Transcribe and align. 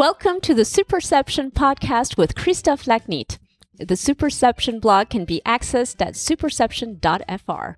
Welcome 0.00 0.40
to 0.40 0.54
the 0.54 0.62
Superception 0.62 1.52
podcast 1.52 2.16
with 2.16 2.34
Christophe 2.34 2.86
Lachnitt. 2.86 3.36
The 3.76 3.96
Superception 3.96 4.80
blog 4.80 5.10
can 5.10 5.26
be 5.26 5.42
accessed 5.44 6.00
at 6.00 6.14
superception.fr. 6.14 7.74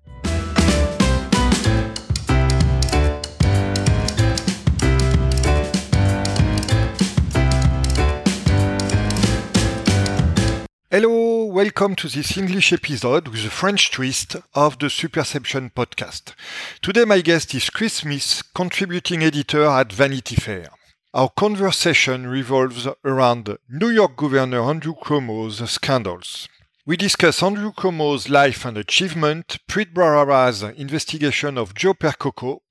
Hello, 10.89 11.43
welcome 11.43 11.95
to 11.95 12.07
this 12.07 12.37
English 12.37 12.71
episode 12.71 13.27
with 13.27 13.45
a 13.45 13.49
French 13.49 13.91
twist 13.91 14.37
of 14.55 14.79
the 14.79 14.85
Superception 14.85 15.73
podcast. 15.73 16.35
Today, 16.81 17.03
my 17.03 17.19
guest 17.19 17.53
is 17.53 17.69
Chris 17.69 17.95
Smith, 17.95 18.43
contributing 18.55 19.23
editor 19.23 19.65
at 19.65 19.91
Vanity 19.91 20.37
Fair. 20.37 20.69
Our 21.15 21.29
conversation 21.29 22.25
revolves 22.25 22.87
around 23.05 23.55
New 23.69 23.89
York 23.91 24.17
Governor 24.17 24.61
Andrew 24.61 24.95
Cuomo's 24.95 25.69
scandals. 25.69 26.49
We 26.87 26.97
discuss 26.97 27.43
Andrew 27.43 27.71
Cuomo's 27.71 28.29
life 28.29 28.65
and 28.65 28.79
achievement, 28.79 29.59
Preet 29.69 29.93
Bharara's 29.93 30.63
investigation 30.63 31.55
of 31.59 31.75
Joe 31.75 31.93
Percoco, 31.93 32.61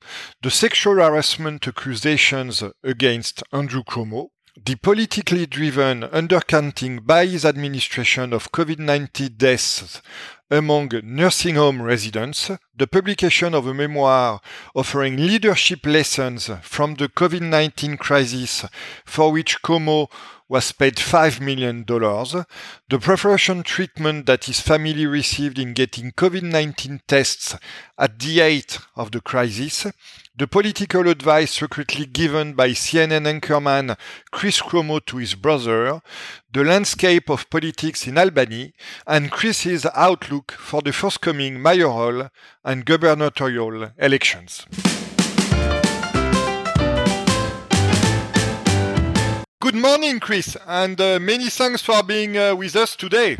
the 0.42 0.50
sexual 0.50 0.94
harassment 0.96 1.68
accusations 1.68 2.64
against 2.82 3.44
Andrew 3.52 3.84
Cuomo, 3.84 4.30
the 4.56 4.74
politically 4.74 5.46
driven 5.46 6.02
undercounting 6.02 7.06
by 7.06 7.24
his 7.24 7.44
administration 7.44 8.34
of 8.34 8.52
COVID 8.52 8.78
19 8.78 9.34
deaths 9.38 10.02
among 10.50 10.90
nursing 11.02 11.54
home 11.54 11.80
residents, 11.80 12.50
the 12.76 12.86
publication 12.86 13.54
of 13.54 13.66
a 13.66 13.72
memoir 13.72 14.42
offering 14.74 15.16
leadership 15.16 15.86
lessons 15.86 16.50
from 16.60 16.96
the 16.96 17.08
COVID 17.08 17.40
19 17.40 17.96
crisis, 17.96 18.66
for 19.06 19.32
which 19.32 19.62
Cuomo 19.62 20.10
was 20.50 20.70
paid 20.70 20.96
$5 20.96 21.40
million, 21.40 21.86
the 21.86 22.98
preparation 23.00 23.62
treatment 23.62 24.26
that 24.26 24.44
his 24.44 24.60
family 24.60 25.06
received 25.06 25.58
in 25.58 25.72
getting 25.72 26.12
COVID 26.12 26.42
19 26.42 27.00
tests 27.08 27.56
at 27.96 28.18
the 28.18 28.38
height 28.38 28.78
of 28.96 29.12
the 29.12 29.22
crisis, 29.22 29.86
the 30.34 30.46
political 30.46 31.08
advice 31.08 31.52
secretly 31.52 32.06
given 32.06 32.54
by 32.54 32.70
CNN 32.70 33.26
anchorman 33.26 33.98
Chris 34.30 34.62
Cuomo 34.62 35.04
to 35.04 35.18
his 35.18 35.34
brother, 35.34 36.00
the 36.50 36.64
landscape 36.64 37.28
of 37.28 37.50
politics 37.50 38.06
in 38.06 38.16
Albany, 38.16 38.72
and 39.06 39.30
Chris's 39.30 39.86
outlook 39.94 40.52
for 40.52 40.80
the 40.80 40.92
forthcoming 40.92 41.60
mayoral 41.60 42.30
and 42.64 42.86
gubernatorial 42.86 43.90
elections. 43.98 44.64
Good 49.60 49.74
morning, 49.74 50.18
Chris, 50.18 50.56
and 50.66 51.00
uh, 51.00 51.18
many 51.20 51.50
thanks 51.50 51.82
for 51.82 52.02
being 52.02 52.38
uh, 52.38 52.54
with 52.54 52.74
us 52.74 52.96
today. 52.96 53.36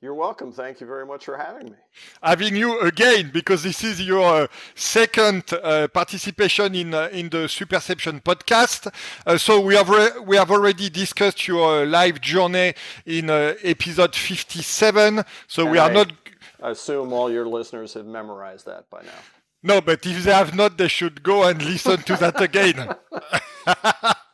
You're 0.00 0.14
welcome. 0.14 0.52
Thank 0.52 0.80
you 0.80 0.86
very 0.86 1.04
much 1.04 1.24
for 1.24 1.36
having 1.36 1.70
me. 1.72 1.76
Having 2.22 2.54
you 2.54 2.78
again 2.80 3.30
because 3.32 3.64
this 3.64 3.82
is 3.82 4.00
your 4.00 4.44
uh, 4.44 4.46
second 4.76 5.52
uh, 5.52 5.88
participation 5.88 6.74
in 6.76 6.94
uh, 6.94 7.08
in 7.10 7.28
the 7.30 7.48
Superception 7.48 8.22
podcast. 8.22 8.92
Uh, 9.26 9.36
so 9.36 9.58
we 9.60 9.74
have 9.74 9.88
re- 9.88 10.20
we 10.24 10.36
have 10.36 10.52
already 10.52 10.88
discussed 10.88 11.48
your 11.48 11.84
live 11.84 12.20
journey 12.20 12.74
in 13.06 13.28
uh, 13.28 13.54
episode 13.64 14.14
57. 14.14 15.24
So 15.48 15.62
and 15.62 15.72
we 15.72 15.78
are 15.78 15.90
not 15.90 16.12
I 16.60 16.68
not. 16.68 16.72
assume 16.72 17.12
all 17.12 17.30
your 17.32 17.46
listeners 17.48 17.94
have 17.94 18.06
memorized 18.06 18.66
that 18.66 18.88
by 18.90 19.02
now. 19.02 19.22
No, 19.64 19.80
but 19.80 20.06
if 20.06 20.22
they 20.22 20.32
have 20.32 20.54
not, 20.54 20.78
they 20.78 20.88
should 20.88 21.24
go 21.24 21.42
and 21.48 21.60
listen 21.60 22.02
to 22.02 22.16
that 22.16 22.40
again. 22.40 22.94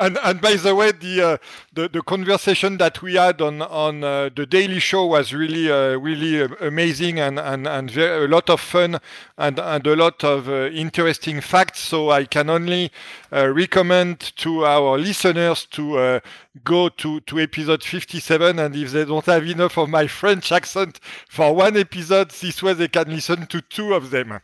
And, 0.00 0.18
and 0.22 0.40
by 0.40 0.54
the 0.56 0.74
way, 0.74 0.92
the, 0.92 1.22
uh, 1.22 1.36
the 1.74 1.88
the 1.88 2.00
conversation 2.00 2.78
that 2.78 3.02
we 3.02 3.16
had 3.16 3.42
on 3.42 3.60
on 3.60 4.02
uh, 4.02 4.30
the 4.34 4.46
Daily 4.46 4.80
Show 4.80 5.04
was 5.04 5.34
really 5.34 5.70
uh, 5.70 5.98
really 5.98 6.42
amazing 6.60 7.20
and 7.20 7.38
and 7.38 7.68
and 7.68 7.90
very, 7.90 8.24
a 8.24 8.28
lot 8.28 8.48
of 8.48 8.62
fun 8.62 8.98
and 9.36 9.58
and 9.58 9.86
a 9.86 9.94
lot 9.94 10.24
of 10.24 10.48
uh, 10.48 10.70
interesting 10.72 11.42
facts. 11.42 11.80
So 11.80 12.10
I 12.10 12.24
can 12.24 12.48
only 12.48 12.90
uh, 13.30 13.48
recommend 13.48 14.20
to 14.38 14.64
our 14.64 14.96
listeners 14.96 15.66
to 15.72 15.98
uh, 15.98 16.20
go 16.64 16.88
to 16.88 17.20
to 17.20 17.38
episode 17.38 17.82
57. 17.82 18.58
And 18.58 18.74
if 18.74 18.90
they 18.92 19.04
don't 19.04 19.26
have 19.26 19.46
enough 19.46 19.78
of 19.78 19.88
my 19.88 20.06
French 20.06 20.52
accent 20.52 21.00
for 21.28 21.54
one 21.54 21.76
episode, 21.76 22.30
this 22.30 22.62
way 22.62 22.74
they 22.74 22.88
can 22.88 23.10
listen 23.10 23.46
to 23.46 23.60
two 23.60 23.94
of 23.94 24.10
them. 24.10 24.40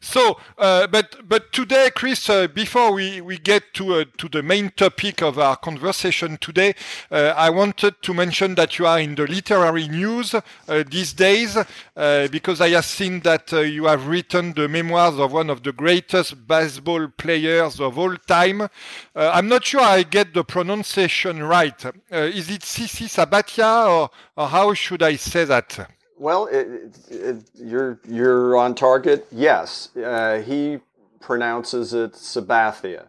so, 0.00 0.38
but 0.56 1.16
but 1.28 1.52
today, 1.52 1.90
Chris, 1.94 2.30
before 2.54 2.92
we 2.92 3.20
we 3.20 3.38
get 3.38 3.74
to 3.74 4.04
to 4.04 4.28
the 4.28 4.42
main 4.42 4.70
topic 4.70 5.22
of 5.22 5.38
our 5.38 5.56
conversation 5.56 6.38
today, 6.38 6.74
uh, 7.10 7.34
I 7.36 7.50
wanted 7.50 8.00
to 8.02 8.14
mention 8.14 8.54
that 8.54 8.78
you 8.78 8.86
are 8.86 9.00
in 9.00 9.14
the 9.14 9.26
literary 9.26 9.88
news 9.88 10.34
uh, 10.34 10.40
these 10.88 11.12
days 11.12 11.56
uh, 11.56 12.28
because 12.28 12.60
I 12.60 12.70
have 12.70 12.84
seen 12.84 13.20
that 13.20 13.52
uh, 13.52 13.60
you 13.60 13.86
have 13.86 14.06
written 14.06 14.52
the 14.52 14.68
memoirs 14.68 15.18
of 15.18 15.32
one 15.32 15.50
of 15.50 15.62
the 15.62 15.72
greatest 15.72 16.46
baseball 16.46 17.08
players 17.08 17.80
of 17.80 17.98
all 17.98 18.16
time. 18.16 18.62
Uh, 18.62 18.68
I'm 19.14 19.48
not 19.48 19.64
sure 19.64 19.80
I 19.80 20.02
get 20.02 20.34
the 20.34 20.44
pronunciation 20.44 20.84
right. 20.96 21.84
Uh, 21.86 21.90
is 22.10 22.50
it 22.50 22.62
CC 22.62 23.06
Sabatia 23.06 23.86
or, 23.88 24.10
or 24.36 24.48
how 24.48 24.74
should 24.74 25.02
I 25.02 25.16
say 25.16 25.44
that? 25.44 25.88
Well, 26.18 26.46
it, 26.46 26.96
it, 27.10 27.50
you're 27.54 28.00
you're 28.08 28.56
on 28.56 28.74
target. 28.74 29.26
Yes, 29.32 29.90
he 30.46 30.78
pronounces 31.20 31.94
it 31.94 32.12
Sabathia. 32.12 33.08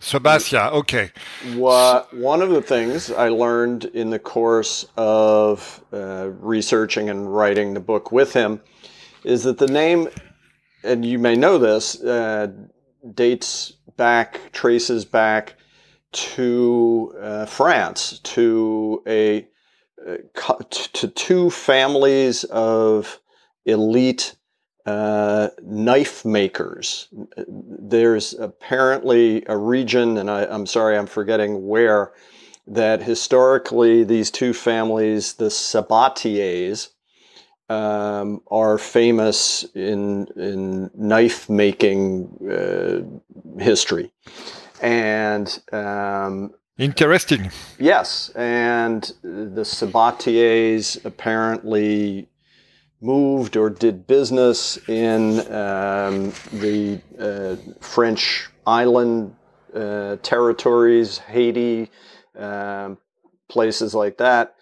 Sabathia, 0.00 0.72
okay. 0.72 1.10
What, 1.54 2.12
one 2.14 2.40
of 2.40 2.48
the 2.50 2.62
things 2.62 3.10
I 3.10 3.28
learned 3.28 3.84
in 3.84 4.08
the 4.08 4.18
course 4.18 4.86
of 4.96 5.84
uh, 5.92 6.30
researching 6.40 7.10
and 7.10 7.32
writing 7.34 7.74
the 7.74 7.80
book 7.80 8.10
with 8.10 8.32
him 8.32 8.62
is 9.24 9.44
that 9.44 9.58
the 9.58 9.66
name, 9.66 10.08
and 10.82 11.04
you 11.04 11.18
may 11.18 11.36
know 11.36 11.58
this, 11.58 12.02
uh, 12.02 12.48
dates 13.14 13.74
back, 13.96 14.40
traces 14.52 15.04
back 15.04 15.54
to 16.12 17.14
uh, 17.20 17.46
France, 17.46 18.20
to 18.20 19.02
a 19.06 19.46
uh, 20.08 20.54
to 20.70 21.08
two 21.08 21.50
families 21.50 22.44
of 22.44 23.20
elite 23.64 24.34
uh, 24.86 25.48
knife 25.62 26.24
makers. 26.24 27.08
There's 27.46 28.32
apparently 28.34 29.44
a 29.46 29.56
region, 29.56 30.16
and 30.16 30.30
I, 30.30 30.44
am 30.44 30.66
sorry, 30.66 30.96
I'm 30.96 31.06
forgetting 31.06 31.68
where, 31.68 32.12
that 32.66 33.02
historically 33.02 34.04
these 34.04 34.30
two 34.30 34.54
families, 34.54 35.34
the 35.34 35.50
Sabatiers, 35.50 36.88
um, 37.68 38.42
are 38.50 38.78
famous 38.78 39.64
in 39.74 40.26
in 40.36 40.90
knife 40.94 41.48
making 41.48 42.28
uh, 42.50 43.62
history, 43.62 44.12
and 44.80 45.62
um, 45.72 46.54
interesting. 46.78 47.50
Yes, 47.78 48.30
and 48.30 49.02
the 49.22 49.62
Sabatiers 49.62 51.04
apparently 51.04 52.28
moved 53.00 53.56
or 53.56 53.70
did 53.70 54.06
business 54.06 54.76
in 54.88 55.40
um, 55.52 56.32
the 56.52 57.00
uh, 57.18 57.56
French 57.80 58.48
island 58.66 59.34
uh, 59.74 60.16
territories, 60.22 61.18
Haiti, 61.18 61.90
um, 62.36 62.98
places 63.48 63.94
like 63.94 64.18
that. 64.18 64.54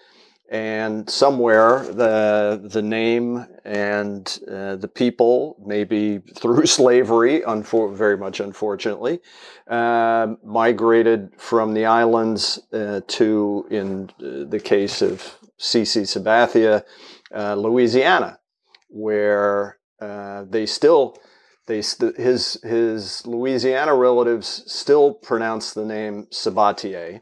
And 0.50 1.10
somewhere 1.10 1.80
the 1.80 2.60
the 2.64 2.80
name 2.80 3.46
and 3.68 4.40
uh, 4.50 4.76
the 4.76 4.88
people, 4.88 5.56
maybe 5.64 6.20
through 6.36 6.64
slavery, 6.78 7.42
unfor- 7.42 7.94
very 7.94 8.16
much 8.16 8.40
unfortunately, 8.40 9.20
um, 9.68 10.38
migrated 10.42 11.30
from 11.36 11.74
the 11.74 11.84
islands 11.84 12.58
uh, 12.72 13.02
to, 13.06 13.66
in 13.70 14.10
uh, 14.20 14.48
the 14.48 14.60
case 14.64 15.02
of 15.02 15.36
CC 15.60 16.02
Sabathia, 16.02 16.82
uh, 17.34 17.54
Louisiana, 17.56 18.38
where 18.88 19.78
uh, 20.00 20.44
they 20.48 20.64
still 20.64 21.18
they 21.66 21.82
st- 21.82 22.16
his 22.16 22.58
his 22.62 23.26
Louisiana 23.26 23.94
relatives 23.94 24.64
still 24.66 25.12
pronounce 25.12 25.74
the 25.74 25.84
name 25.84 26.26
Sabatier. 26.32 27.20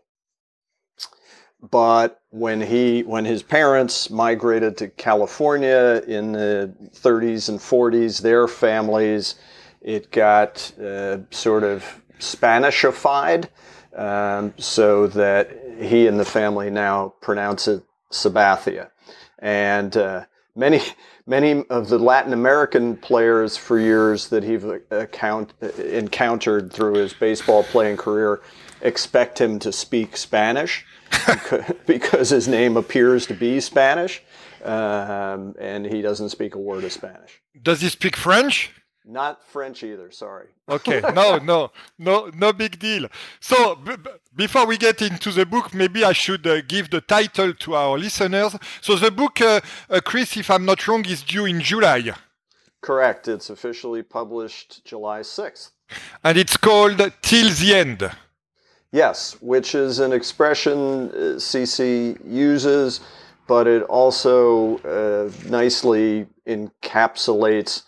But 1.61 2.21
when 2.31 2.61
he 2.61 3.03
when 3.03 3.25
his 3.25 3.43
parents 3.43 4.11
migrated 4.11 4.77
to 4.79 4.89
California 4.89 6.03
in 6.07 6.33
the 6.33 6.75
30s 6.95 7.49
and 7.49 7.59
40s, 7.59 8.21
their 8.21 8.47
families 8.47 9.37
it 9.81 10.11
got 10.11 10.73
uh, 10.81 11.19
sort 11.31 11.63
of 11.63 12.03
Spanishified, 12.19 13.49
um, 13.95 14.53
so 14.59 15.07
that 15.07 15.51
he 15.79 16.07
and 16.07 16.19
the 16.19 16.25
family 16.25 16.71
now 16.71 17.15
pronounce 17.21 17.69
it 17.69 17.83
Sabathia. 18.11 18.91
And 19.39 19.97
uh, 19.97 20.25
many 20.55 20.81
many 21.27 21.65
of 21.71 21.89
the 21.89 21.99
Latin 21.99 22.33
American 22.33 22.97
players 22.97 23.57
for 23.57 23.79
years 23.79 24.29
that 24.29 24.43
he's 24.43 24.65
account, 24.91 25.53
encountered 25.79 26.73
through 26.73 26.95
his 26.95 27.13
baseball 27.13 27.63
playing 27.65 27.97
career 27.97 28.41
expect 28.81 29.41
him 29.41 29.59
to 29.61 29.73
speak 29.73 30.17
Spanish 30.17 30.85
because 31.87 32.31
his 32.31 32.49
name 32.49 32.77
appears 32.77 33.27
to 33.27 33.35
be 33.35 33.61
Spanish, 33.61 34.23
um, 34.65 35.55
and 35.61 35.87
he 35.87 36.03
doesn't 36.03 36.31
speak 36.31 36.55
a 36.55 36.59
word 36.59 36.85
of 36.85 36.93
Spanish. 36.93 37.41
Does 37.63 37.81
he 37.81 37.89
speak 37.89 38.17
French? 38.17 38.71
Not 39.09 39.45
French 39.45 39.85
either. 39.85 40.11
Sorry. 40.11 40.49
okay. 40.69 41.01
No, 41.15 41.39
no, 41.39 41.71
no, 41.97 42.29
no 42.35 42.53
big 42.53 42.77
deal. 42.79 43.07
So 43.39 43.77
b- 43.77 43.97
b- 43.97 44.11
before 44.35 44.67
we 44.67 44.77
get 44.77 45.01
into 45.01 45.31
the 45.31 45.47
book, 45.47 45.73
maybe 45.73 46.05
I 46.05 46.13
should 46.13 46.45
uh, 46.45 46.61
give 46.63 46.91
the 46.91 47.01
title 47.01 47.55
to 47.55 47.75
our 47.77 47.97
listeners. 47.97 48.57
So 48.81 48.97
the 48.97 49.13
book, 49.13 49.41
uh, 49.41 49.61
uh, 49.89 50.01
Chris, 50.05 50.37
if 50.37 50.51
I'm 50.51 50.65
not 50.65 50.87
wrong, 50.89 51.05
is 51.07 51.23
due 51.23 51.45
in 51.45 51.61
July. 51.61 52.13
Correct. 52.81 53.29
It's 53.29 53.49
officially 53.49 54.03
published 54.03 54.85
July 54.85 55.21
6th. 55.21 55.71
And 56.25 56.37
it's 56.37 56.57
called 56.57 56.99
Till 57.23 57.51
the 57.51 57.75
End. 57.75 58.11
Yes, 58.97 59.37
which 59.43 59.75
is 59.75 59.99
an 59.99 60.15
expression 60.15 61.11
CC 61.37 62.19
uses, 62.25 63.01
but 63.47 63.67
it 63.67 63.83
also 63.83 64.79
uh, 64.79 65.31
nicely 65.51 66.27
encapsulates 66.47 67.83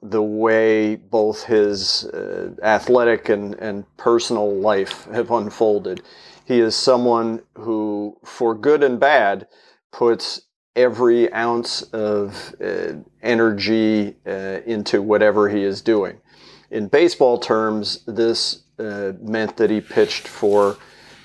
the 0.00 0.22
way 0.22 0.96
both 0.96 1.42
his 1.44 2.06
uh, 2.06 2.54
athletic 2.62 3.28
and, 3.28 3.54
and 3.56 3.84
personal 3.98 4.50
life 4.50 5.04
have 5.12 5.30
unfolded. 5.30 6.02
He 6.46 6.60
is 6.60 6.74
someone 6.74 7.42
who, 7.58 8.16
for 8.24 8.54
good 8.54 8.82
and 8.82 8.98
bad, 8.98 9.48
puts 9.92 10.40
every 10.74 11.30
ounce 11.34 11.82
of 11.82 12.54
uh, 12.64 12.94
energy 13.20 14.16
uh, 14.26 14.60
into 14.64 15.02
whatever 15.02 15.50
he 15.50 15.62
is 15.62 15.82
doing. 15.82 16.16
In 16.70 16.88
baseball 16.88 17.36
terms, 17.38 18.02
this 18.06 18.62
uh, 18.78 19.12
meant 19.20 19.56
that 19.56 19.70
he 19.70 19.80
pitched 19.80 20.28
for 20.28 20.76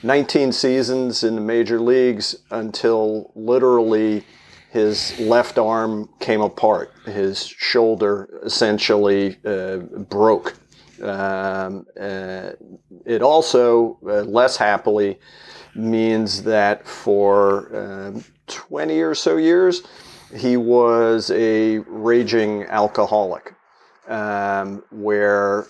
19 0.03 0.51
seasons 0.51 1.23
in 1.23 1.35
the 1.35 1.41
major 1.41 1.79
leagues 1.79 2.35
until 2.49 3.31
literally 3.35 4.23
his 4.71 5.19
left 5.19 5.57
arm 5.57 6.09
came 6.19 6.41
apart. 6.41 6.93
His 7.05 7.45
shoulder 7.45 8.39
essentially 8.43 9.37
uh, 9.45 9.77
broke. 9.77 10.55
Um, 11.01 11.85
uh, 11.99 12.51
it 13.05 13.21
also, 13.21 13.99
uh, 14.05 14.21
less 14.21 14.55
happily, 14.55 15.19
means 15.75 16.43
that 16.43 16.87
for 16.87 17.75
um, 17.75 18.23
20 18.47 19.01
or 19.01 19.15
so 19.15 19.37
years, 19.37 19.83
he 20.35 20.57
was 20.57 21.31
a 21.31 21.79
raging 21.79 22.63
alcoholic, 22.65 23.53
um, 24.07 24.83
where 24.91 25.67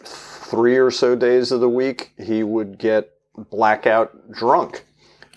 three 0.51 0.77
or 0.77 0.91
so 0.91 1.15
days 1.15 1.51
of 1.51 1.61
the 1.61 1.69
week 1.69 2.11
he 2.17 2.43
would 2.43 2.77
get 2.77 3.13
blackout 3.49 4.31
drunk 4.31 4.85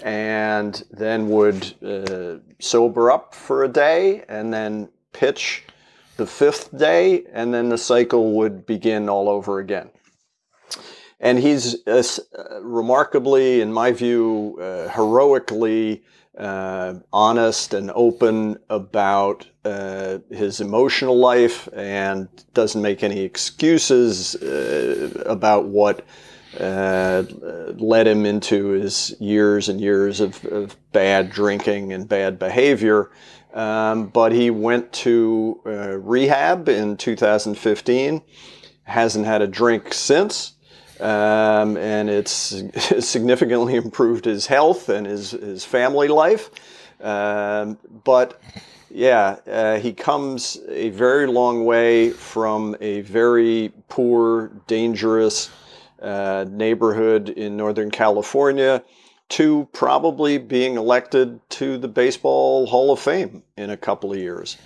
and 0.02 0.84
then 0.90 1.28
would 1.28 1.75
uh, 1.82 2.37
sober 2.58 3.11
up 3.11 3.34
for 3.34 3.62
a 3.62 3.69
day 3.69 4.25
and 4.28 4.52
then 4.52 4.88
pitch 5.12 5.62
the 6.16 6.26
fifth 6.26 6.76
day, 6.76 7.25
and 7.32 7.52
then 7.52 7.69
the 7.69 7.78
cycle 7.78 8.32
would 8.34 8.66
begin 8.66 9.08
all 9.08 9.28
over 9.28 9.58
again. 9.58 9.90
And 11.19 11.38
he's 11.38 11.87
uh, 11.87 12.02
remarkably, 12.60 13.60
in 13.60 13.72
my 13.72 13.93
view, 13.93 14.58
uh, 14.60 14.88
heroically 14.88 16.05
uh, 16.38 16.94
honest 17.12 17.75
and 17.75 17.90
open 17.94 18.58
about 18.69 19.46
uh, 19.64 20.19
his 20.31 20.61
emotional 20.61 21.19
life 21.19 21.69
and 21.72 22.28
doesn't 22.52 22.82
make 22.82 23.02
any 23.02 23.20
excuses 23.20 24.34
uh, 24.37 25.22
about 25.26 25.66
what 25.66 26.05
uh, 26.61 27.25
led 27.76 28.06
him 28.06 28.26
into 28.26 28.69
his 28.69 29.14
years 29.20 29.69
and 29.69 29.81
years 29.81 30.20
of, 30.20 30.44
of 30.46 30.76
bad 30.93 31.31
drinking 31.31 31.93
and 31.93 32.08
bad 32.08 32.38
behavior. 32.38 33.11
Um, 33.55 34.08
but 34.08 34.32
he 34.32 34.50
went 34.50 34.93
to 34.93 35.61
uh, 35.64 35.99
rehab 35.99 36.69
in 36.69 36.96
2015, 36.96 38.22
hasn't 38.82 39.26
had 39.26 39.43
a 39.43 39.46
drink 39.46 39.94
since. 39.94 40.55
Um, 41.00 41.76
and 41.76 42.08
it's, 42.08 42.52
it's, 42.75 43.08
significantly 43.08 43.75
improved 43.84 44.25
his 44.25 44.46
health 44.46 44.88
and 44.88 45.06
his, 45.06 45.32
his 45.32 45.64
family 45.64 46.08
life. 46.08 46.50
Um, 47.00 47.78
but 48.05 48.40
yeah, 48.94 49.37
uh, 49.49 49.79
he 49.81 49.93
comes 49.93 50.61
a 50.69 50.91
very 50.91 51.26
long 51.26 51.64
way 51.64 52.11
from 52.11 52.76
a 52.81 53.00
very 53.00 53.73
poor, 53.88 54.52
dangerous, 54.69 55.50
uh, 56.00 56.44
neighborhood 56.49 57.29
in 57.31 57.56
Northern 57.56 57.91
California 57.91 58.85
to 59.31 59.69
probably 59.73 60.38
being 60.38 60.76
elected 60.76 61.41
to 61.50 61.76
the 61.76 61.88
Baseball 61.88 62.67
Hall 62.67 62.93
of 62.93 63.00
Fame 63.00 63.43
in 63.56 63.70
a 63.70 63.76
couple 63.76 64.12
of 64.12 64.19
years. 64.19 64.58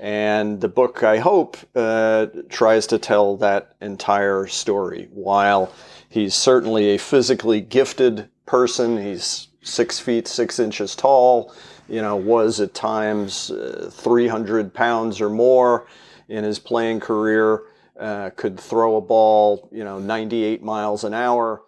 And 0.00 0.62
the 0.62 0.68
book, 0.68 1.02
I 1.02 1.18
hope, 1.18 1.58
uh, 1.76 2.26
tries 2.48 2.86
to 2.86 2.98
tell 2.98 3.36
that 3.36 3.74
entire 3.82 4.46
story. 4.46 5.08
While 5.12 5.70
he's 6.08 6.34
certainly 6.34 6.94
a 6.94 6.98
physically 6.98 7.60
gifted 7.60 8.30
person, 8.46 8.96
he's 8.96 9.48
six 9.60 9.98
feet 9.98 10.28
six 10.28 10.58
inches 10.58 10.94
tall, 10.94 11.52
you 11.88 12.00
know, 12.00 12.16
was 12.16 12.60
at 12.60 12.74
times 12.74 13.50
uh, 13.50 13.90
300 13.92 14.72
pounds 14.72 15.20
or 15.20 15.30
more 15.30 15.86
in 16.28 16.44
his 16.44 16.58
playing 16.58 17.00
career 17.00 17.62
uh, 17.98 18.30
could 18.30 18.58
throw 18.58 18.96
a 18.96 19.00
ball, 19.00 19.68
you 19.72 19.84
know, 19.84 19.98
98 19.98 20.62
miles 20.62 21.04
an 21.04 21.14
hour. 21.14 21.62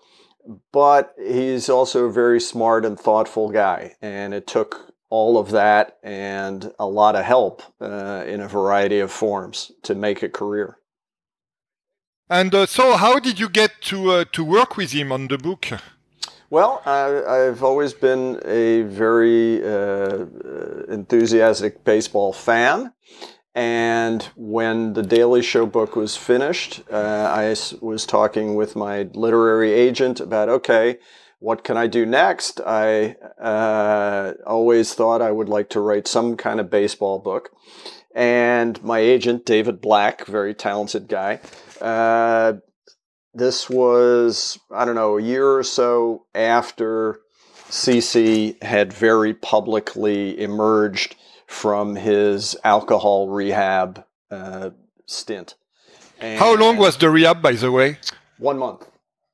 But 0.73 1.15
he's 1.19 1.69
also 1.69 2.05
a 2.05 2.13
very 2.13 2.41
smart 2.41 2.85
and 2.85 2.99
thoughtful 2.99 3.51
guy. 3.51 3.95
And 4.01 4.33
it 4.33 4.47
took 4.47 4.93
all 5.11 5.39
of 5.39 5.51
that 5.51 5.99
and 6.03 6.73
a 6.79 6.87
lot 6.87 7.17
of 7.17 7.25
help 7.25 7.63
uh, 7.81 8.25
in 8.27 8.41
a 8.41 8.49
variety 8.49 9.01
of 9.01 9.11
forms 9.11 9.73
to 9.83 9.95
make 9.95 10.23
a 10.23 10.29
career. 10.29 10.79
And 12.29 12.55
uh, 12.55 12.67
so, 12.67 12.97
how 12.97 13.21
did 13.21 13.39
you 13.39 13.49
get 13.49 13.81
to 13.83 14.11
uh, 14.11 14.25
to 14.33 14.45
work 14.45 14.77
with 14.77 14.93
him 14.93 15.13
on 15.13 15.29
the 15.29 15.39
book? 15.39 15.69
Well, 16.49 16.81
I, 16.87 17.39
have 17.47 17.65
always 17.65 17.93
been 17.93 18.41
a 18.45 18.83
very 18.83 19.65
uh, 19.65 20.27
enthusiastic 20.89 21.83
baseball 21.83 22.33
fan, 22.33 22.93
and 23.53 24.23
when 24.37 24.93
the 24.93 25.03
Daily 25.03 25.43
Show 25.43 25.67
book 25.67 25.97
was 25.97 26.17
finished, 26.17 26.83
uh, 26.89 27.33
I 27.35 27.57
was 27.81 28.07
talking 28.07 28.55
with 28.55 28.77
my 28.77 29.09
literary 29.13 29.73
agent 29.73 30.21
about 30.21 30.49
okay, 30.49 30.99
what 31.41 31.65
can 31.65 31.77
I 31.77 31.89
do 31.89 32.07
next? 32.07 32.61
I 32.65 33.17
uh, 33.41 34.35
always 34.47 34.95
thought 34.95 35.23
I 35.23 35.33
would 35.33 35.49
like 35.49 35.69
to 35.71 35.81
write 35.81 36.07
some 36.07 36.37
kind 36.37 36.61
of 36.61 36.71
baseball 36.71 37.19
book. 37.19 37.51
And 38.15 38.83
my 38.85 39.01
agent, 39.01 39.45
David 39.45 39.81
Black, 39.81 40.27
very 40.27 40.55
talented 40.55 41.09
guy, 41.09 41.41
uh, 41.81 42.55
this 43.37 43.69
was, 43.69 44.59
I 44.71 44.85
don't 44.87 44.95
know, 44.95 45.19
a 45.19 45.23
year 45.23 45.57
or 45.57 45.63
so 45.63 46.25
after 46.35 47.21
CC 47.69 48.61
had 48.63 48.93
very 48.93 49.35
publicly 49.35 50.41
emerged 50.41 51.17
from 51.47 51.97
his 51.97 52.57
alcohol 52.65 53.29
rehab 53.29 54.05
uh, 54.31 54.71
stint. 55.05 55.55
And 56.19 56.39
How 56.39 56.57
long 56.57 56.79
was 56.79 56.97
the 56.97 57.11
rehab, 57.11 57.43
by 57.43 57.53
the 57.53 57.71
way? 57.71 57.99
One 58.39 58.59
month. 58.59 58.89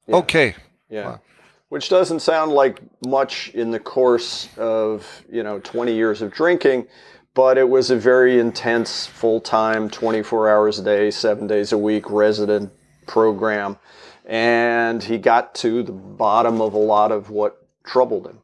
Yeah. 0.08 0.16
Okay. 0.16 0.56
Yeah. 0.90 1.06
Wow. 1.06 1.20
Which 1.68 1.88
doesn't 1.88 2.20
sound 2.20 2.50
like 2.52 2.80
much 3.06 3.50
in 3.54 3.70
the 3.70 3.78
course 3.78 4.48
of, 4.58 5.24
you 5.30 5.44
know, 5.44 5.60
20 5.60 5.94
years 5.94 6.20
of 6.20 6.32
drinking, 6.32 6.86
but 7.34 7.56
it 7.56 7.68
was 7.68 7.90
a 7.90 7.96
very 7.96 8.40
intense, 8.40 9.06
full 9.06 9.40
time, 9.40 9.88
24 9.88 10.50
hours 10.50 10.80
a 10.80 10.82
day, 10.82 11.10
seven 11.10 11.46
days 11.46 11.72
a 11.72 11.78
week 11.78 12.10
resident 12.10 12.72
program. 13.12 13.76
And 14.24 15.02
he 15.02 15.18
got 15.18 15.54
to 15.56 15.82
the 15.82 15.92
bottom 15.92 16.62
of 16.62 16.72
a 16.72 16.78
lot 16.78 17.12
of 17.12 17.28
what 17.28 17.68
troubled 17.84 18.26
him. 18.26 18.38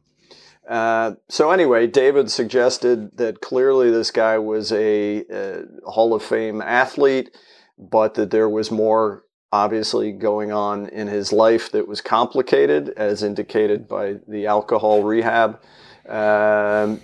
Uh, 0.67 1.15
so 1.27 1.49
anyway, 1.49 1.87
David 1.87 2.29
suggested 2.29 3.17
that 3.17 3.41
clearly 3.41 3.89
this 3.89 4.11
guy 4.11 4.37
was 4.37 4.71
a, 4.71 5.25
a, 5.31 5.63
Hall 5.89 6.13
of 6.13 6.21
Fame 6.21 6.61
athlete, 6.61 7.35
but 7.79 8.13
that 8.13 8.29
there 8.29 8.47
was 8.47 8.69
more 8.69 9.23
obviously 9.51 10.11
going 10.11 10.51
on 10.51 10.87
in 10.89 11.07
his 11.07 11.33
life 11.33 11.71
that 11.71 11.87
was 11.87 12.01
complicated, 12.01 12.89
as 12.89 13.23
indicated 13.23 13.87
by 13.87 14.17
the 14.27 14.45
alcohol 14.45 15.01
rehab. 15.01 15.59
Um, 16.07 17.01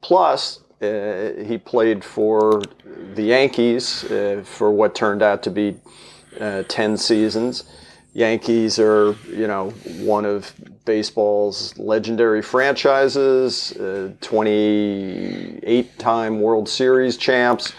plus, 0.00 0.64
uh, 0.82 1.34
he 1.46 1.56
played 1.56 2.04
for 2.04 2.62
the 3.14 3.22
Yankees 3.22 4.02
uh, 4.10 4.42
for 4.44 4.72
what 4.72 4.96
turned 4.96 5.22
out 5.22 5.44
to 5.44 5.50
be 5.50 5.76
uh, 6.40 6.62
10 6.68 6.96
seasons. 6.96 7.64
Yankees 8.12 8.78
are, 8.78 9.16
you 9.28 9.46
know, 9.46 9.70
one 9.98 10.24
of 10.24 10.54
baseball's 10.84 11.76
legendary 11.78 12.42
franchises, 12.42 13.72
uh, 13.72 14.12
28 14.20 15.98
time 15.98 16.40
World 16.40 16.68
Series 16.68 17.16
champs, 17.16 17.72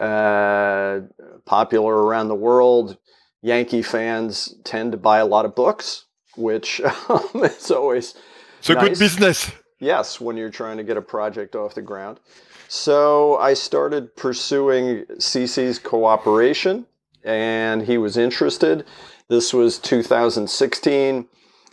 uh, 0.00 1.00
popular 1.44 1.94
around 1.96 2.28
the 2.28 2.34
world. 2.34 2.96
Yankee 3.42 3.82
fans 3.82 4.56
tend 4.64 4.90
to 4.92 4.98
buy 4.98 5.18
a 5.18 5.26
lot 5.26 5.44
of 5.44 5.54
books. 5.54 6.06
which 6.36 6.80
um, 7.08 7.44
is 7.44 7.70
always 7.70 8.14
it's 8.58 8.70
a 8.70 8.74
nice. 8.74 8.88
good 8.88 8.98
business. 8.98 9.50
Yes, 9.78 10.20
when 10.20 10.36
you're 10.36 10.50
trying 10.50 10.76
to 10.78 10.84
get 10.84 10.96
a 10.96 11.02
project 11.02 11.54
off 11.54 11.74
the 11.74 11.82
ground. 11.82 12.20
So 12.68 13.36
I 13.36 13.54
started 13.54 14.16
pursuing 14.16 15.04
CC's 15.18 15.78
cooperation, 15.78 16.86
and 17.26 17.82
he 17.82 17.98
was 17.98 18.16
interested. 18.16 18.86
This 19.28 19.52
was 19.52 19.78
2016. 19.78 21.28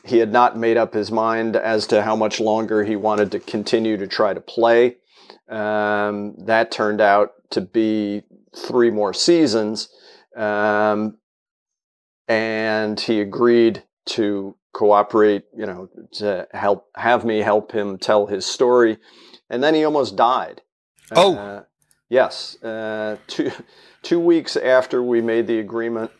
He 0.05 0.17
had 0.17 0.33
not 0.33 0.57
made 0.57 0.75
up 0.75 0.93
his 0.93 1.12
mind 1.12 1.55
as 1.55 1.88
to 1.88 2.01
how 2.01 2.15
much 2.15 2.39
longer 2.39 2.83
he 2.83 2.95
wanted 2.95 3.31
to 3.31 3.39
continue 3.39 3.95
to 3.98 4.07
try 4.07 4.33
to 4.33 4.41
play. 4.41 4.98
Um, 5.48 6.36
that 6.45 6.72
turned 6.72 7.00
out 7.00 7.31
to 7.51 7.62
be 7.62 8.24
three 8.55 8.89
more 8.89 9.13
seasons. 9.13 9.89
Um, 10.36 11.17
and 12.27 13.00
he 13.00 13.22
agreed 13.22 13.83
to 14.07 14.55
cooperate, 14.74 15.43
you 15.55 15.65
know, 15.65 15.89
to 16.13 16.48
help 16.51 16.88
have 16.95 17.24
me 17.24 17.39
help 17.39 17.72
him 17.72 17.98
tell 17.98 18.25
his 18.25 18.45
story. 18.45 18.98
And 19.50 19.63
then 19.63 19.75
he 19.75 19.86
almost 19.86 20.15
died. 20.15 20.62
Oh, 21.15 21.36
Uh, 21.38 21.63
yes. 22.10 22.62
Uh, 22.63 23.17
two 23.27 23.51
two 24.03 24.19
weeks 24.19 24.55
after 24.55 25.01
we 25.01 25.22
made 25.22 25.48
the 25.48 25.60
agreement 25.60 26.12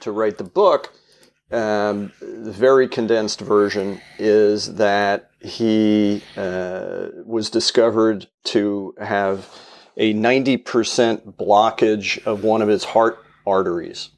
to 0.00 0.10
write 0.12 0.38
the 0.38 0.44
book, 0.44 0.92
um, 1.50 2.12
the 2.20 2.52
very 2.52 2.88
condensed 2.88 3.40
version 3.40 4.00
is 4.18 4.74
that 4.74 5.30
he 5.40 6.22
uh, 6.36 7.06
was 7.24 7.48
discovered 7.50 8.26
to 8.44 8.94
have 9.00 9.48
a 9.96 10.12
90% 10.12 11.36
blockage 11.36 12.24
of 12.26 12.42
one 12.42 12.60
of 12.62 12.68
his 12.68 12.84
heart 12.84 13.18
arteries. 13.46 14.10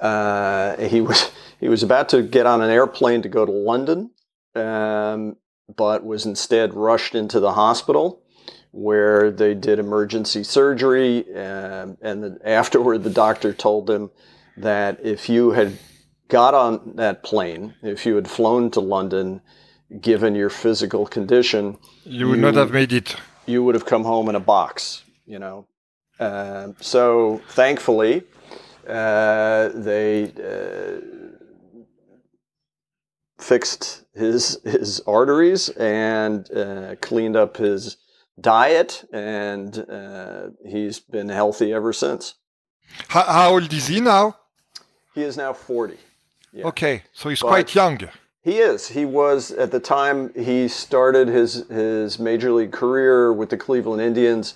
Uh, 0.00 0.76
he 0.76 1.00
was 1.00 1.30
he 1.60 1.68
was 1.68 1.82
about 1.82 2.10
to 2.10 2.22
get 2.22 2.44
on 2.46 2.60
an 2.60 2.68
airplane 2.68 3.22
to 3.22 3.28
go 3.28 3.46
to 3.46 3.52
London, 3.52 4.10
um, 4.54 5.36
but 5.74 6.04
was 6.04 6.26
instead 6.26 6.74
rushed 6.74 7.14
into 7.14 7.40
the 7.40 7.52
hospital 7.52 8.23
where 8.74 9.30
they 9.30 9.54
did 9.54 9.78
emergency 9.78 10.42
surgery. 10.42 11.24
Um, 11.36 11.96
and 12.02 12.24
the, 12.24 12.38
afterward, 12.44 13.04
the 13.04 13.10
doctor 13.10 13.52
told 13.52 13.88
him 13.88 14.10
that 14.56 14.98
if 15.04 15.28
you 15.28 15.52
had 15.52 15.78
got 16.28 16.54
on 16.54 16.96
that 16.96 17.22
plane, 17.22 17.74
if 17.82 18.04
you 18.04 18.16
had 18.16 18.28
flown 18.28 18.70
to 18.72 18.80
London, 18.80 19.40
given 20.00 20.34
your 20.34 20.50
physical 20.50 21.06
condition, 21.06 21.78
you 22.04 22.28
would 22.28 22.40
not 22.40 22.54
have 22.54 22.72
made 22.72 22.92
it. 22.92 23.14
you 23.46 23.62
would 23.62 23.76
have 23.76 23.86
come 23.86 24.02
home 24.02 24.28
in 24.28 24.34
a 24.34 24.40
box, 24.40 25.04
you 25.24 25.38
know. 25.38 25.66
Um 26.18 26.74
so 26.80 27.40
thankfully, 27.48 28.22
uh, 28.88 29.68
they 29.74 30.24
uh, 30.24 31.00
fixed 33.38 34.04
his 34.14 34.58
his 34.64 35.00
arteries 35.06 35.68
and 35.70 36.50
uh, 36.52 36.94
cleaned 37.00 37.36
up 37.36 37.56
his 37.56 37.96
diet, 38.40 39.04
and 39.12 39.78
uh, 39.88 40.48
he's 40.66 41.00
been 41.00 41.28
healthy 41.28 41.72
ever 41.72 41.92
since. 41.92 42.34
How, 43.08 43.22
how 43.22 43.50
old 43.54 43.72
is 43.72 43.86
he 43.88 44.00
now? 44.00 44.36
He 45.14 45.22
is 45.22 45.36
now 45.36 45.52
forty. 45.52 45.98
Yeah. 46.52 46.66
Okay, 46.66 47.02
so 47.12 47.28
he's 47.28 47.40
But- 47.40 47.48
quite 47.48 47.74
young. 47.74 47.98
He 48.42 48.58
is. 48.58 48.88
He 48.88 49.06
was 49.06 49.52
at 49.52 49.70
the 49.70 49.80
time 49.80 50.30
he 50.34 50.68
started 50.68 51.28
his 51.28 51.66
his 51.68 52.18
major 52.18 52.52
league 52.52 52.72
career 52.72 53.32
with 53.32 53.48
the 53.48 53.56
Cleveland 53.56 54.02
Indians 54.02 54.54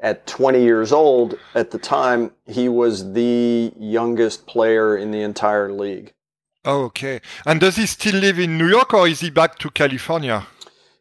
at 0.00 0.26
20 0.26 0.62
years 0.62 0.90
old. 0.90 1.38
At 1.54 1.70
the 1.70 1.78
time, 1.78 2.30
he 2.46 2.68
was 2.70 3.12
the 3.12 3.72
youngest 3.78 4.46
player 4.46 4.96
in 4.96 5.10
the 5.10 5.20
entire 5.20 5.70
league. 5.70 6.14
Okay, 6.64 7.20
and 7.44 7.60
does 7.60 7.76
he 7.76 7.84
still 7.86 8.14
live 8.16 8.38
in 8.38 8.56
New 8.56 8.68
York 8.68 8.94
or 8.94 9.06
is 9.06 9.20
he 9.20 9.28
back 9.30 9.58
to 9.58 9.68
California? 9.70 10.46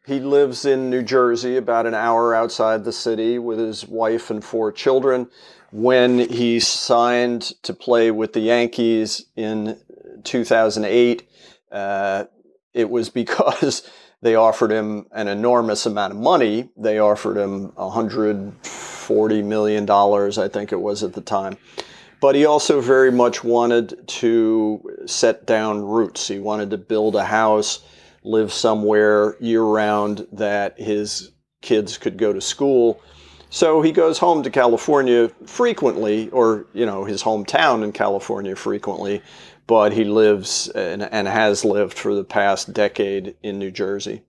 He 0.06 0.20
lives 0.20 0.66
in 0.66 0.92
New 0.92 1.02
Jersey, 1.02 1.58
about 1.58 1.88
an 1.88 1.96
hour 1.96 2.36
outside 2.36 2.84
the 2.84 2.92
city, 2.92 3.40
with 3.40 3.58
his 3.58 3.88
wife 3.88 4.30
and 4.30 4.44
four 4.44 4.72
children. 4.72 5.28
When 5.72 6.20
he 6.20 6.60
signed 6.60 7.42
to 7.64 7.74
play 7.74 8.12
with 8.12 8.34
the 8.34 8.42
Yankees 8.42 9.26
in 9.36 9.80
2008, 10.24 11.28
uh, 11.72 12.26
it 12.76 12.90
was 12.90 13.10
because 13.22 13.90
they 14.22 14.36
offered 14.36 14.72
him 14.72 15.08
an 15.12 15.28
enormous 15.28 15.88
amount 15.88 16.14
of 16.14 16.20
money. 16.20 16.70
They 16.78 17.00
offered 17.00 17.38
him 17.38 17.72
140 17.76 19.42
million 19.42 19.86
dollars, 19.88 20.38
I 20.38 20.48
think 20.48 20.72
it 20.72 20.82
was 20.82 21.02
at 21.02 21.14
the 21.14 21.22
time. 21.22 21.58
But 22.22 22.36
he 22.36 22.46
also 22.46 22.80
very 22.80 23.12
much 23.12 23.44
wanted 23.44 24.08
to 24.08 25.04
set 25.08 25.48
down 25.48 25.84
roots. 25.84 26.28
He 26.28 26.40
wanted 26.40 26.70
to 26.70 26.78
build 26.78 27.16
a 27.16 27.26
house 27.26 27.80
live 28.26 28.52
somewhere 28.52 29.38
year 29.40 29.64
round 29.64 30.28
that 30.34 30.80
his 30.80 31.32
kids 31.62 31.98
could 31.98 32.18
go 32.18 32.34
to 32.34 32.42
school. 32.42 33.00
So 33.50 33.82
he 33.82 33.92
goes 33.92 34.18
home 34.18 34.44
to 34.44 34.50
California 34.50 35.30
frequently, 35.46 36.30
or, 36.32 36.66
you 36.74 36.86
know, 36.86 37.06
his 37.06 37.24
hometown 37.24 37.84
in 37.84 37.92
California 37.92 38.56
frequently, 38.56 39.22
but 39.68 39.94
he 39.94 40.04
lives 40.04 40.68
and, 40.70 41.04
and 41.04 41.28
has 41.28 41.64
lived 41.64 41.98
for 41.98 42.14
the 42.14 42.24
past 42.24 42.74
decade 42.74 43.36
in 43.44 43.58
New 43.60 43.72
Jersey. 43.72 44.24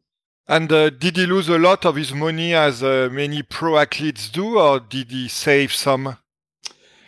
And 0.49 0.71
uh, 0.71 0.91
did 0.91 1.17
he 1.17 1.27
lose 1.27 1.49
a 1.49 1.59
lot 1.59 1.85
of 1.85 1.97
his 1.97 2.15
money 2.15 2.55
as 2.55 2.83
uh, 2.83 3.09
many 3.11 3.43
pro 3.43 3.79
athletes 3.79 4.29
do, 4.29 4.59
or 4.61 4.79
did 4.79 5.11
he 5.11 5.27
save 5.27 5.73
some? 5.73 6.19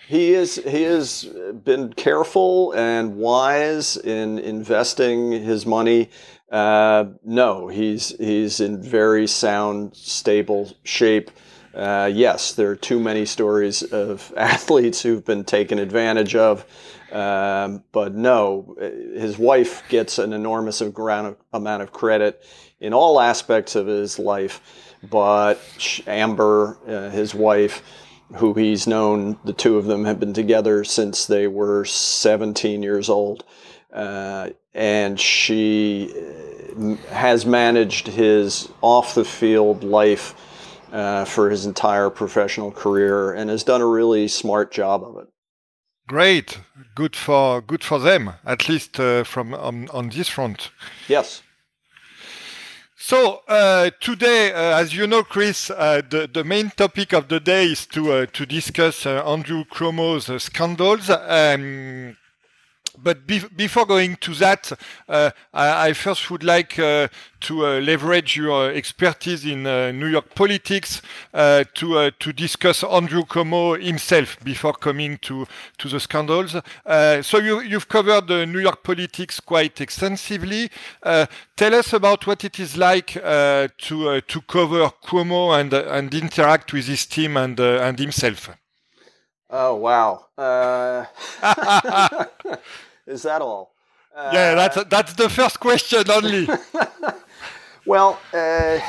He 0.09 0.33
is 0.33 0.57
he 0.67 0.85
has 0.85 1.25
been 1.65 1.93
careful 1.93 2.73
and 2.73 3.17
wise 3.17 3.97
in 3.99 4.39
investing 4.39 5.33
his 5.33 5.67
money. 5.67 6.09
Uh, 6.51 7.07
no, 7.25 7.69
he's 7.69 8.17
he's 8.19 8.61
in 8.61 8.83
very 8.83 9.27
sound, 9.27 9.95
stable 9.95 10.73
shape. 10.83 11.31
Uh, 11.75 12.11
yes, 12.13 12.53
there 12.53 12.71
are 12.71 12.77
too 12.77 12.99
many 12.99 13.27
stories 13.27 13.83
of 13.83 14.33
athletes 14.37 15.03
who've 15.03 15.25
been 15.25 15.45
taken 15.45 15.79
advantage 15.79 16.35
of, 16.35 16.65
um, 17.13 17.85
but 17.93 18.15
no, 18.15 18.77
his 18.81 19.39
wife 19.39 19.87
gets 19.89 20.19
an 20.19 20.33
enormous 20.33 20.81
amount 20.81 21.37
of, 21.53 21.93
credit 21.93 22.43
in 22.81 22.95
all 22.95 23.21
aspects 23.21 23.77
of 23.77 23.87
his 23.87 24.19
life. 24.19 24.95
But 25.09 25.61
Amber, 26.07 26.79
uh, 26.87 27.11
his 27.11 27.35
wife, 27.35 27.83
who 28.37 28.55
he's 28.55 28.87
known, 28.87 29.39
the 29.45 29.53
two 29.53 29.79
of 29.79 29.85
them 29.85 30.05
have 30.07 30.19
been 30.19 30.33
together 30.35 30.83
since 30.83 31.27
they 31.27 31.47
were 31.47 31.85
17 31.85 32.83
years 32.83 33.09
old. 33.09 33.45
Uh, 33.93 34.51
and 34.75 35.19
she 35.19 36.13
uh, 36.15 36.95
has 37.13 37.47
managed 37.47 38.07
his 38.07 38.69
off 38.83 39.15
the 39.15 39.25
field 39.25 39.83
life 39.83 40.35
uh, 40.93 41.25
for 41.25 41.51
his 41.51 41.67
entire 41.67 42.11
professional 42.11 42.71
career 42.71 43.33
and 43.33 43.51
has 43.51 43.65
done 43.65 43.81
a 43.81 43.87
really 43.87 44.29
smart 44.29 44.71
job 44.71 45.03
of 45.03 45.17
it. 45.17 45.29
Great, 46.07 46.61
good 46.95 47.15
for 47.15 47.61
good 47.61 47.85
for 47.85 47.99
them, 47.99 48.35
at 48.45 48.69
least 48.69 48.99
uh, 48.99 49.25
from 49.25 49.55
on, 49.55 49.89
on 49.91 50.09
this 50.09 50.29
front. 50.29 50.71
Yes. 51.07 51.43
So 53.01 53.43
uh, 53.49 53.91
today, 54.01 54.53
uh, 54.53 54.81
as 54.81 54.95
you 54.95 55.07
know, 55.07 55.23
Chris, 55.23 55.71
uh, 55.71 56.03
the, 56.11 56.29
the 56.31 56.45
main 56.45 56.71
topic 56.71 57.15
of 57.15 57.29
the 57.29 57.41
day 57.41 57.67
is 57.67 57.87
to 57.87 58.13
uh, 58.13 58.27
to 58.27 58.45
discuss 58.45 59.07
uh, 59.07 59.23
Andrew 59.25 59.65
Cuomo's 59.65 60.43
scandals. 60.43 61.09
Um, 61.09 62.18
but 63.03 63.27
bef- 63.27 63.57
before 63.57 63.87
going 63.87 64.17
to 64.17 64.35
that, 64.35 64.73
uh, 65.09 65.31
I, 65.53 65.89
I 65.89 65.93
first 65.93 66.31
would 66.31 66.43
like 66.43 66.79
uh, 66.79 67.09
to 67.41 67.67
uh, 67.67 67.81
leverage 67.81 68.37
your 68.37 68.71
expertise 68.71 69.45
in 69.45 69.67
uh, 69.67 69.93
New 69.93 70.07
York 70.07 70.35
politics 70.35 71.03
uh, 71.35 71.65
to 71.75 71.99
uh, 71.99 72.11
to 72.19 72.33
discuss 72.33 72.83
Andrew 72.85 73.25
Cuomo 73.25 73.81
himself 73.81 74.39
before 74.45 74.73
coming 74.73 75.19
to 75.19 75.47
to 75.79 75.89
the 75.89 76.01
scandals. 76.01 76.57
Uh, 76.85 77.23
so 77.23 77.39
you 77.39 77.61
you've 77.61 77.89
covered 77.89 78.27
the 78.27 78.47
New 78.47 78.61
York 78.61 78.83
politics 78.83 79.41
quite 79.41 79.81
extensively. 79.81 80.71
Uh, 81.03 81.27
tell 81.57 81.75
us 81.75 81.93
about 81.93 82.27
what 82.27 82.45
it 82.45 82.59
is 82.59 82.77
like 82.77 83.17
uh, 83.17 83.69
to 83.79 84.11
uh, 84.11 84.21
to 84.27 84.41
cover 84.43 84.91
Cuomo 85.05 85.59
and 85.59 85.73
and 85.73 86.13
interact 86.15 86.73
with 86.73 86.87
his 86.87 87.07
team 87.07 87.37
and 87.37 87.59
uh, 87.61 87.81
and 87.83 87.99
himself. 87.99 88.51
Oh, 89.51 89.77
wow. 89.77 90.27
Uh, 90.37 91.07
is 93.09 93.23
that 93.23 93.43
all? 93.43 93.73
Uh, 94.15 94.31
yeah, 94.33 94.55
that's 94.55 94.85
that's 94.85 95.13
the 95.15 95.29
first 95.29 95.61
question 95.61 96.09
only. 96.11 96.49
Well, 97.89 98.21
uh, 98.35 98.81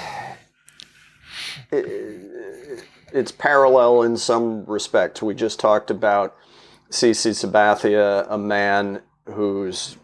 it, 1.72 2.84
it's 3.14 3.32
parallel 3.32 4.02
in 4.02 4.18
some 4.18 4.66
respect. 4.66 5.22
We 5.22 5.36
just 5.36 5.58
talked 5.58 5.90
about 5.90 6.36
CC 6.90 7.32
Sabathia, 7.32 8.28
a 8.30 8.38
man 8.38 9.02
whose 9.24 9.96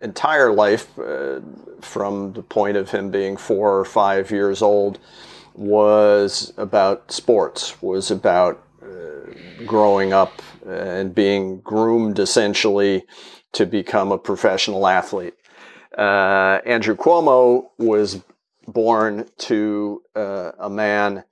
entire 0.00 0.50
life, 0.50 0.98
uh, 0.98 1.40
from 1.82 2.32
the 2.32 2.42
point 2.42 2.78
of 2.78 2.90
him 2.90 3.10
being 3.10 3.36
four 3.36 3.78
or 3.78 3.84
five 3.84 4.30
years 4.30 4.62
old, 4.62 4.98
was 5.54 6.54
about 6.56 7.12
sports, 7.12 7.82
was 7.82 8.10
about 8.10 8.64
uh, 8.82 9.66
growing 9.66 10.14
up 10.14 10.40
and 10.68 11.14
being 11.14 11.60
groomed 11.60 12.18
essentially 12.18 13.04
to 13.52 13.66
become 13.66 14.12
a 14.12 14.18
professional 14.18 14.86
athlete. 14.86 15.34
Uh, 15.96 16.60
Andrew 16.64 16.94
Cuomo 16.94 17.70
was 17.78 18.22
born 18.66 19.26
to 19.38 20.02
uh, 20.14 20.52
a 20.58 20.70
man 20.70 21.24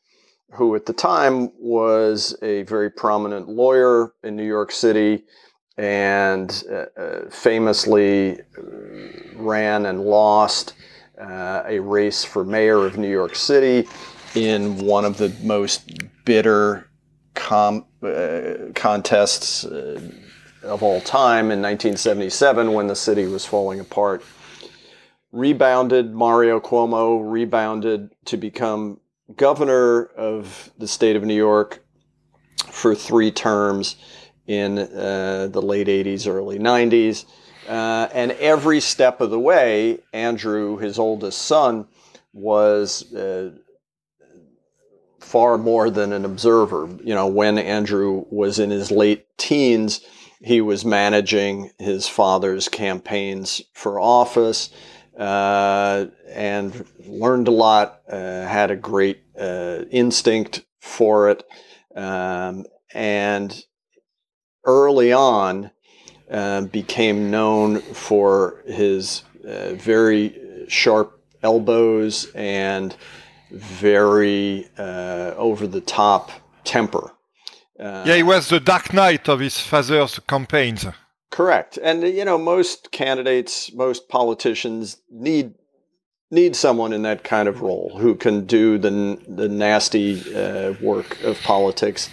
who, 0.52 0.74
at 0.74 0.86
the 0.86 0.92
time, 0.92 1.50
was 1.58 2.36
a 2.42 2.62
very 2.62 2.90
prominent 2.90 3.48
lawyer 3.48 4.12
in 4.22 4.36
New 4.36 4.46
York 4.46 4.72
City 4.72 5.24
and 5.78 6.64
uh, 6.70 6.86
uh 6.98 7.28
famously 7.28 8.38
ran 9.34 9.84
and 9.84 10.00
lost 10.00 10.72
uh, 11.20 11.62
a 11.66 11.78
race 11.78 12.24
for 12.24 12.44
mayor 12.44 12.86
of 12.86 12.96
New 12.96 13.10
York 13.10 13.34
City 13.34 13.86
in 14.34 14.78
one 14.78 15.04
of 15.04 15.18
the 15.18 15.34
most 15.42 15.90
bitter 16.24 16.85
com- 17.36 17.86
uh, 18.02 18.72
contests 18.74 19.64
of 19.64 20.82
all 20.82 21.00
time 21.00 21.52
in 21.52 21.62
1977 21.62 22.72
when 22.72 22.88
the 22.88 22.96
city 22.96 23.26
was 23.26 23.46
falling 23.46 23.78
apart 23.78 24.24
rebounded, 25.36 26.14
Mario 26.14 26.58
Cuomo 26.60 27.20
rebounded 27.22 28.10
to 28.24 28.36
become 28.36 28.98
governor 29.36 30.04
of 30.16 30.70
the 30.78 30.88
state 30.88 31.14
of 31.14 31.24
New 31.24 31.34
York 31.34 31.84
for 32.70 32.94
three 32.94 33.30
terms 33.30 33.96
in 34.46 34.78
uh, 34.78 35.48
the 35.50 35.60
late 35.60 35.88
80s, 35.88 36.26
early 36.26 36.58
90s. 36.58 37.26
Uh, 37.68 38.08
and 38.14 38.32
every 38.32 38.80
step 38.80 39.20
of 39.20 39.30
the 39.30 39.38
way, 39.38 39.98
Andrew, 40.12 40.78
his 40.78 40.98
oldest 40.98 41.42
son, 41.42 41.86
was 42.32 43.12
uh, 43.12 43.50
far 45.26 45.58
more 45.58 45.90
than 45.90 46.12
an 46.12 46.24
observer. 46.24 46.88
You 47.02 47.14
know, 47.14 47.26
when 47.26 47.58
Andrew 47.58 48.24
was 48.30 48.60
in 48.60 48.70
his 48.70 48.92
late 48.92 49.26
teens, 49.36 50.00
he 50.40 50.60
was 50.60 50.84
managing 50.84 51.70
his 51.78 52.06
father's 52.06 52.68
campaigns 52.68 53.60
for 53.72 53.98
office 53.98 54.70
uh, 55.18 56.06
and 56.30 56.86
learned 57.04 57.48
a 57.48 57.50
lot, 57.50 58.02
uh, 58.08 58.46
had 58.46 58.70
a 58.70 58.76
great 58.76 59.24
uh, 59.38 59.82
instinct 59.90 60.64
for 60.78 61.30
it. 61.30 61.42
Um, 61.96 62.64
and 62.94 63.64
early 64.64 65.12
on, 65.12 65.72
uh, 66.30 66.62
became 66.62 67.32
known 67.32 67.80
for 67.80 68.62
his 68.66 69.24
uh, 69.44 69.74
very 69.74 70.66
sharp 70.68 71.20
elbows 71.42 72.30
and 72.34 72.96
very 73.56 74.68
uh, 74.78 75.34
over 75.36 75.66
the 75.66 75.80
top 75.80 76.30
temper. 76.64 77.12
yeah, 77.78 78.16
he 78.16 78.22
was 78.22 78.48
the 78.48 78.60
dark 78.60 78.92
knight 78.92 79.28
of 79.28 79.40
his 79.40 79.58
father's 79.58 80.18
campaigns. 80.26 80.86
Correct. 81.30 81.78
And 81.82 82.02
you 82.02 82.24
know, 82.24 82.38
most 82.38 82.92
candidates, 82.92 83.72
most 83.74 84.08
politicians 84.08 84.98
need 85.10 85.54
need 86.30 86.56
someone 86.56 86.92
in 86.92 87.02
that 87.02 87.24
kind 87.24 87.48
of 87.48 87.60
role 87.60 87.96
who 87.98 88.14
can 88.14 88.46
do 88.46 88.78
the 88.78 89.18
the 89.28 89.48
nasty 89.48 90.34
uh, 90.34 90.74
work 90.80 91.22
of 91.22 91.40
politics. 91.42 92.08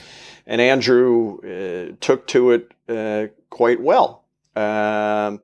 And 0.46 0.60
Andrew 0.60 1.38
uh, 1.40 1.96
took 2.02 2.28
to 2.28 2.52
it 2.52 2.72
uh, 2.90 3.28
quite 3.50 3.82
well, 3.82 4.26
um, 4.56 5.42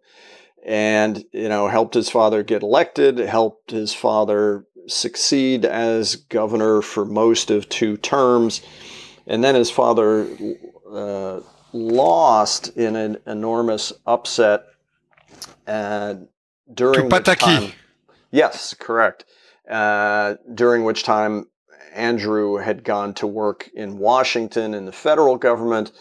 and 0.66 1.24
you 1.32 1.48
know, 1.48 1.70
helped 1.70 1.94
his 1.94 2.10
father 2.10 2.44
get 2.44 2.64
elected, 2.64 3.18
helped 3.18 3.72
his 3.72 3.94
father 3.94 4.66
succeed 4.90 5.66
as 5.66 6.16
governor 6.16 6.82
for 6.82 7.06
most 7.06 7.52
of 7.52 7.70
two 7.70 7.98
terms, 7.98 8.62
and 9.28 9.44
then 9.44 9.56
his 9.56 9.72
father 9.72 10.28
uh, 10.92 11.40
lost 11.72 12.76
in 12.78 12.96
an 12.96 13.18
enormous 13.26 13.94
upset 14.06 14.66
uh, 15.68 16.16
during 16.74 17.10
to 17.10 17.16
Pataki. 17.16 17.38
Time, 17.38 17.72
yes, 18.32 18.74
correct. 18.74 19.26
Uh, 19.70 20.36
during 20.54 20.84
which 20.84 21.04
time 21.04 21.46
Andrew 21.94 22.58
had 22.58 22.84
gone 22.84 23.14
to 23.16 23.28
work 23.28 23.70
in 23.74 24.00
Washington 24.00 24.74
in 24.74 24.86
the 24.86 24.92
federal 24.92 25.38
government. 25.38 25.92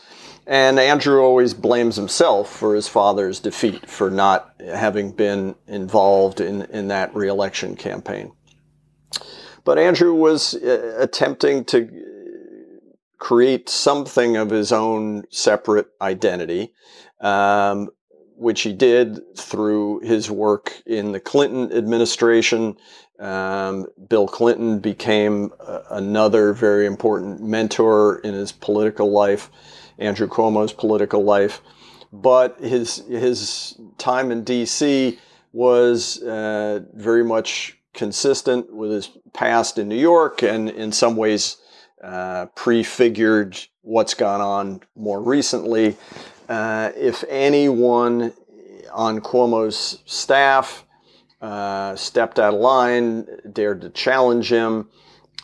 And 0.46 0.78
Andrew 0.78 1.20
always 1.20 1.52
blames 1.52 1.96
himself 1.96 2.50
for 2.50 2.74
his 2.74 2.88
father's 2.88 3.38
defeat, 3.38 3.86
for 3.86 4.10
not 4.10 4.54
having 4.58 5.12
been 5.12 5.54
involved 5.66 6.40
in, 6.40 6.62
in 6.62 6.88
that 6.88 7.14
reelection 7.14 7.76
campaign. 7.76 8.32
But 9.68 9.78
Andrew 9.78 10.14
was 10.14 10.54
uh, 10.54 10.96
attempting 10.98 11.62
to 11.66 11.90
create 13.18 13.68
something 13.68 14.34
of 14.38 14.48
his 14.48 14.72
own 14.72 15.24
separate 15.28 15.88
identity, 16.00 16.72
um, 17.20 17.90
which 18.34 18.62
he 18.62 18.72
did 18.72 19.20
through 19.36 20.00
his 20.00 20.30
work 20.30 20.82
in 20.86 21.12
the 21.12 21.20
Clinton 21.20 21.70
administration. 21.70 22.78
Um, 23.18 23.88
Bill 24.08 24.26
Clinton 24.26 24.78
became 24.78 25.52
uh, 25.60 25.82
another 25.90 26.54
very 26.54 26.86
important 26.86 27.42
mentor 27.42 28.20
in 28.20 28.32
his 28.32 28.52
political 28.52 29.10
life, 29.10 29.50
Andrew 29.98 30.28
Cuomo's 30.28 30.72
political 30.72 31.24
life. 31.24 31.60
But 32.10 32.58
his 32.58 33.04
his 33.06 33.78
time 33.98 34.32
in 34.32 34.44
D.C. 34.44 35.18
was 35.52 36.22
uh, 36.22 36.80
very 36.94 37.22
much 37.22 37.77
consistent 37.98 38.72
with 38.72 38.92
his 38.92 39.10
past 39.32 39.76
in 39.76 39.88
New 39.88 39.98
York, 39.98 40.42
and 40.42 40.70
in 40.70 40.92
some 40.92 41.16
ways 41.16 41.56
uh, 42.02 42.46
prefigured 42.54 43.58
what's 43.82 44.14
gone 44.14 44.40
on 44.40 44.80
more 44.94 45.20
recently. 45.20 45.96
Uh, 46.48 46.92
if 46.96 47.24
anyone 47.28 48.32
on 48.92 49.20
Cuomo's 49.20 49.98
staff 50.06 50.84
uh, 51.42 51.96
stepped 51.96 52.38
out 52.38 52.54
of 52.54 52.60
line, 52.60 53.26
dared 53.52 53.80
to 53.80 53.90
challenge 53.90 54.50
him, 54.50 54.88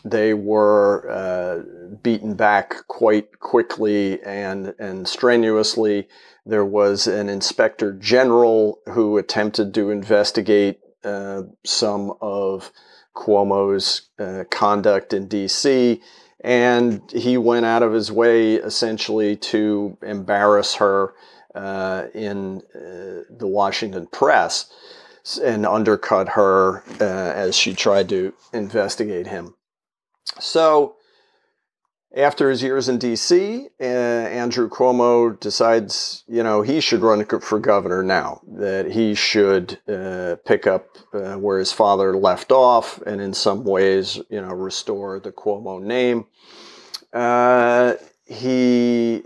they 0.05 0.33
were 0.33 1.09
uh, 1.09 1.97
beaten 2.03 2.35
back 2.35 2.87
quite 2.87 3.39
quickly 3.39 4.23
and, 4.23 4.73
and 4.79 5.07
strenuously. 5.07 6.07
There 6.45 6.65
was 6.65 7.05
an 7.07 7.27
inspector 7.27 7.91
general 7.91 8.79
who 8.93 9.17
attempted 9.17 9.73
to 9.73 9.89
investigate 9.89 10.79
uh, 11.05 11.43
some 11.63 12.13
of 12.21 12.71
Cuomo's 13.15 14.09
uh, 14.19 14.43
conduct 14.49 15.13
in 15.13 15.27
D.C 15.27 16.01
and 16.45 17.01
he 17.11 17.39
went 17.39 17.65
out 17.65 17.81
of 17.81 17.91
his 17.91 18.11
way 18.11 18.53
essentially 18.53 19.35
to 19.35 19.97
embarrass 20.03 20.75
her 20.75 21.15
uh, 21.55 22.05
in 22.13 22.61
uh, 22.75 23.25
the 23.35 23.47
Washington 23.47 24.05
press 24.05 24.71
and 25.43 25.65
undercut 25.65 26.29
her 26.29 26.83
uh, 27.01 27.33
as 27.33 27.55
she 27.55 27.73
tried 27.73 28.07
to 28.09 28.31
investigate 28.53 29.25
him. 29.25 29.55
So, 30.39 30.97
after 32.15 32.49
his 32.49 32.63
years 32.63 32.87
in 32.87 32.97
D.C., 32.97 33.67
uh, 33.79 33.83
Andrew 33.83 34.69
Cuomo 34.69 35.37
decides, 35.39 36.23
you 36.27 36.43
know, 36.43 36.61
he 36.61 36.79
should 36.79 37.01
run 37.01 37.25
for 37.25 37.59
governor 37.59 38.01
now. 38.03 38.41
That 38.47 38.91
he 38.91 39.15
should 39.15 39.79
uh, 39.87 40.37
pick 40.45 40.65
up 40.65 40.97
uh, 41.13 41.35
where 41.35 41.59
his 41.59 41.73
father 41.73 42.15
left 42.15 42.51
off, 42.51 43.01
and 43.01 43.19
in 43.19 43.33
some 43.33 43.65
ways, 43.65 44.19
you 44.29 44.41
know, 44.41 44.53
restore 44.53 45.19
the 45.19 45.31
Cuomo 45.31 45.81
name. 45.81 46.25
Uh, 47.11 47.95
he 48.25 49.23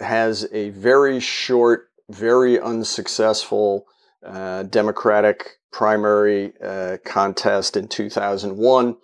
has 0.00 0.46
a 0.52 0.70
very 0.70 1.18
short, 1.18 1.90
very 2.10 2.60
unsuccessful 2.60 3.86
uh, 4.22 4.64
Democratic 4.64 5.58
primary 5.70 6.52
uh, 6.62 6.98
contest 7.04 7.76
in 7.76 7.88
2001 7.88 8.96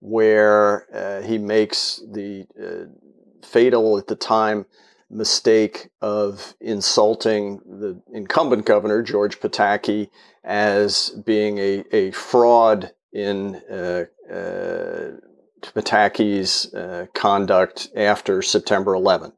where 0.00 0.86
uh, 0.94 1.22
he 1.26 1.38
makes 1.38 2.00
the 2.10 2.46
uh, 2.60 3.46
fatal 3.46 3.98
at 3.98 4.06
the 4.06 4.16
time 4.16 4.66
mistake 5.10 5.88
of 6.02 6.54
insulting 6.60 7.58
the 7.64 8.00
incumbent 8.12 8.66
governor, 8.66 9.02
George 9.02 9.40
Pataki, 9.40 10.10
as 10.44 11.10
being 11.24 11.58
a, 11.58 11.84
a 11.92 12.10
fraud 12.12 12.92
in 13.12 13.56
uh, 13.70 14.04
uh 14.30 15.10
Pataki's 15.60 16.72
uh, 16.72 17.06
conduct 17.14 17.88
after 17.96 18.42
September 18.42 18.94
11. 18.94 19.32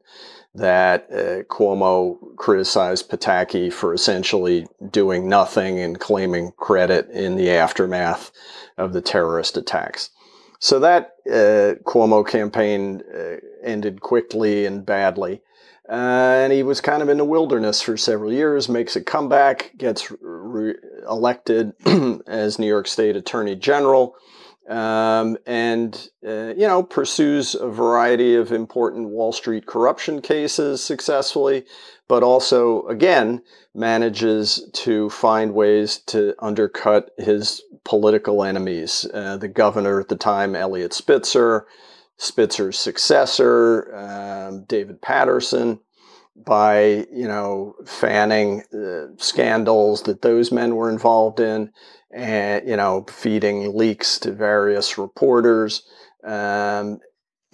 That 0.53 1.07
uh, 1.11 1.43
Cuomo 1.51 2.35
criticized 2.35 3.09
Pataki 3.09 3.71
for 3.71 3.93
essentially 3.93 4.67
doing 4.91 5.29
nothing 5.29 5.79
and 5.79 5.99
claiming 5.99 6.51
credit 6.57 7.09
in 7.09 7.37
the 7.37 7.49
aftermath 7.51 8.31
of 8.77 8.93
the 8.93 9.01
terrorist 9.01 9.57
attacks. 9.57 10.09
So 10.61 10.79
that 10.79 11.15
uh, 11.27 11.81
Cuomo 11.83 12.25
campaign 12.25 13.01
uh, 13.13 13.37
ended 13.63 13.99
quickly 13.99 14.67
and 14.67 14.85
badly. 14.85 15.41
Uh, 15.89 16.43
and 16.43 16.53
he 16.53 16.61
was 16.61 16.79
kind 16.79 17.01
of 17.01 17.09
in 17.09 17.17
the 17.17 17.25
wilderness 17.25 17.81
for 17.81 17.97
several 17.97 18.31
years, 18.31 18.69
makes 18.69 18.95
a 18.95 19.03
comeback, 19.03 19.71
gets 19.75 20.11
re- 20.21 20.75
elected 21.09 21.73
as 22.27 22.59
New 22.59 22.67
York 22.67 22.87
State 22.87 23.15
Attorney 23.15 23.55
General, 23.55 24.15
um, 24.69 25.35
and 25.47 26.09
uh, 26.25 26.53
you 26.55 26.67
know 26.67 26.83
pursues 26.83 27.55
a 27.55 27.67
variety 27.67 28.35
of 28.35 28.51
important 28.51 29.09
Wall 29.09 29.33
Street 29.33 29.65
corruption 29.65 30.21
cases 30.21 30.81
successfully, 30.83 31.65
but 32.11 32.23
also 32.23 32.85
again 32.87 33.41
manages 33.73 34.69
to 34.73 35.09
find 35.11 35.53
ways 35.53 35.99
to 35.99 36.35
undercut 36.39 37.09
his 37.17 37.63
political 37.85 38.43
enemies. 38.43 39.07
Uh, 39.13 39.37
the 39.37 39.47
governor 39.47 39.97
at 40.01 40.09
the 40.09 40.17
time, 40.17 40.53
Eliot 40.53 40.91
Spitzer, 40.91 41.65
Spitzer's 42.17 42.77
successor, 42.77 43.95
um, 43.95 44.65
David 44.65 45.01
Paterson, 45.01 45.79
by 46.35 47.05
you 47.13 47.29
know 47.29 47.75
fanning 47.85 48.63
uh, 48.73 49.15
scandals 49.15 50.03
that 50.03 50.21
those 50.21 50.51
men 50.51 50.75
were 50.75 50.89
involved 50.89 51.39
in, 51.39 51.71
and 52.13 52.67
you 52.67 52.75
know 52.75 53.05
feeding 53.09 53.73
leaks 53.73 54.19
to 54.19 54.33
various 54.33 54.97
reporters. 54.97 55.83
Um, 56.25 56.99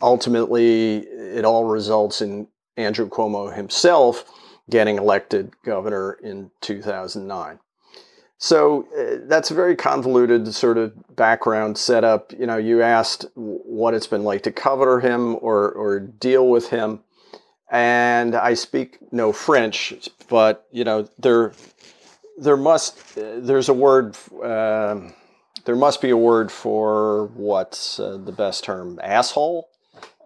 ultimately, 0.01 0.97
it 0.97 1.45
all 1.45 1.65
results 1.65 2.23
in 2.23 2.47
Andrew 2.75 3.07
Cuomo 3.07 3.55
himself 3.55 4.25
getting 4.69 4.97
elected 4.97 5.53
governor 5.63 6.13
in 6.23 6.51
2009. 6.61 7.59
So 8.39 8.87
uh, 8.97 9.25
that's 9.27 9.49
a 9.49 9.55
very 9.55 9.75
convoluted 9.75 10.53
sort 10.53 10.77
of 10.77 10.93
background 11.15 11.77
setup. 11.77 12.31
You 12.33 12.45
know, 12.45 12.57
you 12.57 12.81
asked 12.81 13.25
what 13.35 13.93
it's 13.93 14.07
been 14.07 14.23
like 14.23 14.43
to 14.43 14.51
cover 14.51 14.99
him 14.99 15.37
or, 15.41 15.71
or 15.71 15.99
deal 15.99 16.47
with 16.47 16.69
him. 16.69 17.01
And 17.69 18.35
I 18.35 18.53
speak 18.53 18.99
no 19.11 19.33
French, 19.33 19.93
but, 20.29 20.67
you 20.71 20.85
know, 20.85 21.09
there, 21.19 21.51
there 22.37 22.55
must, 22.55 23.17
uh, 23.17 23.39
there's 23.39 23.67
a 23.67 23.73
word, 23.73 24.15
uh, 24.41 25.01
there 25.65 25.75
must 25.75 26.01
be 26.01 26.11
a 26.11 26.17
word 26.17 26.49
for 26.49 27.25
what's 27.33 27.99
uh, 27.99 28.17
the 28.23 28.31
best 28.31 28.63
term? 28.63 28.99
Asshole? 29.03 29.67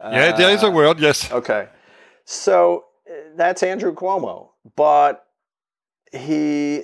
Yeah, 0.03 0.35
there 0.35 0.51
is 0.51 0.61
a 0.61 0.67
uh, 0.67 0.71
word, 0.71 0.99
yes. 0.99 1.31
Okay. 1.31 1.67
So 2.25 2.85
that's 3.35 3.63
Andrew 3.63 3.93
Cuomo. 3.93 4.49
But 4.75 5.25
he 6.11 6.83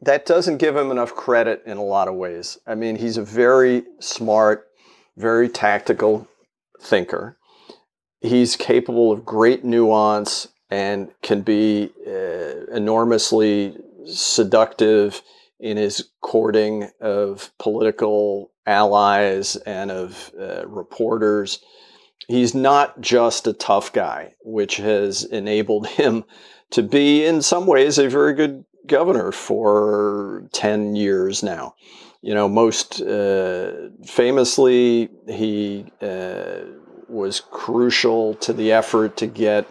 that 0.00 0.26
doesn't 0.26 0.58
give 0.58 0.76
him 0.76 0.90
enough 0.90 1.14
credit 1.14 1.62
in 1.66 1.78
a 1.78 1.84
lot 1.84 2.08
of 2.08 2.14
ways. 2.14 2.58
I 2.66 2.74
mean, 2.74 2.96
he's 2.96 3.16
a 3.16 3.24
very 3.24 3.84
smart, 4.00 4.66
very 5.16 5.48
tactical 5.48 6.28
thinker. 6.80 7.38
He's 8.20 8.56
capable 8.56 9.12
of 9.12 9.24
great 9.24 9.64
nuance 9.64 10.48
and 10.70 11.10
can 11.22 11.42
be 11.42 11.90
uh, 12.06 12.66
enormously 12.74 13.76
seductive 14.06 15.22
in 15.60 15.76
his 15.76 16.10
courting 16.20 16.90
of 17.00 17.50
political 17.58 18.50
allies 18.66 19.56
and 19.56 19.90
of 19.90 20.32
uh, 20.38 20.66
reporters. 20.66 21.60
He's 22.28 22.54
not 22.54 23.00
just 23.00 23.46
a 23.46 23.52
tough 23.52 23.92
guy, 23.92 24.34
which 24.42 24.76
has 24.76 25.24
enabled 25.24 25.86
him 26.00 26.24
to 26.70 26.82
be, 26.82 27.24
in 27.24 27.42
some 27.42 27.66
ways, 27.66 27.98
a 27.98 28.08
very 28.08 28.34
good 28.34 28.64
governor 28.86 29.32
for 29.32 30.48
10 30.52 30.96
years 30.96 31.42
now. 31.42 31.74
You 32.22 32.34
know, 32.34 32.48
most 32.48 33.02
uh, 33.02 33.90
famously, 34.06 35.10
he 35.28 35.86
uh, 36.00 36.60
was 37.08 37.40
crucial 37.40 38.34
to 38.36 38.52
the 38.52 38.72
effort 38.72 39.16
to 39.18 39.26
get 39.26 39.66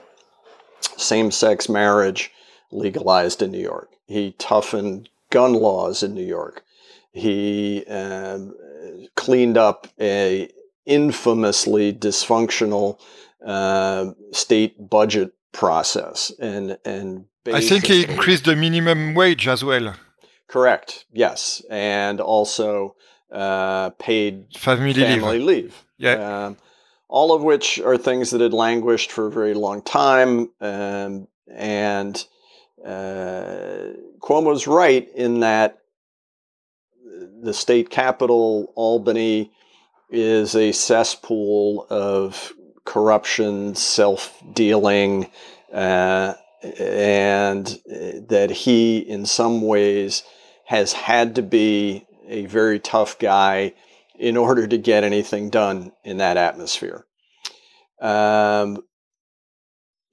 same 0.97 1.31
sex 1.31 1.67
marriage 1.67 2.31
legalized 2.71 3.41
in 3.41 3.51
New 3.51 3.61
York. 3.61 3.89
He 4.05 4.35
toughened 4.37 5.09
gun 5.31 5.53
laws 5.53 6.03
in 6.03 6.13
New 6.13 6.25
York. 6.25 6.63
He 7.11 7.83
um, 7.87 8.55
cleaned 9.15 9.57
up 9.57 9.87
a 9.99 10.49
infamously 10.85 11.93
dysfunctional 11.93 12.99
uh, 13.45 14.11
state 14.31 14.89
budget 14.89 15.33
process 15.51 16.31
and 16.39 16.77
and 16.85 17.25
I 17.51 17.61
think 17.61 17.87
he 17.87 18.05
increased 18.05 18.45
the 18.45 18.55
minimum 18.55 19.15
wage 19.15 19.47
as 19.47 19.63
well. 19.63 19.95
Correct. 20.47 21.05
Yes, 21.11 21.61
and 21.69 22.21
also 22.21 22.95
uh, 23.31 23.89
paid 23.91 24.45
family, 24.55 24.93
family 24.93 25.39
leave. 25.39 25.45
leave. 25.45 25.85
Yeah. 25.97 26.45
Um, 26.45 26.57
all 27.09 27.33
of 27.33 27.43
which 27.43 27.79
are 27.79 27.97
things 27.97 28.31
that 28.31 28.41
had 28.41 28.53
languished 28.53 29.11
for 29.11 29.27
a 29.27 29.31
very 29.31 29.53
long 29.53 29.81
time, 29.81 30.49
um, 30.61 31.27
and 31.53 32.25
uh, 32.85 33.93
Cuomo's 34.19 34.67
right 34.67 35.07
in 35.15 35.41
that 35.41 35.79
the 37.41 37.53
state 37.53 37.89
capital, 37.89 38.71
Albany, 38.75 39.51
is 40.13 40.55
a 40.55 40.71
cesspool 40.71 41.87
of 41.89 42.53
corruption, 42.85 43.75
self 43.75 44.41
dealing, 44.53 45.29
uh, 45.73 46.35
and 46.79 47.65
that 48.29 48.51
he, 48.51 48.99
in 48.99 49.25
some 49.25 49.61
ways, 49.61 50.23
has 50.65 50.93
had 50.93 51.35
to 51.35 51.41
be 51.41 52.05
a 52.27 52.45
very 52.45 52.79
tough 52.79 53.17
guy 53.19 53.73
in 54.17 54.37
order 54.37 54.67
to 54.67 54.77
get 54.77 55.03
anything 55.03 55.49
done 55.49 55.91
in 56.03 56.17
that 56.17 56.37
atmosphere. 56.37 57.05
Um, 57.99 58.83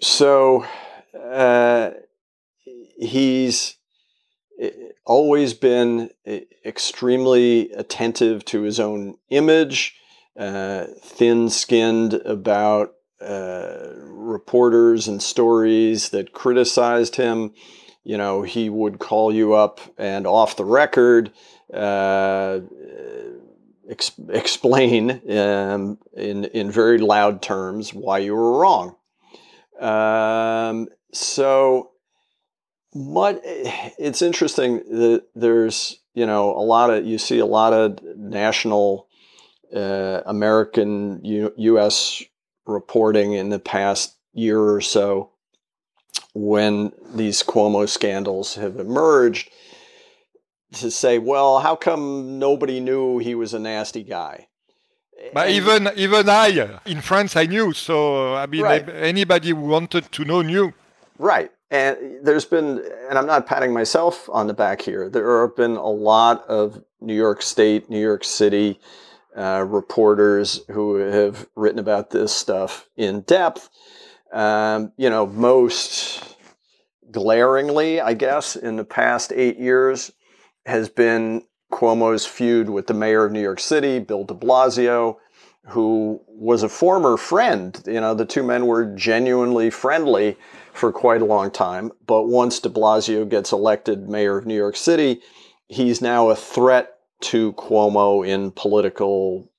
so 0.01 0.65
uh, 1.15 1.91
he's 2.99 3.77
always 5.11 5.55
been 5.55 6.09
eh, 6.25 6.42
extremely 6.64 7.68
attentive 7.73 8.44
to 8.44 8.62
his 8.62 8.79
own 8.79 9.16
image, 9.29 9.96
uh, 10.38 10.85
thin 11.03 11.51
skinned 11.51 12.14
about 12.14 12.94
uh, 13.20 13.88
reporters 14.05 15.09
and 15.09 15.20
stories 15.20 16.11
that 16.11 16.33
criticized 16.33 17.16
him. 17.16 17.53
You 18.05 18.18
know, 18.18 18.42
he 18.42 18.70
would 18.70 19.01
call 19.01 19.35
you 19.35 19.53
up 19.53 19.81
and 19.99 20.29
off 20.29 20.55
the 20.55 20.64
record 20.64 21.33
uh, 21.75 22.61
ex- 23.90 24.12
explain 24.29 25.11
um, 25.37 25.99
in 26.12 26.44
in 26.44 26.70
very 26.70 26.99
loud 26.99 27.42
terms 27.42 27.92
why 27.92 28.18
you 28.18 28.37
were 28.37 28.61
wrong. 28.61 28.94
Um, 29.81 30.87
so, 31.12 31.89
what 32.92 33.40
it's 33.44 34.22
interesting 34.22 34.79
that 34.88 35.24
there's 35.35 36.00
you 36.14 36.26
know 36.26 36.50
a 36.57 36.64
lot 36.64 36.90
of 36.90 37.05
you 37.05 37.18
see 37.18 37.38
a 37.38 37.46
lot 37.46 37.72
of 37.72 37.98
national 38.16 39.07
uh, 39.74 40.22
American 40.26 41.24
U- 41.24 41.55
U.S 41.57 42.24
reporting 42.70 43.33
in 43.33 43.50
the 43.50 43.59
past 43.59 44.16
year 44.33 44.61
or 44.61 44.81
so 44.81 45.31
when 46.35 46.92
these 47.14 47.42
Cuomo 47.42 47.88
scandals 47.88 48.55
have 48.55 48.79
emerged 48.79 49.50
to 50.74 50.90
say, 50.90 51.18
well, 51.18 51.59
how 51.59 51.74
come 51.74 52.38
nobody 52.38 52.79
knew 52.81 53.18
he 53.18 53.35
was 53.35 53.53
a 53.53 53.59
nasty 53.59 54.05
guy? 54.05 54.46
But 55.35 55.48
and, 55.48 55.57
even 55.57 55.90
even 55.96 56.29
I 56.31 56.81
in 56.87 57.03
France 57.03 57.37
I 57.37 57.44
knew. 57.44 57.74
So 57.74 58.35
I 58.35 58.46
mean, 58.46 58.62
right. 58.62 58.88
anybody 58.88 59.50
who 59.50 59.57
wanted 59.57 60.11
to 60.12 60.24
know 60.24 60.40
knew. 60.40 60.72
Right. 61.18 61.50
And 61.70 62.18
there's 62.22 62.44
been, 62.44 62.83
and 63.09 63.16
I'm 63.16 63.26
not 63.26 63.46
patting 63.46 63.72
myself 63.72 64.28
on 64.33 64.48
the 64.48 64.54
back 64.54 64.83
here. 64.83 65.09
There 65.09 65.42
have 65.42 65.54
been 65.54 65.76
a 65.76 65.88
lot 65.88 66.44
of 66.48 66.83
New 67.00 67.14
York 67.14 67.42
State, 67.42 67.88
New 67.88 68.00
York 68.00 68.24
City, 68.24 68.80
uh, 69.37 69.64
reporters 69.68 70.62
who 70.70 70.96
have 70.96 71.46
written 71.54 71.78
about 71.78 72.11
this 72.11 72.33
stuff 72.33 72.88
in 72.96 73.20
depth. 73.20 73.70
Um, 74.33 74.92
you 74.96 75.11
know, 75.11 75.26
most 75.26 76.37
glaringly, 77.11 78.00
I 78.00 78.14
guess, 78.14 78.56
in 78.56 78.76
the 78.76 78.85
past 78.85 79.33
eight 79.33 79.59
years 79.59 80.12
has 80.66 80.88
been 80.88 81.44
Cuomo's 81.72 82.26
feud 82.26 82.68
with 82.68 82.88
the 82.88 82.94
mayor 82.94 83.24
of 83.24 83.33
New 83.33 83.40
York 83.40 83.61
City, 83.61 84.00
Bill 84.00 84.24
de 84.24 84.35
Blasio, 84.35 85.16
who 85.66 86.20
was 86.26 86.62
a 86.62 86.68
former 86.68 87.16
friend. 87.16 87.80
You 87.87 88.00
know, 88.00 88.14
the 88.14 88.26
two 88.26 88.42
men 88.42 88.66
were 88.66 88.85
genuinely 88.96 89.70
friendly 89.70 90.37
for 90.81 90.90
quite 90.90 91.21
a 91.21 91.27
long 91.27 91.51
time. 91.51 91.93
But 92.07 92.25
once 92.25 92.59
de 92.59 92.71
Blasio 92.71 93.29
gets 93.29 93.53
elected 93.53 94.09
mayor 94.09 94.38
of 94.38 94.47
New 94.47 94.57
York 94.57 94.77
City, 94.77 95.21
he's 95.69 96.01
now 96.01 96.31
a 96.31 96.35
threat 96.35 96.95
to 97.21 97.53
Cuomo 97.53 98.27
in 98.27 98.51
political 98.51 99.51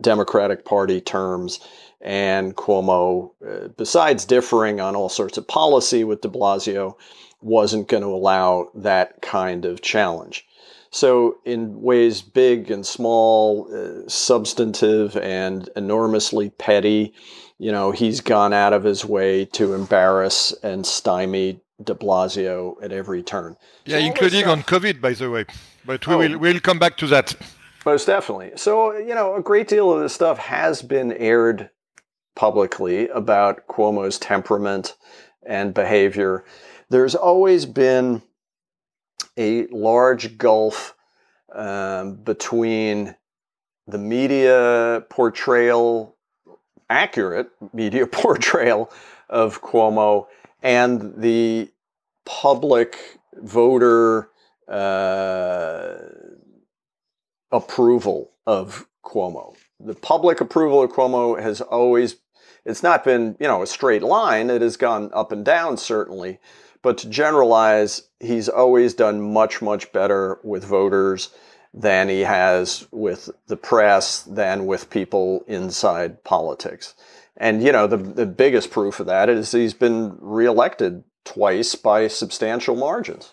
Democratic 0.00 0.64
Party 0.64 1.00
terms. 1.00 1.60
And 2.00 2.56
Cuomo, 2.56 3.32
uh, 3.46 3.68
besides 3.76 4.24
differing 4.24 4.80
on 4.80 4.96
all 4.96 5.10
sorts 5.10 5.38
of 5.38 5.46
policy 5.46 6.02
with 6.02 6.22
de 6.22 6.28
Blasio, 6.28 6.96
wasn't 7.42 7.88
going 7.88 8.02
to 8.02 8.08
allow 8.08 8.70
that 8.74 9.20
kind 9.20 9.64
of 9.64 9.82
challenge. 9.82 10.46
So, 10.90 11.36
in 11.44 11.80
ways 11.80 12.20
big 12.20 12.70
and 12.70 12.86
small, 12.86 13.68
uh, 13.74 14.08
substantive 14.08 15.16
and 15.16 15.68
enormously 15.74 16.50
petty, 16.50 17.14
you 17.62 17.70
know, 17.70 17.92
he's 17.92 18.20
gone 18.20 18.52
out 18.52 18.72
of 18.72 18.82
his 18.82 19.04
way 19.04 19.44
to 19.44 19.72
embarrass 19.74 20.52
and 20.64 20.84
stymie 20.84 21.60
de 21.80 21.94
Blasio 21.94 22.74
at 22.82 22.90
every 22.90 23.22
turn. 23.22 23.56
Yeah, 23.84 24.00
so 24.00 24.04
including 24.04 24.48
on 24.48 24.64
COVID, 24.64 25.00
by 25.00 25.12
the 25.12 25.30
way. 25.30 25.44
But 25.86 26.04
we 26.08 26.14
oh. 26.14 26.18
will 26.18 26.38
we'll 26.38 26.58
come 26.58 26.80
back 26.80 26.96
to 26.96 27.06
that. 27.06 27.36
Most 27.86 28.06
definitely. 28.06 28.50
So, 28.56 28.96
you 28.96 29.14
know, 29.14 29.36
a 29.36 29.40
great 29.40 29.68
deal 29.68 29.92
of 29.92 30.00
this 30.00 30.12
stuff 30.12 30.38
has 30.38 30.82
been 30.82 31.12
aired 31.12 31.70
publicly 32.34 33.08
about 33.10 33.68
Cuomo's 33.68 34.18
temperament 34.18 34.96
and 35.46 35.72
behavior. 35.72 36.44
There's 36.90 37.14
always 37.14 37.64
been 37.64 38.22
a 39.38 39.68
large 39.68 40.36
gulf 40.36 40.96
um, 41.54 42.16
between 42.16 43.14
the 43.86 43.98
media 43.98 45.04
portrayal, 45.10 46.11
accurate 46.90 47.50
media 47.72 48.06
portrayal 48.22 48.90
of 49.28 49.62
Cuomo, 49.62 50.26
and 50.62 51.14
the 51.16 51.70
public 52.24 53.18
voter 53.34 54.28
uh, 54.68 55.94
approval 57.50 58.32
of 58.46 58.86
Cuomo. 59.04 59.56
The 59.80 59.94
public 59.94 60.40
approval 60.40 60.82
of 60.82 60.92
Cuomo 60.92 61.40
has 61.40 61.60
always, 61.60 62.16
it's 62.64 62.82
not 62.82 63.04
been, 63.04 63.36
you 63.40 63.48
know, 63.48 63.62
a 63.62 63.66
straight 63.66 64.02
line. 64.02 64.50
It 64.50 64.62
has 64.62 64.76
gone 64.76 65.10
up 65.12 65.32
and 65.32 65.44
down, 65.44 65.76
certainly. 65.76 66.38
But 66.82 66.98
to 66.98 67.08
generalize, 67.08 68.08
he's 68.20 68.48
always 68.48 68.94
done 68.94 69.32
much, 69.32 69.62
much 69.62 69.92
better 69.92 70.38
with 70.42 70.64
voters 70.64 71.30
than 71.74 72.08
he 72.08 72.20
has 72.20 72.86
with 72.90 73.30
the 73.46 73.56
press, 73.56 74.22
than 74.22 74.66
with 74.66 74.90
people 74.90 75.44
inside 75.46 76.22
politics. 76.24 76.94
And, 77.36 77.62
you 77.62 77.72
know, 77.72 77.86
the, 77.86 77.96
the 77.96 78.26
biggest 78.26 78.70
proof 78.70 79.00
of 79.00 79.06
that 79.06 79.28
is 79.28 79.52
he's 79.52 79.74
been 79.74 80.16
reelected 80.20 81.02
twice 81.24 81.74
by 81.74 82.08
substantial 82.08 82.76
margins. 82.76 83.32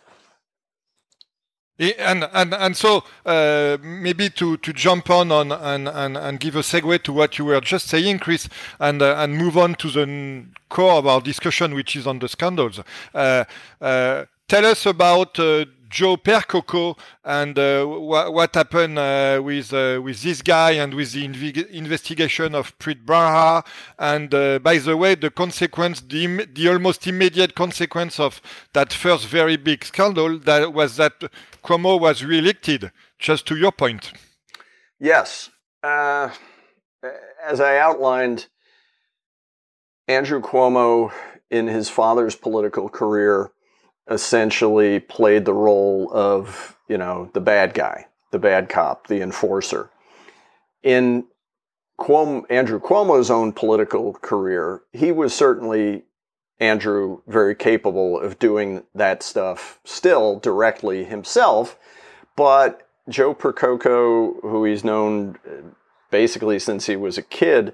And, 1.79 2.27
and, 2.33 2.53
and 2.53 2.75
so 2.75 3.05
uh, 3.25 3.77
maybe 3.81 4.29
to, 4.31 4.57
to 4.57 4.73
jump 4.73 5.09
on, 5.09 5.31
on 5.31 5.53
and, 5.53 5.87
and, 5.87 6.17
and 6.17 6.39
give 6.39 6.57
a 6.57 6.59
segue 6.59 7.03
to 7.03 7.13
what 7.13 7.37
you 7.37 7.45
were 7.45 7.61
just 7.61 7.87
saying, 7.87 8.19
Chris, 8.19 8.49
and, 8.79 9.01
uh, 9.01 9.15
and 9.17 9.37
move 9.37 9.57
on 9.57 9.75
to 9.75 9.89
the 9.89 10.45
core 10.67 10.93
of 10.93 11.07
our 11.07 11.21
discussion, 11.21 11.73
which 11.73 11.95
is 11.95 12.05
on 12.05 12.19
the 12.19 12.27
scandals. 12.27 12.81
Uh, 13.13 13.45
uh 13.79 14.25
tell 14.49 14.65
us 14.65 14.85
about 14.85 15.39
uh, 15.39 15.65
Joe 15.89 16.17
Percoco 16.17 16.97
and 17.23 17.57
uh, 17.57 17.83
wh- 17.83 18.31
what 18.31 18.55
happened 18.55 18.99
uh, 18.99 19.41
with 19.43 19.73
uh, 19.73 19.99
with 20.03 20.21
this 20.21 20.41
guy 20.41 20.71
and 20.71 20.93
with 20.93 21.11
the 21.13 21.27
inv- 21.27 21.69
investigation 21.71 22.55
of 22.55 22.77
Preet 22.79 23.03
Bharara. 23.05 23.65
And 23.97 24.33
uh, 24.33 24.59
by 24.59 24.77
the 24.77 24.95
way, 24.95 25.15
the 25.15 25.31
consequence, 25.31 26.01
the, 26.01 26.25
Im- 26.25 26.53
the 26.53 26.69
almost 26.69 27.07
immediate 27.07 27.55
consequence 27.55 28.19
of 28.19 28.41
that 28.73 28.93
first 28.93 29.27
very 29.27 29.57
big 29.57 29.83
scandal, 29.83 30.39
that 30.39 30.73
was 30.73 30.97
that 30.97 31.19
Cuomo 31.63 31.99
was 31.99 32.23
re-elected. 32.23 32.91
Just 33.17 33.45
to 33.47 33.57
your 33.57 33.73
point. 33.73 34.13
Yes, 34.97 35.49
uh, 35.83 36.29
as 37.45 37.59
I 37.59 37.77
outlined, 37.77 38.47
Andrew 40.07 40.41
Cuomo 40.41 41.11
in 41.51 41.67
his 41.67 41.89
father's 41.89 42.35
political 42.35 42.89
career 42.89 43.51
essentially 44.09 44.99
played 44.99 45.45
the 45.45 45.53
role 45.53 46.09
of, 46.11 46.77
you 46.87 46.97
know, 46.97 47.29
the 47.33 47.41
bad 47.41 47.73
guy, 47.73 48.07
the 48.31 48.39
bad 48.39 48.69
cop, 48.69 49.07
the 49.07 49.21
enforcer. 49.21 49.89
In 50.83 51.25
Cuomo, 51.99 52.45
Andrew 52.49 52.79
Cuomo's 52.79 53.29
own 53.29 53.51
political 53.53 54.13
career, 54.13 54.81
he 54.93 55.11
was 55.11 55.33
certainly 55.33 56.03
Andrew 56.59 57.21
very 57.27 57.55
capable 57.55 58.19
of 58.19 58.39
doing 58.39 58.83
that 58.95 59.23
stuff 59.23 59.79
still 59.83 60.39
directly 60.39 61.03
himself, 61.03 61.77
but 62.35 62.87
Joe 63.07 63.33
Percoco, 63.33 64.41
who 64.41 64.65
he's 64.65 64.83
known 64.83 65.37
uh, 65.47 65.69
basically 66.11 66.59
since 66.59 66.85
he 66.85 66.95
was 66.95 67.17
a 67.17 67.23
kid, 67.23 67.73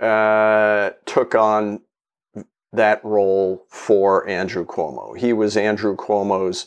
uh, 0.00 0.90
took 1.06 1.34
on 1.34 1.80
that 2.76 3.04
role 3.04 3.64
for 3.68 4.28
Andrew 4.28 4.64
Cuomo. 4.64 5.16
He 5.16 5.32
was 5.32 5.56
Andrew 5.56 5.96
Cuomo's 5.96 6.66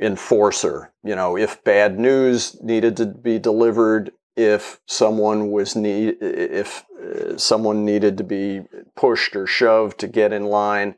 enforcer. 0.00 0.92
You 1.02 1.14
know, 1.14 1.36
if 1.36 1.62
bad 1.64 1.98
news 1.98 2.60
needed 2.62 2.96
to 2.98 3.06
be 3.06 3.38
delivered, 3.38 4.12
if 4.36 4.80
someone 4.86 5.50
was 5.50 5.76
need, 5.76 6.16
if 6.20 6.84
uh, 7.00 7.36
someone 7.36 7.84
needed 7.84 8.16
to 8.18 8.24
be 8.24 8.62
pushed 8.96 9.36
or 9.36 9.46
shoved 9.46 9.98
to 10.00 10.08
get 10.08 10.32
in 10.32 10.44
line, 10.44 10.94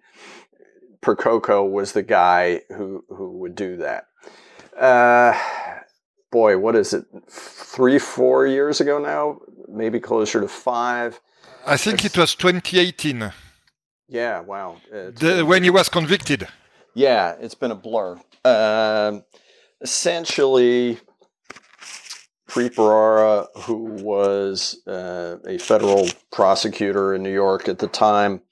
Percoco 1.03 1.69
was 1.69 1.93
the 1.93 2.03
guy 2.03 2.63
who 2.69 3.05
who 3.09 3.39
would 3.39 3.55
do 3.55 3.77
that. 3.77 4.07
Uh, 4.79 5.39
boy, 6.31 6.59
what 6.59 6.77
is 6.77 6.93
it? 6.93 7.05
Three, 7.29 7.99
four 7.99 8.47
years 8.47 8.81
ago 8.81 8.99
now, 8.99 9.41
maybe 9.69 10.01
closer 10.01 10.41
to 10.41 10.49
five. 10.49 11.21
I 11.67 11.77
think 11.77 12.05
it 12.05 12.17
was 12.17 12.35
2018. 12.35 13.33
Yeah, 14.09 14.41
wow. 14.41 14.77
The, 14.91 15.45
when 15.47 15.63
he 15.63 15.71
was 15.71 15.89
convicted. 15.89 16.47
Yeah, 16.95 17.35
it's 17.41 17.55
been 17.55 17.71
a 17.71 17.75
blur. 17.75 18.21
Uh, 18.45 19.21
essentially, 19.81 20.99
Preet 22.49 22.75
Bharara, 22.75 23.47
who 23.63 23.77
was 24.05 24.81
uh, 24.87 25.39
a 25.47 25.59
federal 25.59 26.09
prosecutor 26.31 27.15
in 27.15 27.23
New 27.23 27.33
York 27.33 27.69
at 27.69 27.79
the 27.79 27.89
time, 27.89 28.43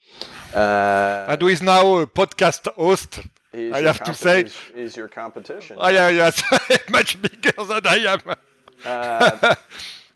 uh, 0.53 1.25
and 1.29 1.41
who 1.41 1.47
is 1.47 1.61
now 1.61 1.99
a 1.99 2.07
podcast 2.07 2.67
host. 2.73 3.19
I 3.53 3.81
have 3.81 4.03
to 4.03 4.13
say, 4.13 4.43
he's, 4.43 4.57
he's, 4.73 4.97
your 4.97 5.07
competition. 5.07 5.77
Oh, 5.79 5.87
yeah, 5.89 6.09
yes, 6.09 6.43
much 6.89 7.21
bigger 7.21 7.51
than 7.63 7.85
I 7.85 7.97
am. 7.97 8.35
uh, 8.83 9.55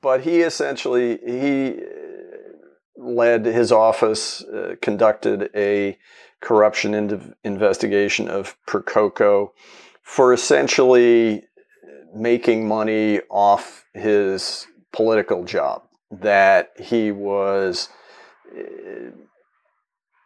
but 0.02 0.22
he 0.22 0.42
essentially 0.42 1.20
he 1.24 1.80
led 2.98 3.46
his 3.46 3.72
office, 3.72 4.44
uh, 4.44 4.76
conducted 4.82 5.50
a 5.56 5.98
corruption 6.42 6.94
in- 6.94 7.36
investigation 7.44 8.28
of 8.28 8.58
Percoco 8.68 9.52
for 10.04 10.34
essentially 10.34 11.44
making 12.16 12.68
money 12.68 13.20
off 13.30 13.86
his 13.94 14.68
political 14.92 15.44
job. 15.44 15.84
That 16.10 16.72
he 16.80 17.12
was 17.12 17.90
uh, 18.58 19.12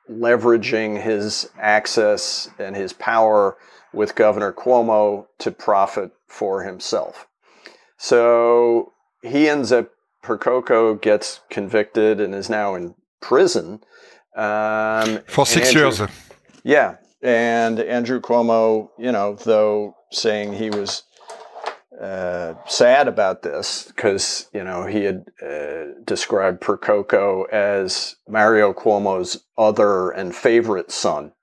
leveraging 0.10 1.02
his 1.02 1.50
access 1.60 2.50
and 2.60 2.76
his 2.76 2.94
power 2.94 3.58
with 3.94 4.16
Governor 4.16 4.54
Cuomo 4.54 5.28
to 5.40 5.52
profit 5.52 6.12
for 6.28 6.64
himself. 6.64 7.28
So 7.98 8.94
he 9.22 9.50
ends 9.50 9.72
up 9.72 9.92
Percoco 10.24 11.00
gets 11.00 11.42
convicted 11.50 12.20
and 12.20 12.34
is 12.36 12.50
now 12.50 12.76
in 12.76 12.96
prison. 13.22 13.82
Um, 14.36 15.20
For 15.28 15.46
six 15.46 15.70
Andrew, 15.70 15.82
years. 15.84 16.02
Yeah. 16.64 16.96
And 17.22 17.80
Andrew 17.80 18.20
Cuomo, 18.20 18.90
you 18.98 19.12
know, 19.12 19.36
though 19.36 19.96
saying 20.12 20.54
he 20.54 20.70
was 20.70 21.04
uh, 22.02 22.56
sad 22.66 23.08
about 23.08 23.44
this 23.44 23.84
because, 23.88 24.50
you 24.54 24.64
know, 24.64 24.86
he 24.88 25.04
had 25.04 25.26
uh, 25.46 25.94
described 26.04 26.62
Percoco 26.62 27.48
as 27.52 28.16
Mario 28.28 28.74
Cuomo's 28.74 29.44
other 29.58 30.10
and 30.10 30.36
favorite 30.36 30.92
son. 30.92 31.34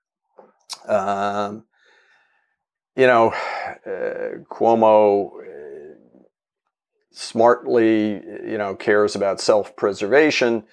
Um, 0.87 1.63
you 2.95 3.07
know, 3.07 3.31
uh, 3.85 4.39
Cuomo 4.51 5.31
smartly, 7.11 8.21
you 8.45 8.57
know, 8.57 8.75
cares 8.75 9.15
about 9.15 9.41
self-preservation. 9.41 10.63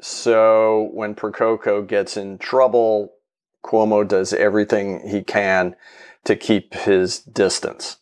So 0.00 0.90
when 0.92 1.14
Percoco 1.14 1.86
gets 1.86 2.16
in 2.16 2.38
trouble, 2.38 3.12
Cuomo 3.64 4.06
does 4.06 4.32
everything 4.32 5.08
he 5.08 5.22
can 5.22 5.76
to 6.24 6.36
keep 6.36 6.74
his 6.74 7.20
distance. 7.20 7.98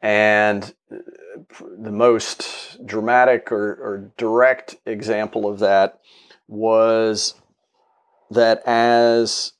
And 0.00 0.74
uh, 0.92 0.98
the 1.78 1.90
most 1.90 2.78
dramatic 2.84 3.50
or, 3.50 3.72
or 3.72 4.12
direct 4.16 4.76
example 4.86 5.48
of 5.48 5.58
that 5.60 6.00
was 6.46 7.34
that 8.30 8.62
as 8.66 9.52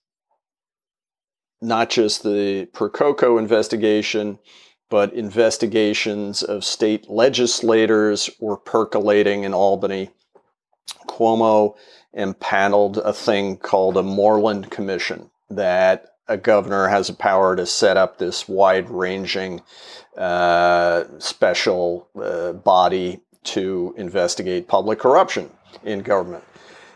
not 1.62 1.88
just 1.88 2.22
the 2.22 2.66
Percoco 2.74 3.38
investigation, 3.38 4.38
but 4.88 5.12
investigations 5.12 6.42
of 6.42 6.64
state 6.64 7.09
legislators 7.11 8.31
were 8.38 8.57
percolating 8.57 9.44
in 9.44 9.55
Albany. 9.55 10.11
Cuomo 11.09 11.75
impaneled 12.12 12.99
a 12.99 13.12
thing 13.12 13.57
called 13.57 13.97
a 13.97 14.03
Moreland 14.03 14.70
Commission 14.70 15.31
that 15.51 16.07
a 16.29 16.37
governor 16.37 16.88
has 16.88 17.09
a 17.09 17.14
power 17.14 17.55
to 17.57 17.66
set 17.66 17.97
up 17.97 18.18
this 18.18 18.49
wide 18.49 18.88
ranging 18.88 19.61
uh, 20.16 21.05
special 21.18 22.09
uh, 22.20 22.53
body 22.53 23.20
to 23.42 23.94
investigate 23.99 24.68
public 24.68 24.99
corruption 24.99 25.51
in 25.83 26.01
government. 26.01 26.44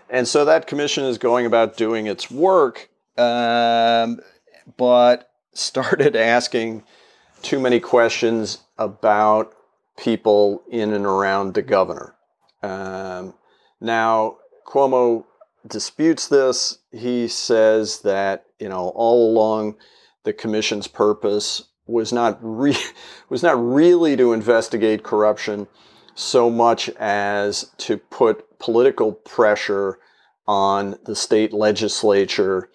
And 0.09 0.27
so 0.27 0.45
that 0.47 0.67
commission 0.67 1.05
is 1.05 1.19
going 1.19 1.45
about 1.45 1.77
doing 1.77 2.07
its 2.07 2.31
work, 2.31 2.89
um, 3.19 4.21
but 4.77 5.31
started 5.53 6.17
asking 6.17 6.85
too 7.43 7.61
many 7.61 7.81
questions 7.81 8.59
about 8.79 9.55
people 9.97 10.63
in 10.71 10.93
and 10.93 11.05
around 11.05 11.55
the 11.55 11.63
governor. 11.63 12.15
Um, 12.63 13.35
now, 13.81 14.37
Cuomo 14.67 15.25
disputes 15.67 16.29
this. 16.29 16.79
He 16.93 17.29
says 17.29 18.01
that 18.01 18.47
you 18.59 18.69
know 18.69 18.89
all 18.95 19.31
along 19.31 19.77
the 20.25 20.33
commission's 20.33 20.87
purpose 20.87 21.65
was 21.87 22.13
not 22.13 22.39
re- 22.41 22.77
was 23.29 23.43
not 23.43 23.63
really 23.63 24.17
to 24.17 24.33
investigate 24.33 25.03
corruption 25.03 25.67
so 26.15 26.51
much 26.51 26.89
as 26.99 27.71
to 27.79 27.97
put 27.97 28.59
political 28.59 29.13
pressure 29.13 29.99
on 30.47 30.99
the 31.05 31.15
state 31.15 31.53
legislature 31.53 32.69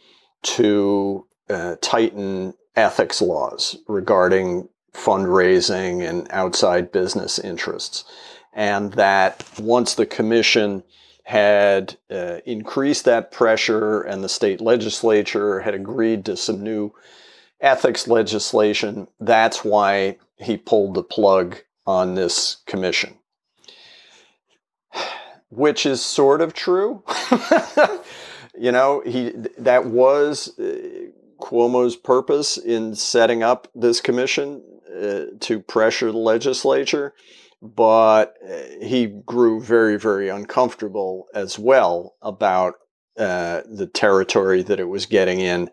to 0.43 1.25
uh, 1.49 1.75
tighten 1.81 2.53
ethics 2.75 3.21
laws 3.21 3.77
regarding 3.87 4.67
fundraising 4.93 6.07
and 6.07 6.27
outside 6.31 6.91
business 6.91 7.39
interests. 7.39 8.05
And 8.53 8.93
that 8.93 9.43
once 9.59 9.95
the 9.95 10.05
commission 10.05 10.83
had 11.23 11.97
uh, 12.11 12.39
increased 12.45 13.05
that 13.05 13.31
pressure 13.31 14.01
and 14.01 14.23
the 14.23 14.29
state 14.29 14.61
legislature 14.61 15.61
had 15.61 15.73
agreed 15.73 16.25
to 16.25 16.37
some 16.37 16.61
new 16.61 16.93
ethics 17.61 18.07
legislation, 18.07 19.07
that's 19.19 19.63
why 19.63 20.17
he 20.37 20.57
pulled 20.57 20.93
the 20.93 21.03
plug 21.03 21.57
on 21.87 22.15
this 22.15 22.57
commission. 22.65 23.15
Which 25.49 25.85
is 25.85 26.03
sort 26.03 26.41
of 26.41 26.53
true. 26.53 27.03
you 28.59 28.71
know, 28.71 29.01
he 29.05 29.31
that 29.57 29.85
was 29.85 30.57
uh, 30.59 31.07
Cuomo's 31.43 31.97
purpose 31.97 32.57
in 32.57 32.95
setting 32.95 33.43
up 33.43 33.67
this 33.75 33.99
commission 33.99 34.63
uh, 34.89 35.25
to 35.41 35.59
pressure 35.59 36.11
the 36.11 36.17
legislature, 36.17 37.13
but 37.61 38.35
uh, 38.49 38.61
he 38.81 39.07
grew 39.07 39.59
very, 39.59 39.99
very 39.99 40.29
uncomfortable 40.29 41.27
as 41.33 41.59
well 41.59 42.15
about 42.21 42.75
uh, 43.17 43.61
the 43.69 43.87
territory 43.87 44.63
that 44.63 44.79
it 44.79 44.87
was 44.87 45.05
getting 45.05 45.41
in, 45.41 45.69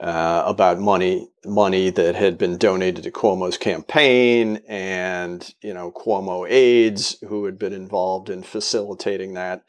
uh, 0.00 0.44
about 0.46 0.78
money 0.78 1.28
money 1.44 1.90
that 1.90 2.14
had 2.14 2.38
been 2.38 2.56
donated 2.56 3.02
to 3.02 3.10
Cuomo's 3.10 3.58
campaign, 3.58 4.60
and 4.68 5.52
you 5.60 5.74
know 5.74 5.90
Cuomo 5.90 6.48
aides 6.48 7.16
who 7.28 7.44
had 7.44 7.58
been 7.58 7.72
involved 7.72 8.30
in 8.30 8.44
facilitating 8.44 9.34
that. 9.34 9.64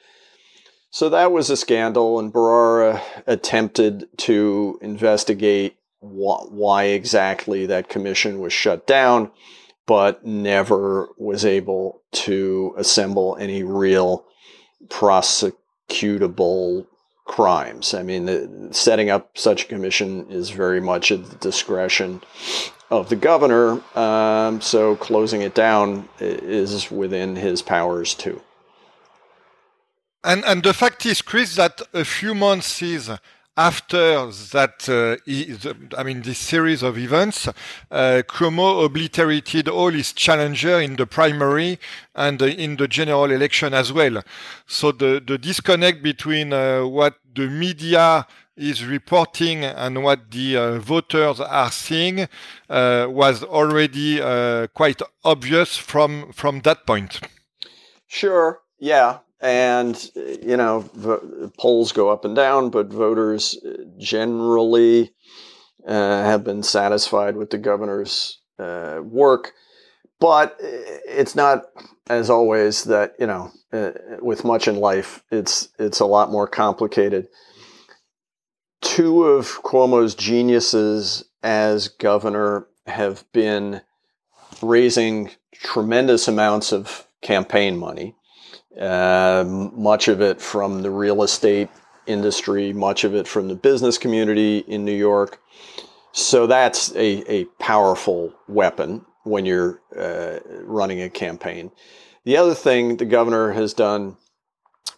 So 0.91 1.09
that 1.09 1.31
was 1.31 1.49
a 1.49 1.57
scandal, 1.57 2.19
and 2.19 2.33
Bharara 2.33 3.01
attempted 3.27 4.07
to 4.17 4.79
investigate 4.81 5.77
why 5.99 6.85
exactly 6.85 7.67
that 7.67 7.89
commission 7.89 8.39
was 8.39 8.53
shut 8.53 8.87
down, 8.87 9.31
but 9.85 10.25
never 10.25 11.09
was 11.17 11.45
able 11.45 12.01
to 12.11 12.73
assemble 12.77 13.37
any 13.39 13.63
real 13.63 14.25
prosecutable 14.87 16.87
crimes. 17.25 17.93
I 17.93 18.01
mean, 18.01 18.25
the, 18.25 18.69
setting 18.71 19.11
up 19.11 19.37
such 19.37 19.65
a 19.65 19.67
commission 19.67 20.25
is 20.31 20.49
very 20.49 20.81
much 20.81 21.11
at 21.11 21.29
the 21.29 21.35
discretion 21.35 22.23
of 22.89 23.09
the 23.09 23.15
governor, 23.15 23.81
um, 23.95 24.61
so 24.61 24.95
closing 24.95 25.41
it 25.41 25.53
down 25.53 26.09
is 26.19 26.89
within 26.89 27.35
his 27.35 27.61
powers 27.61 28.15
too. 28.15 28.41
And 30.23 30.43
and 30.45 30.63
the 30.63 30.73
fact 30.73 31.05
is, 31.05 31.21
Chris, 31.21 31.55
that 31.55 31.81
a 31.93 32.03
few 32.03 32.35
months 32.35 32.81
is 32.81 33.09
after 33.59 34.25
that, 34.53 34.87
uh, 34.87 35.17
I 35.97 36.03
mean, 36.03 36.21
this 36.21 36.39
series 36.39 36.81
of 36.81 36.97
events, 36.97 37.47
uh, 37.91 38.21
Cuomo 38.25 38.85
obliterated 38.85 39.67
all 39.67 39.89
his 39.89 40.13
challenger 40.13 40.79
in 40.79 40.95
the 40.95 41.05
primary 41.05 41.77
and 42.15 42.41
uh, 42.41 42.45
in 42.45 42.77
the 42.77 42.87
general 42.87 43.29
election 43.31 43.73
as 43.73 43.91
well. 43.91 44.23
So 44.65 44.93
the, 44.93 45.21
the 45.25 45.37
disconnect 45.37 46.01
between 46.01 46.53
uh, 46.53 46.85
what 46.85 47.15
the 47.35 47.47
media 47.47 48.25
is 48.55 48.85
reporting 48.85 49.65
and 49.65 50.03
what 50.03 50.31
the 50.31 50.55
uh, 50.55 50.79
voters 50.79 51.41
are 51.41 51.71
seeing 51.71 52.27
uh, 52.69 53.07
was 53.09 53.43
already 53.43 54.21
uh, 54.21 54.67
quite 54.67 55.01
obvious 55.25 55.75
from 55.75 56.31
from 56.31 56.61
that 56.61 56.85
point. 56.85 57.19
Sure. 58.07 58.61
Yeah 58.79 59.19
and 59.41 60.11
you 60.15 60.57
know 60.57 60.81
polls 61.57 61.91
go 61.91 62.09
up 62.09 62.25
and 62.25 62.35
down 62.35 62.69
but 62.69 62.91
voters 62.91 63.57
generally 63.97 65.13
uh, 65.87 66.23
have 66.23 66.43
been 66.43 66.63
satisfied 66.63 67.35
with 67.35 67.49
the 67.49 67.57
governor's 67.57 68.41
uh, 68.59 68.99
work. 69.03 69.53
But 70.19 70.57
it's 70.59 71.35
not 71.35 71.63
as 72.09 72.29
always 72.29 72.83
that 72.85 73.15
you 73.19 73.27
know 73.27 73.51
uh, 73.71 73.91
with 74.21 74.43
much 74.43 74.67
in 74.67 74.75
life 74.75 75.23
it's 75.31 75.69
it's 75.79 75.99
a 75.99 76.05
lot 76.05 76.31
more 76.31 76.47
complicated. 76.47 77.27
Two 78.81 79.23
of 79.23 79.61
cuomo's 79.63 80.15
geniuses 80.15 81.23
as 81.41 81.87
governor 81.87 82.67
have 82.85 83.23
been 83.31 83.81
raising 84.61 85.31
tremendous 85.53 86.27
amounts 86.27 86.73
of 86.73 87.07
campaign 87.21 87.77
money 87.77 88.15
uh, 88.77 89.43
much 89.47 90.07
of 90.07 90.21
it 90.21 90.41
from 90.41 90.81
the 90.81 90.91
real 90.91 91.23
estate 91.23 91.69
industry, 92.05 92.73
much 92.73 93.03
of 93.03 93.15
it 93.15 93.27
from 93.27 93.47
the 93.47 93.55
business 93.55 93.97
community 93.97 94.59
in 94.59 94.83
New 94.83 94.95
York. 94.95 95.41
So 96.11 96.47
that's 96.47 96.93
a, 96.95 97.31
a 97.31 97.45
powerful 97.59 98.33
weapon 98.47 99.05
when 99.23 99.45
you're 99.45 99.81
uh, 99.95 100.39
running 100.63 101.01
a 101.01 101.09
campaign. 101.09 101.71
The 102.25 102.37
other 102.37 102.55
thing 102.55 102.97
the 102.97 103.05
governor 103.05 103.51
has 103.53 103.73
done 103.73 104.17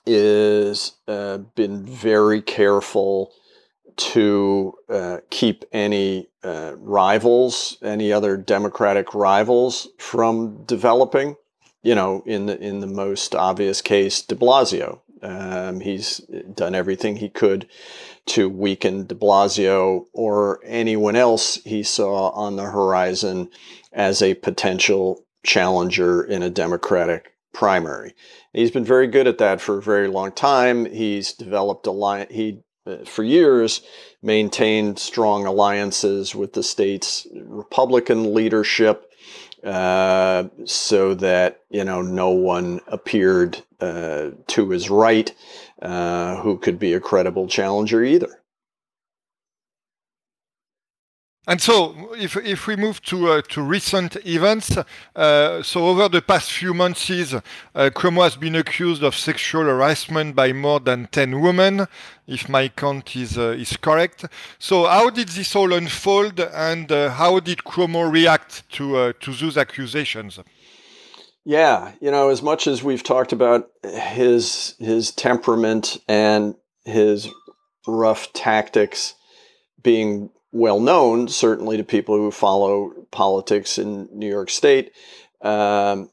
is 0.06 0.94
uh, 1.08 1.40
been 1.56 1.86
very 1.86 2.42
careful 2.42 3.34
to 3.98 4.74
uh, 4.90 5.18
keep 5.30 5.66
any 5.72 6.30
uh, 6.44 6.74
rivals, 6.78 7.78
any 7.84 8.12
other 8.12 8.38
Democratic 8.38 9.14
rivals, 9.14 9.90
from 9.98 10.64
developing 10.66 11.36
you 11.84 11.96
know, 11.96 12.24
in 12.26 12.46
the 12.46 12.60
in 12.60 12.80
the 12.80 12.88
most 12.88 13.36
obvious 13.36 13.82
case, 13.82 14.22
De 14.22 14.36
Blasio. 14.36 15.00
Um, 15.24 15.82
he's 15.82 16.18
done 16.56 16.74
everything 16.74 17.18
he 17.18 17.30
could 17.30 17.68
to 18.26 18.50
weaken 18.50 19.06
De 19.06 19.14
Blasio 19.14 20.06
or 20.14 20.60
anyone 20.66 21.16
else 21.16 21.56
he 21.64 21.84
saw 21.84 22.30
on 22.30 22.56
the 22.56 22.64
horizon 22.64 23.50
as 23.94 24.22
a 24.22 24.34
potential 24.36 25.24
challenger 25.44 26.24
in 26.24 26.42
a 26.42 26.50
Democratic 26.50 27.34
primary. 27.54 28.16
He's 28.54 28.72
been 28.72 28.86
very 28.86 29.08
good 29.08 29.28
at 29.28 29.38
that 29.38 29.62
for 29.62 29.78
a 29.78 29.82
very 29.82 30.08
long 30.08 30.32
time. 30.32 30.86
He's 30.86 31.34
developed 31.34 31.86
alliance. 31.88 32.32
He 32.32 32.64
uh, 32.86 33.06
for 33.06 33.24
years 33.24 33.82
maintained 34.24 34.98
strong 34.98 35.46
alliances 35.46 36.34
with 36.34 36.54
the 36.54 36.64
state's 36.64 37.28
Republican 37.34 38.34
leadership 38.34 39.11
uh, 39.64 40.46
so 40.66 41.14
that 41.16 41.62
you 41.70 41.84
know 41.84 42.02
no 42.02 42.30
one 42.30 42.82
appeared 42.88 43.62
uh, 43.80 44.32
to 44.48 44.70
his 44.70 44.90
right 44.90 45.34
uh, 45.82 46.38
who 46.42 46.58
could 46.58 46.80
be 46.80 46.94
a 46.94 47.00
credible 47.00 47.48
challenger 47.48 48.04
either. 48.04 48.41
And 51.52 51.60
so, 51.60 52.14
if, 52.14 52.38
if 52.38 52.66
we 52.66 52.78
move 52.78 53.02
to, 53.02 53.28
uh, 53.28 53.42
to 53.50 53.62
recent 53.62 54.16
events, 54.26 54.78
uh, 55.14 55.62
so 55.62 55.86
over 55.86 56.08
the 56.08 56.22
past 56.22 56.50
few 56.50 56.74
months, 56.74 57.10
uh, 57.12 57.42
Cuomo 57.76 58.24
has 58.24 58.38
been 58.38 58.56
accused 58.56 59.04
of 59.04 59.18
sexual 59.18 59.64
harassment 59.64 60.34
by 60.34 60.54
more 60.54 60.80
than 60.80 61.08
10 61.08 61.42
women, 61.42 61.88
if 62.26 62.48
my 62.48 62.70
count 62.70 63.18
is, 63.18 63.38
uh, 63.38 63.50
is 63.50 63.76
correct. 63.76 64.24
So, 64.60 64.86
how 64.86 65.10
did 65.10 65.28
this 65.28 65.54
all 65.54 65.74
unfold, 65.74 66.40
and 66.40 66.90
uh, 66.90 67.10
how 67.10 67.42
did 67.42 67.58
Cuomo 67.66 68.10
react 68.10 68.70
to, 68.70 68.96
uh, 68.96 69.14
to 69.20 69.34
those 69.34 69.58
accusations? 69.58 70.40
Yeah, 71.44 71.92
you 72.00 72.12
know, 72.12 72.30
as 72.30 72.42
much 72.42 72.66
as 72.66 72.82
we've 72.82 73.04
talked 73.04 73.34
about 73.34 73.68
his 73.84 74.76
his 74.80 75.12
temperament 75.12 75.98
and 76.08 76.56
his 76.86 77.28
rough 77.86 78.32
tactics 78.32 79.16
being 79.84 80.30
well 80.52 80.80
known, 80.80 81.28
certainly 81.28 81.78
to 81.78 81.84
people 81.84 82.16
who 82.16 82.32
follow 82.32 82.92
politics 83.12 83.78
in 83.78 84.10
New 84.12 84.30
York 84.30 84.50
State. 84.50 84.92
Um, 85.42 86.10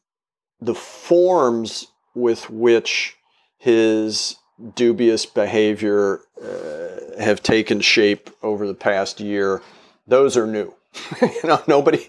the 0.60 0.74
forms 0.74 1.88
with 2.14 2.50
which 2.50 3.16
his 3.58 4.36
dubious 4.74 5.26
behavior 5.26 6.20
uh, 6.42 7.20
have 7.22 7.42
taken 7.42 7.80
shape 7.80 8.30
over 8.42 8.66
the 8.66 8.74
past 8.74 9.20
year, 9.20 9.62
those 10.06 10.36
are 10.36 10.46
new. 10.46 10.74
you 11.22 11.40
know, 11.44 11.62
nobody, 11.66 12.08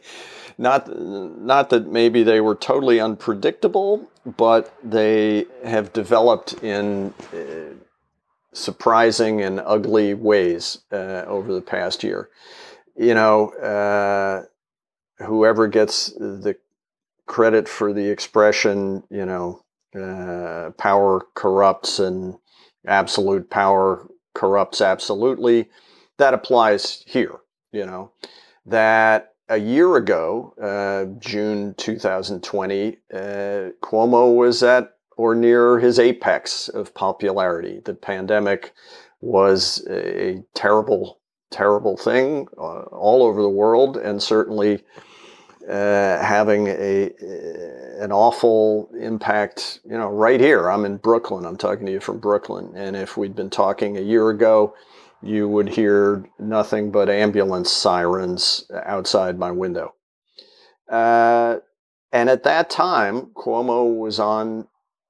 not 0.57 0.87
not 0.99 1.69
that 1.69 1.87
maybe 1.87 2.23
they 2.23 2.41
were 2.41 2.55
totally 2.55 2.99
unpredictable, 2.99 4.09
but 4.25 4.73
they 4.83 5.45
have 5.63 5.93
developed 5.93 6.53
in 6.63 7.13
uh, 7.33 7.75
surprising 8.53 9.41
and 9.41 9.61
ugly 9.65 10.13
ways 10.13 10.79
uh, 10.91 11.23
over 11.27 11.53
the 11.53 11.61
past 11.61 12.03
year. 12.03 12.29
You 12.95 13.13
know, 13.13 13.49
uh, 13.53 14.43
whoever 15.23 15.67
gets 15.67 16.07
the 16.13 16.57
credit 17.25 17.69
for 17.69 17.93
the 17.93 18.09
expression, 18.09 19.03
you 19.09 19.25
know, 19.25 19.63
uh, 19.95 20.71
power 20.77 21.25
corrupts 21.35 21.99
and 21.99 22.37
absolute 22.85 23.49
power 23.49 24.07
corrupts 24.33 24.81
absolutely. 24.81 25.69
That 26.17 26.33
applies 26.33 27.03
here, 27.07 27.37
you 27.71 27.85
know, 27.85 28.11
that 28.65 29.33
a 29.47 29.57
year 29.57 29.95
ago, 29.95 30.53
uh, 30.61 31.19
June 31.19 31.73
2020, 31.75 32.97
uh, 33.11 33.17
Cuomo 33.81 34.35
was 34.35 34.61
at 34.61 34.93
or 35.19 35.35
near 35.35 35.79
his 35.79 35.99
apex 35.99 36.69
of 36.69 36.93
popularity. 36.93 37.81
The 37.83 37.93
pandemic 37.93 38.71
was 39.19 39.85
a 39.89 40.41
terrible, 40.53 41.19
terrible 41.51 41.97
thing 41.97 42.47
uh, 42.57 42.83
all 42.83 43.23
over 43.23 43.41
the 43.41 43.49
world, 43.49 43.97
and 43.97 44.23
certainly 44.23 44.81
uh, 45.67 46.23
having 46.23 46.67
a 46.67 47.11
an 47.99 48.13
awful 48.13 48.89
impact. 48.97 49.81
You 49.83 49.97
know, 49.97 50.07
right 50.07 50.39
here. 50.39 50.69
I'm 50.69 50.85
in 50.85 50.95
Brooklyn. 50.95 51.45
I'm 51.45 51.57
talking 51.57 51.85
to 51.87 51.91
you 51.91 51.99
from 51.99 52.19
Brooklyn, 52.19 52.71
and 52.73 52.95
if 52.95 53.17
we'd 53.17 53.35
been 53.35 53.49
talking 53.49 53.97
a 53.97 54.01
year 54.13 54.29
ago, 54.29 54.73
you 55.21 55.49
would 55.49 55.67
hear 55.67 56.23
nothing 56.39 56.91
but 56.91 57.09
ambulance 57.09 57.69
sirens 57.69 58.71
outside 58.85 59.37
my 59.37 59.51
window. 59.51 59.95
Uh, 60.89 61.57
and 62.13 62.29
at 62.29 62.43
that 62.43 62.69
time, 62.69 63.31
Cuomo 63.35 63.93
was 63.99 64.17
on 64.17 64.69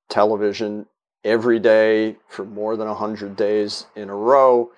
television 0.10 0.86
every 1.24 1.60
day 1.60 2.16
for 2.28 2.46
more 2.46 2.76
than 2.78 2.88
100 2.88 3.36
days 3.36 3.86
in 3.96 4.10
a 4.10 4.16
row. 4.16 4.72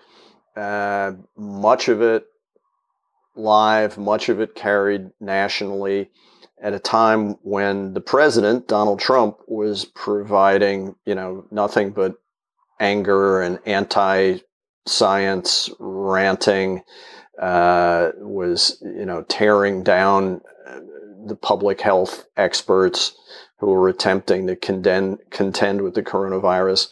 Uh, 0.55 1.13
much 1.37 1.87
of 1.87 2.01
it 2.01 2.25
live, 3.35 3.97
much 3.97 4.29
of 4.29 4.39
it 4.39 4.55
carried 4.55 5.09
nationally 5.19 6.09
at 6.61 6.73
a 6.73 6.79
time 6.79 7.37
when 7.41 7.93
the 7.93 8.01
president, 8.01 8.67
Donald 8.67 8.99
Trump, 8.99 9.37
was 9.47 9.85
providing, 9.85 10.95
you 11.05 11.15
know, 11.15 11.45
nothing 11.51 11.91
but 11.91 12.15
anger 12.79 13.41
and 13.41 13.59
anti 13.65 14.37
science 14.85 15.69
ranting, 15.79 16.83
uh, 17.41 18.11
was, 18.17 18.77
you 18.81 19.05
know, 19.05 19.23
tearing 19.23 19.83
down 19.83 20.41
uh, 20.67 20.79
the 21.25 21.35
public 21.35 21.81
health 21.81 22.25
experts 22.37 23.15
who 23.61 23.67
were 23.67 23.87
attempting 23.87 24.47
to 24.47 24.55
contend, 24.55 25.19
contend 25.29 25.83
with 25.83 25.93
the 25.93 26.01
coronavirus. 26.01 26.89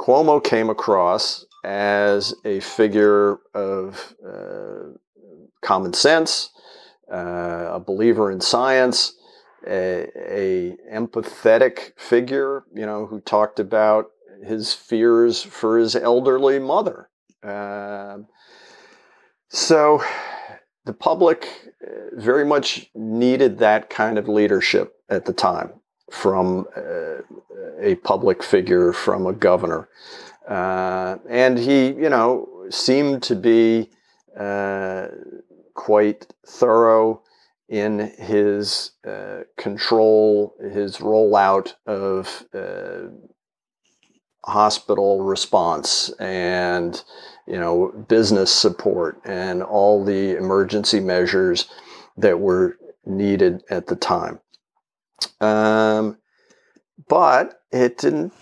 Cuomo 0.00 0.42
came 0.42 0.70
across 0.70 1.44
as 1.62 2.34
a 2.46 2.58
figure 2.60 3.36
of 3.54 4.14
uh, 4.26 4.96
common 5.60 5.92
sense, 5.92 6.48
uh, 7.12 7.72
a 7.72 7.80
believer 7.80 8.30
in 8.30 8.40
science, 8.40 9.14
a, 9.68 10.08
a, 10.16 10.76
empathetic 10.90 11.92
figure, 11.98 12.64
you 12.74 12.86
know, 12.86 13.04
who 13.04 13.20
talked 13.20 13.60
about 13.60 14.06
his 14.42 14.72
fears 14.72 15.42
for 15.42 15.76
his 15.76 15.94
elderly 15.94 16.58
mother. 16.58 17.10
Uh, 17.42 18.20
so 19.50 20.02
the 20.86 20.94
public 20.94 21.46
uh, 21.86 21.90
very 22.14 22.46
much 22.46 22.88
needed 22.94 23.58
that 23.58 23.90
kind 23.90 24.16
of 24.16 24.28
leadership 24.28 24.94
at 25.10 25.26
the 25.26 25.34
time 25.34 25.72
from 26.10 26.66
uh, 26.76 27.22
a 27.80 27.94
public 27.96 28.42
figure, 28.42 28.92
from 28.92 29.26
a 29.26 29.32
governor. 29.32 29.88
Uh, 30.48 31.16
and 31.28 31.58
he, 31.58 31.88
you 31.88 32.08
know, 32.08 32.48
seemed 32.70 33.22
to 33.22 33.36
be 33.36 33.88
uh, 34.38 35.08
quite 35.74 36.26
thorough 36.46 37.22
in 37.68 38.12
his 38.18 38.90
uh, 39.06 39.40
control, 39.56 40.54
his 40.72 40.98
rollout 40.98 41.74
of 41.86 42.44
uh, 42.52 43.08
hospital 44.44 45.22
response 45.22 46.10
and 46.18 47.04
you 47.46 47.58
know 47.58 47.88
business 48.08 48.52
support 48.52 49.20
and 49.24 49.62
all 49.62 50.04
the 50.04 50.36
emergency 50.36 50.98
measures 50.98 51.68
that 52.16 52.40
were 52.40 52.76
needed 53.06 53.62
at 53.70 53.86
the 53.86 53.96
time. 53.96 54.40
Um, 55.40 56.18
but 57.08 57.62
it 57.72 57.98
didn't 57.98 58.32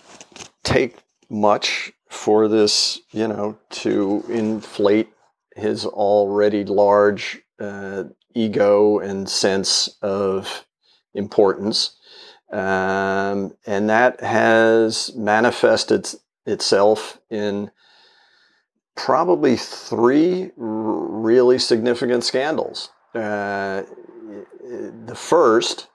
take 0.63 0.97
much 1.29 1.93
for 2.09 2.47
this, 2.47 2.99
you 3.11 3.27
know, 3.27 3.57
to 3.69 4.23
inflate 4.29 5.09
his 5.55 5.85
already 5.85 6.63
large 6.63 7.41
uh, 7.59 8.03
ego 8.33 8.99
and 8.99 9.29
sense 9.29 9.89
of 10.01 10.65
importance. 11.13 11.95
Um, 12.51 13.53
and 13.65 13.89
that 13.89 14.21
has 14.21 15.13
manifested 15.15 16.09
itself 16.45 17.19
in 17.29 17.69
probably 18.95 19.55
three 19.55 20.51
really 20.57 21.59
significant 21.59 22.23
scandals. 22.23 22.89
Uh, 23.13 23.83
the 25.05 25.15
first, 25.15 25.87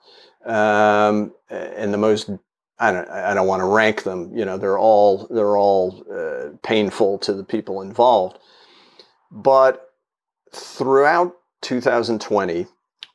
um, 0.45 1.33
and 1.49 1.93
the 1.93 1.97
most 1.97 2.29
I 2.77 2.91
don't, 2.91 3.09
I 3.09 3.33
don't 3.33 3.47
want 3.47 3.61
to 3.61 3.65
rank 3.65 4.03
them. 4.03 4.35
You 4.35 4.45
know, 4.45 4.57
they're 4.57 4.77
all 4.77 5.27
they're 5.29 5.57
all 5.57 6.03
uh, 6.11 6.57
painful 6.61 7.19
to 7.19 7.33
the 7.33 7.43
people 7.43 7.81
involved. 7.81 8.37
But 9.31 9.89
throughout 10.53 11.35
2020, 11.61 12.67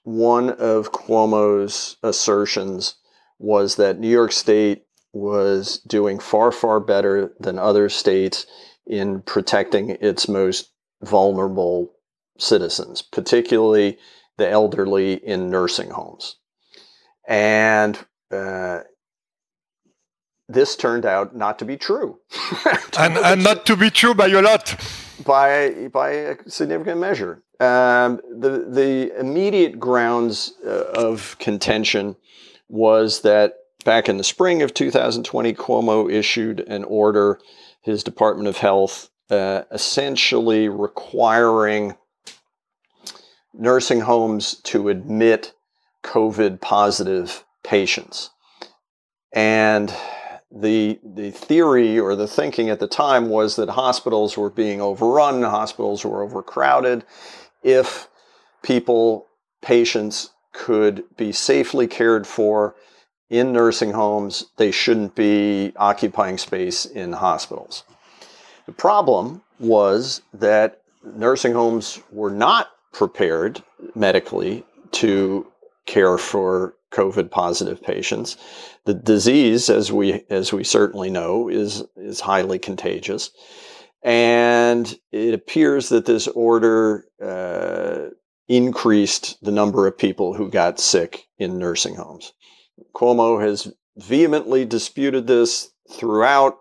one 0.02 0.50
of 0.50 0.92
Cuomo's 0.92 1.96
assertions 2.02 2.96
was 3.38 3.76
that 3.76 3.98
New 3.98 4.08
York 4.08 4.32
State 4.32 4.84
was 5.12 5.78
doing 5.86 6.18
far, 6.18 6.52
far 6.52 6.80
better 6.80 7.32
than 7.40 7.58
other 7.58 7.88
states 7.88 8.46
in 8.86 9.22
protecting 9.22 9.90
its 10.00 10.28
most 10.28 10.70
vulnerable 11.02 11.92
citizens, 12.38 13.02
particularly 13.02 13.98
the 14.36 14.48
elderly 14.48 15.14
in 15.14 15.50
nursing 15.50 15.90
homes. 15.90 16.36
And 17.30 17.98
uh, 18.30 18.80
this 20.48 20.76
turned 20.76 21.06
out 21.06 21.34
not 21.34 21.58
to 21.60 21.64
be 21.64 21.76
true. 21.76 22.18
and, 22.98 23.16
and 23.16 23.42
not 23.42 23.64
to 23.66 23.76
be 23.76 23.88
true 23.88 24.14
by 24.14 24.26
a 24.26 24.42
lot 24.42 24.76
by 25.24 25.88
by 25.92 26.10
a 26.10 26.36
significant 26.50 27.00
measure. 27.00 27.42
Um, 27.60 28.20
the 28.30 28.66
the 28.68 29.18
immediate 29.18 29.78
grounds 29.78 30.54
uh, 30.66 30.86
of 30.94 31.36
contention 31.38 32.16
was 32.68 33.22
that 33.22 33.54
back 33.84 34.08
in 34.08 34.16
the 34.16 34.24
spring 34.24 34.62
of 34.62 34.74
2020, 34.74 35.52
Cuomo 35.54 36.10
issued 36.10 36.60
an 36.60 36.84
order, 36.84 37.40
his 37.82 38.02
Department 38.02 38.48
of 38.48 38.58
Health, 38.58 39.10
uh, 39.30 39.62
essentially 39.70 40.68
requiring 40.68 41.96
nursing 43.52 44.00
homes 44.00 44.54
to 44.62 44.88
admit 44.88 45.52
COVID 46.02 46.60
positive 46.60 47.44
patients, 47.62 48.30
and 49.32 49.94
the 50.50 50.98
the 51.04 51.30
theory 51.30 51.98
or 51.98 52.16
the 52.16 52.26
thinking 52.26 52.70
at 52.70 52.80
the 52.80 52.88
time 52.88 53.28
was 53.28 53.56
that 53.56 53.70
hospitals 53.70 54.36
were 54.36 54.50
being 54.50 54.80
overrun, 54.80 55.42
hospitals 55.42 56.04
were 56.04 56.22
overcrowded. 56.22 57.04
If 57.62 58.08
people, 58.62 59.26
patients 59.62 60.30
could 60.52 61.04
be 61.16 61.32
safely 61.32 61.86
cared 61.86 62.26
for 62.26 62.74
in 63.28 63.52
nursing 63.52 63.92
homes, 63.92 64.46
they 64.56 64.72
shouldn't 64.72 65.14
be 65.14 65.72
occupying 65.76 66.36
space 66.36 66.84
in 66.84 67.12
hospitals. 67.12 67.84
The 68.66 68.72
problem 68.72 69.42
was 69.60 70.22
that 70.34 70.82
nursing 71.04 71.52
homes 71.52 72.00
were 72.10 72.30
not 72.30 72.70
prepared 72.92 73.62
medically 73.94 74.64
to 74.92 75.46
care 75.90 76.16
for 76.18 76.76
COVID 76.92 77.30
positive 77.30 77.82
patients. 77.82 78.36
The 78.84 78.94
disease, 78.94 79.68
as 79.68 79.92
we 79.92 80.24
as 80.30 80.52
we 80.52 80.64
certainly 80.64 81.10
know, 81.10 81.48
is 81.48 81.84
is 81.96 82.20
highly 82.20 82.58
contagious, 82.58 83.30
and 84.02 84.96
it 85.12 85.34
appears 85.34 85.88
that 85.88 86.06
this 86.06 86.28
order 86.28 87.04
uh, 87.22 88.10
increased 88.48 89.36
the 89.42 89.52
number 89.52 89.86
of 89.86 89.98
people 89.98 90.32
who 90.34 90.48
got 90.48 90.80
sick 90.80 91.26
in 91.38 91.58
nursing 91.58 91.96
homes. 91.96 92.32
Cuomo 92.94 93.40
has 93.40 93.72
vehemently 93.96 94.64
disputed 94.64 95.26
this 95.26 95.70
throughout, 95.92 96.56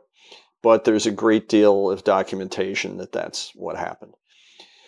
but 0.62 0.84
there's 0.84 1.06
a 1.06 1.12
great 1.12 1.48
deal 1.48 1.90
of 1.90 2.04
documentation 2.04 2.98
that 2.98 3.12
that's 3.12 3.52
what 3.56 3.78
happened. 3.78 4.14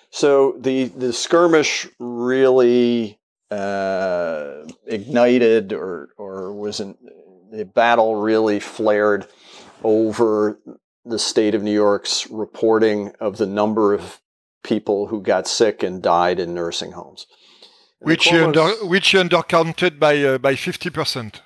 So 0.09 0.57
the 0.59 0.85
the 0.85 1.13
skirmish 1.13 1.87
really 1.99 3.20
uh, 3.51 4.65
ignited 4.87 5.73
or 5.73 6.09
or 6.17 6.53
was 6.53 6.79
not 6.79 6.95
the 7.51 7.65
battle 7.65 8.15
really 8.15 8.59
flared 8.59 9.27
over 9.83 10.57
the 11.03 11.19
state 11.19 11.53
of 11.53 11.61
New 11.61 11.73
York's 11.73 12.29
reporting 12.29 13.11
of 13.19 13.37
the 13.37 13.45
number 13.45 13.93
of 13.93 14.21
people 14.63 15.07
who 15.07 15.21
got 15.21 15.47
sick 15.47 15.83
and 15.83 16.01
died 16.01 16.39
in 16.39 16.53
nursing 16.53 16.93
homes. 16.93 17.27
which 17.99 18.25
he 18.25 18.37
under, 18.37 18.69
which 18.85 19.13
undercounted 19.13 19.99
by 19.99 20.21
uh, 20.23 20.37
by 20.37 20.55
fifty 20.55 20.89
percent. 20.89 21.41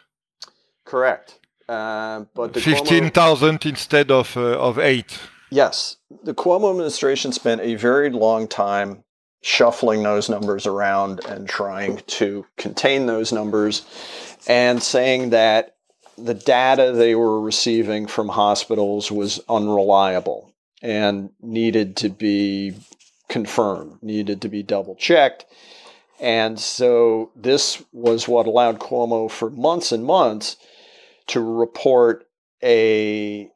Correct, 0.85 1.39
uh, 1.67 2.25
but 2.33 2.55
fifteen 2.55 3.09
thousand 3.09 3.65
instead 3.65 4.11
of 4.11 4.37
uh, 4.37 4.59
of 4.59 4.79
eight. 4.79 5.19
Yes, 5.51 5.97
the 6.23 6.33
Cuomo 6.33 6.71
administration 6.71 7.31
spent 7.31 7.61
a 7.61 7.75
very 7.75 8.09
long 8.09 8.47
time 8.47 9.04
shuffling 9.45 10.01
those 10.01 10.27
numbers 10.27 10.65
around 10.65 11.23
and 11.25 11.47
trying 11.47 11.97
to 12.07 12.43
contain 12.57 13.05
those 13.05 13.31
numbers, 13.31 13.85
and 14.47 14.81
saying 14.81 15.29
that 15.29 15.75
the 16.17 16.33
data 16.33 16.91
they 16.91 17.13
were 17.13 17.39
receiving 17.39 18.07
from 18.07 18.27
hospitals 18.27 19.11
was 19.11 19.39
unreliable 19.47 20.51
and 20.81 21.29
needed 21.43 21.95
to 21.95 22.09
be 22.09 22.73
confirmed, 23.29 24.01
needed 24.01 24.41
to 24.41 24.49
be 24.49 24.63
double 24.63 24.95
checked. 24.95 25.45
And 26.19 26.59
so 26.59 27.29
this 27.35 27.83
was 27.91 28.27
what 28.27 28.47
allowed 28.47 28.79
Cuomo 28.79 29.29
for 29.29 29.51
months 29.51 29.91
and 29.91 30.03
months 30.03 30.57
to 31.27 31.39
report 31.39 32.25
a 32.63 33.51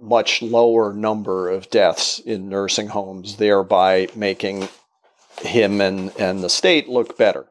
much 0.00 0.40
lower 0.40 0.94
number 0.94 1.50
of 1.50 1.68
deaths 1.68 2.20
in 2.20 2.48
nursing 2.48 2.88
homes, 2.88 3.36
thereby 3.36 4.08
making 4.16 4.66
him 5.40 5.80
and, 5.80 6.12
and 6.18 6.42
the 6.42 6.50
state 6.50 6.88
look 6.88 7.16
better. 7.16 7.46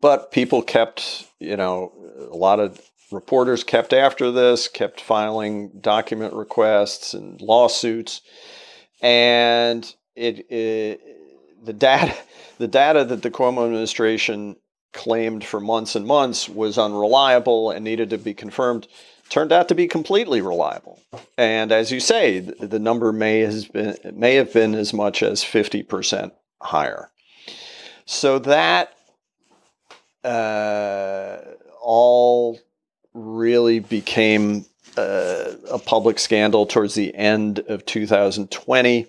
But 0.00 0.30
people 0.30 0.62
kept, 0.62 1.26
you 1.40 1.56
know, 1.56 1.92
a 2.30 2.36
lot 2.36 2.60
of 2.60 2.80
reporters 3.10 3.64
kept 3.64 3.92
after 3.92 4.30
this, 4.30 4.68
kept 4.68 5.00
filing 5.00 5.70
document 5.80 6.34
requests 6.34 7.14
and 7.14 7.40
lawsuits, 7.40 8.20
and 9.00 9.94
it, 10.14 10.50
it 10.50 11.00
the 11.64 11.72
data 11.72 12.14
the 12.58 12.68
data 12.68 13.04
that 13.04 13.22
the 13.22 13.30
Cuomo 13.30 13.64
administration 13.64 14.56
claimed 14.92 15.44
for 15.44 15.60
months 15.60 15.94
and 15.94 16.06
months 16.06 16.48
was 16.48 16.78
unreliable 16.78 17.70
and 17.70 17.84
needed 17.84 18.10
to 18.10 18.18
be 18.18 18.34
confirmed 18.34 18.88
turned 19.28 19.52
out 19.52 19.68
to 19.68 19.74
be 19.74 19.86
completely 19.86 20.40
reliable. 20.40 20.98
And 21.36 21.70
as 21.70 21.92
you 21.92 22.00
say, 22.00 22.40
the 22.40 22.78
number 22.78 23.12
may 23.12 23.40
has 23.40 23.66
been 23.66 23.96
may 24.14 24.36
have 24.36 24.52
been 24.52 24.74
as 24.74 24.92
much 24.92 25.22
as 25.22 25.42
50% 25.42 26.32
higher. 26.60 27.10
So 28.06 28.38
that 28.40 28.94
uh, 30.24 31.38
all 31.80 32.58
really 33.14 33.80
became 33.80 34.64
uh, 34.96 35.52
a 35.70 35.78
public 35.78 36.18
scandal 36.18 36.66
towards 36.66 36.94
the 36.94 37.14
end 37.14 37.60
of 37.68 37.84
2020. 37.86 39.06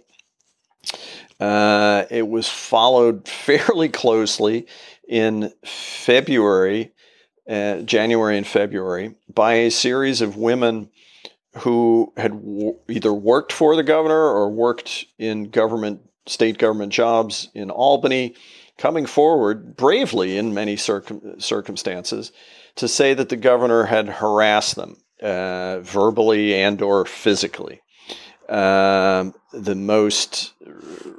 Uh, 1.39 2.05
it 2.09 2.27
was 2.27 2.47
followed 2.47 3.27
fairly 3.27 3.89
closely 3.89 4.67
in 5.07 5.51
February, 5.65 6.91
uh, 7.49 7.77
January 7.81 8.37
and 8.37 8.45
February, 8.47 9.15
by 9.33 9.53
a 9.53 9.71
series 9.71 10.21
of 10.21 10.37
women 10.37 10.89
who 11.57 12.13
had 12.15 12.31
w- 12.31 12.77
either 12.87 13.13
worked 13.13 13.51
for 13.51 13.75
the 13.75 13.83
governor 13.83 14.21
or 14.21 14.49
worked 14.49 15.05
in 15.17 15.49
government, 15.49 16.01
state 16.29 16.57
government 16.57 16.93
jobs 16.93 17.49
in 17.53 17.71
Albany, 17.71 18.35
coming 18.77 19.05
forward 19.05 19.75
bravely 19.75 20.37
in 20.37 20.53
many 20.53 20.77
circum- 20.77 21.39
circumstances 21.39 22.31
to 22.75 22.87
say 22.87 23.13
that 23.13 23.29
the 23.29 23.35
governor 23.35 23.85
had 23.85 24.07
harassed 24.07 24.75
them 24.75 24.95
uh, 25.21 25.79
verbally 25.79 26.55
and 26.55 26.81
or 26.81 27.05
physically. 27.05 27.81
Um, 28.47 29.33
the 29.53 29.75
most 29.75 30.53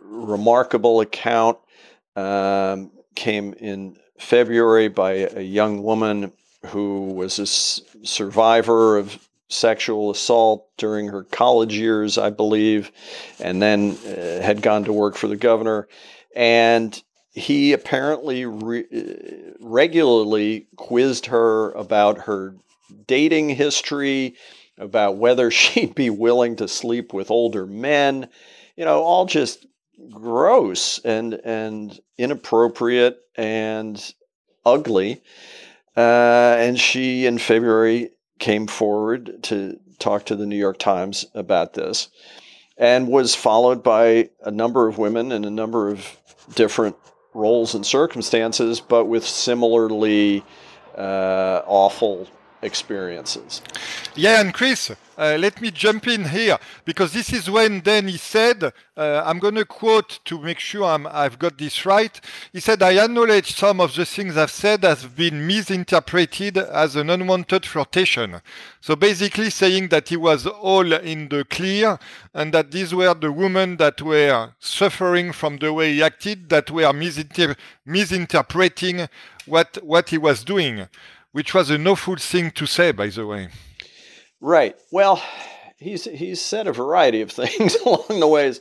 remarkable 0.04 1.00
account 1.00 1.58
um, 2.16 2.90
came 3.14 3.52
in 3.54 3.96
February 4.18 4.88
by 4.88 5.12
a 5.12 5.42
young 5.42 5.82
woman 5.82 6.32
who 6.66 7.12
was 7.12 7.38
a 7.38 7.42
s- 7.42 7.80
survivor 8.02 8.96
of 8.96 9.28
sexual 9.50 10.10
assault 10.10 10.66
during 10.78 11.08
her 11.08 11.24
college 11.24 11.76
years, 11.76 12.16
I 12.16 12.30
believe, 12.30 12.90
and 13.38 13.60
then 13.60 13.98
uh, 14.06 14.40
had 14.40 14.62
gone 14.62 14.84
to 14.84 14.92
work 14.92 15.16
for 15.16 15.28
the 15.28 15.36
governor. 15.36 15.88
And 16.34 17.00
he 17.32 17.72
apparently 17.72 18.46
re- 18.46 18.86
uh, 18.94 19.52
regularly 19.60 20.68
quizzed 20.76 21.26
her 21.26 21.72
about 21.72 22.22
her 22.22 22.54
dating 23.06 23.50
history, 23.50 24.36
about 24.78 25.16
whether 25.16 25.50
she'd 25.50 25.94
be 25.94 26.10
willing 26.10 26.56
to 26.56 26.68
sleep 26.68 27.12
with 27.12 27.30
older 27.30 27.66
men, 27.66 28.28
you 28.76 28.84
know, 28.84 29.02
all 29.02 29.26
just 29.26 29.66
gross 30.10 30.98
and 31.00 31.34
and 31.44 32.00
inappropriate 32.16 33.18
and 33.36 34.14
ugly. 34.64 35.20
Uh, 35.96 36.56
and 36.58 36.78
she, 36.78 37.26
in 37.26 37.36
February, 37.36 38.10
came 38.40 38.66
forward 38.66 39.42
to 39.44 39.78
talk 40.00 40.24
to 40.24 40.34
the 40.34 40.46
New 40.46 40.56
York 40.56 40.78
Times 40.78 41.26
about 41.34 41.74
this, 41.74 42.08
and 42.76 43.06
was 43.06 43.34
followed 43.34 43.82
by 43.82 44.30
a 44.42 44.50
number 44.50 44.88
of 44.88 44.98
women 44.98 45.30
in 45.30 45.44
a 45.44 45.50
number 45.50 45.88
of 45.88 46.16
different 46.54 46.96
roles 47.34 47.74
and 47.74 47.86
circumstances, 47.86 48.80
but 48.80 49.04
with 49.04 49.24
similarly 49.24 50.42
uh, 50.96 51.62
awful 51.66 52.26
experiences. 52.62 53.62
Yeah, 54.14 54.40
and 54.40 54.52
Chris, 54.52 54.90
uh, 54.90 55.36
let 55.38 55.60
me 55.60 55.70
jump 55.70 56.06
in 56.06 56.24
here 56.24 56.58
because 56.84 57.12
this 57.12 57.32
is 57.32 57.50
when 57.50 57.80
then 57.80 58.08
he 58.08 58.16
said, 58.16 58.72
uh, 58.96 59.22
I'm 59.24 59.38
going 59.38 59.54
to 59.56 59.64
quote 59.64 60.20
to 60.24 60.38
make 60.38 60.58
sure 60.58 60.84
i 60.84 61.22
have 61.22 61.38
got 61.38 61.58
this 61.58 61.84
right. 61.84 62.20
He 62.52 62.60
said, 62.60 62.82
I 62.82 62.98
acknowledge 63.02 63.54
some 63.54 63.80
of 63.80 63.94
the 63.94 64.06
things 64.06 64.36
I've 64.36 64.50
said 64.50 64.84
have 64.84 65.16
been 65.16 65.46
misinterpreted 65.46 66.58
as 66.58 66.96
an 66.96 67.10
unwanted 67.10 67.66
flirtation. 67.66 68.40
So 68.80 68.96
basically 68.96 69.50
saying 69.50 69.88
that 69.88 70.08
he 70.08 70.16
was 70.16 70.46
all 70.46 70.92
in 70.92 71.28
the 71.28 71.44
clear 71.44 71.98
and 72.34 72.52
that 72.54 72.70
these 72.70 72.94
were 72.94 73.14
the 73.14 73.32
women 73.32 73.76
that 73.76 74.00
were 74.00 74.52
suffering 74.58 75.32
from 75.32 75.58
the 75.58 75.72
way 75.72 75.94
he 75.94 76.02
acted, 76.02 76.48
that 76.50 76.70
were 76.70 76.92
misinter- 76.92 77.56
misinterpreting 77.84 79.08
what, 79.46 79.78
what 79.82 80.10
he 80.10 80.18
was 80.18 80.44
doing 80.44 80.88
which 81.32 81.54
was 81.54 81.70
an 81.70 81.86
awful 81.86 82.16
thing 82.16 82.50
to 82.52 82.66
say, 82.66 82.92
by 82.92 83.08
the 83.08 83.26
way. 83.26 83.48
Right. 84.40 84.76
Well, 84.90 85.22
he's 85.76 86.04
he's 86.04 86.40
said 86.40 86.66
a 86.66 86.72
variety 86.72 87.20
of 87.20 87.30
things 87.40 87.76
along 87.76 88.20
the 88.20 88.28
ways. 88.28 88.60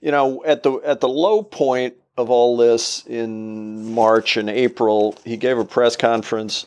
You 0.00 0.10
know, 0.10 0.44
at 0.44 0.62
the 0.62 0.74
at 0.84 1.00
the 1.00 1.08
low 1.08 1.42
point 1.42 1.94
of 2.16 2.30
all 2.30 2.56
this 2.56 3.04
in 3.06 3.92
March 3.92 4.36
and 4.36 4.48
April, 4.48 5.16
he 5.24 5.36
gave 5.36 5.58
a 5.58 5.64
press 5.64 5.96
conference 5.96 6.66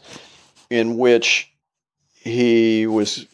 in 0.70 0.98
which 0.98 1.52
he 2.14 2.86
was 2.86 3.26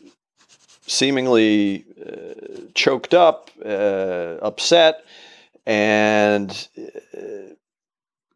seemingly 0.88 1.86
uh, 2.06 2.62
choked 2.74 3.14
up, 3.14 3.50
uh, 3.66 4.38
upset, 4.42 5.04
and 5.66 6.68
uh, 6.78 7.20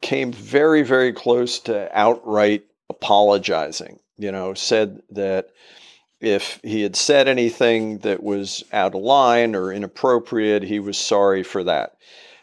came 0.01 0.31
very, 0.31 0.81
very 0.81 1.13
close 1.13 1.59
to 1.59 1.89
outright 1.97 2.63
apologizing. 2.89 3.99
You 4.17 4.31
know, 4.31 4.53
said 4.53 5.01
that 5.11 5.49
if 6.19 6.59
he 6.63 6.81
had 6.81 6.95
said 6.95 7.27
anything 7.27 7.99
that 7.99 8.21
was 8.21 8.63
out 8.73 8.95
of 8.95 9.01
line 9.01 9.55
or 9.55 9.71
inappropriate, 9.71 10.63
he 10.63 10.79
was 10.79 10.97
sorry 10.97 11.43
for 11.43 11.63
that. 11.63 11.95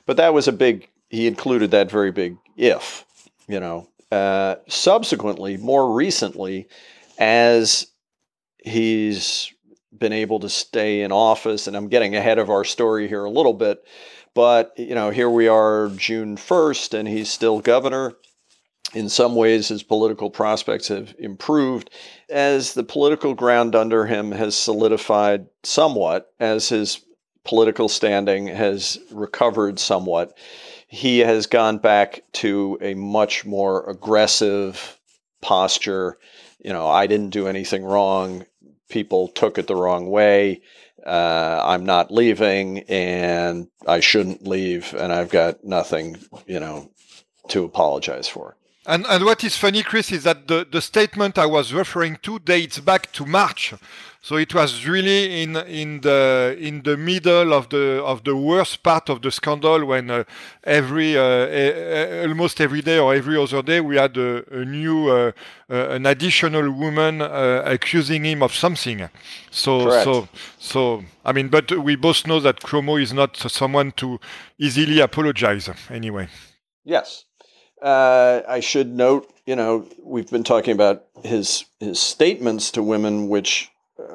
But 0.06 0.16
that 0.16 0.32
was 0.32 0.48
a 0.48 0.52
big, 0.52 0.88
he 1.10 1.26
included 1.26 1.70
that 1.72 1.90
very 1.90 2.12
big 2.12 2.36
if, 2.56 3.04
you 3.48 3.60
know. 3.60 3.88
Uh, 4.10 4.56
subsequently, 4.68 5.56
more 5.56 5.92
recently, 5.92 6.68
as 7.18 7.88
he's 8.58 9.52
been 9.96 10.12
able 10.12 10.40
to 10.40 10.48
stay 10.48 11.02
in 11.02 11.12
office, 11.12 11.66
and 11.66 11.76
I'm 11.76 11.88
getting 11.88 12.14
ahead 12.14 12.38
of 12.38 12.48
our 12.48 12.64
story 12.64 13.08
here 13.08 13.24
a 13.24 13.30
little 13.30 13.52
bit, 13.52 13.84
but, 14.32 14.72
you 14.76 14.94
know, 14.94 15.10
here 15.10 15.30
we 15.30 15.48
are 15.48 15.90
June 15.96 16.36
1st, 16.36 16.94
and 16.94 17.08
he's 17.08 17.30
still 17.30 17.60
governor 17.60 18.14
in 18.94 19.08
some 19.08 19.34
ways, 19.34 19.68
his 19.68 19.82
political 19.82 20.30
prospects 20.30 20.88
have 20.88 21.14
improved 21.18 21.90
as 22.28 22.74
the 22.74 22.84
political 22.84 23.34
ground 23.34 23.74
under 23.74 24.06
him 24.06 24.32
has 24.32 24.54
solidified 24.54 25.46
somewhat, 25.62 26.32
as 26.38 26.68
his 26.68 27.00
political 27.44 27.88
standing 27.88 28.46
has 28.46 28.98
recovered 29.10 29.78
somewhat. 29.78 30.36
He 30.88 31.18
has 31.20 31.46
gone 31.46 31.78
back 31.78 32.22
to 32.34 32.78
a 32.80 32.94
much 32.94 33.44
more 33.44 33.88
aggressive 33.88 34.98
posture. 35.40 36.18
You 36.58 36.72
know, 36.72 36.86
I 36.86 37.06
didn't 37.06 37.30
do 37.30 37.48
anything 37.48 37.84
wrong. 37.84 38.46
People 38.88 39.28
took 39.28 39.58
it 39.58 39.66
the 39.66 39.76
wrong 39.76 40.10
way. 40.10 40.62
Uh, 41.04 41.60
I'm 41.64 41.84
not 41.84 42.10
leaving 42.10 42.80
and 42.88 43.68
I 43.86 44.00
shouldn't 44.00 44.46
leave 44.46 44.92
and 44.94 45.12
I've 45.12 45.30
got 45.30 45.64
nothing, 45.64 46.16
you 46.46 46.58
know, 46.58 46.90
to 47.48 47.64
apologize 47.64 48.26
for. 48.26 48.56
And, 48.88 49.04
and 49.08 49.24
what 49.24 49.42
is 49.42 49.56
funny, 49.56 49.82
Chris, 49.82 50.12
is 50.12 50.22
that 50.22 50.46
the, 50.46 50.64
the 50.70 50.80
statement 50.80 51.38
I 51.38 51.46
was 51.46 51.72
referring 51.72 52.18
to 52.22 52.38
dates 52.38 52.78
back 52.78 53.10
to 53.12 53.26
March. 53.26 53.74
So 54.26 54.34
it 54.34 54.52
was 54.54 54.84
really 54.84 55.42
in 55.42 55.54
in 55.54 56.00
the 56.00 56.56
in 56.58 56.82
the 56.82 56.96
middle 56.96 57.52
of 57.52 57.68
the 57.68 58.02
of 58.02 58.24
the 58.24 58.34
worst 58.34 58.82
part 58.82 59.08
of 59.08 59.22
the 59.22 59.30
scandal 59.30 59.84
when 59.84 60.10
uh, 60.10 60.24
every 60.64 61.16
uh, 61.16 62.26
almost 62.26 62.60
every 62.60 62.82
day 62.82 62.98
or 62.98 63.14
every 63.14 63.36
other 63.36 63.62
day 63.62 63.80
we 63.80 63.94
had 63.94 64.16
a, 64.16 64.42
a 64.50 64.64
new 64.64 65.10
uh, 65.10 65.30
uh 65.70 65.90
an 65.90 66.06
additional 66.06 66.68
woman 66.72 67.22
uh, 67.22 67.62
accusing 67.64 68.24
him 68.24 68.42
of 68.42 68.52
something. 68.52 69.08
So 69.52 69.84
Correct. 69.84 70.04
so 70.04 70.28
so 70.58 71.04
I 71.24 71.30
mean, 71.32 71.48
but 71.48 71.70
we 71.70 71.94
both 71.94 72.26
know 72.26 72.40
that 72.40 72.62
Cuomo 72.62 73.00
is 73.00 73.12
not 73.12 73.36
someone 73.36 73.92
to 73.92 74.18
easily 74.58 74.98
apologize 74.98 75.70
anyway. 75.88 76.26
Yes. 76.84 77.25
Uh, 77.86 78.42
I 78.48 78.58
should 78.58 78.92
note, 78.92 79.32
you 79.46 79.54
know, 79.54 79.86
we've 80.02 80.28
been 80.28 80.42
talking 80.42 80.72
about 80.72 81.04
his 81.22 81.66
his 81.78 82.00
statements 82.00 82.72
to 82.72 82.82
women, 82.82 83.28
which 83.28 83.70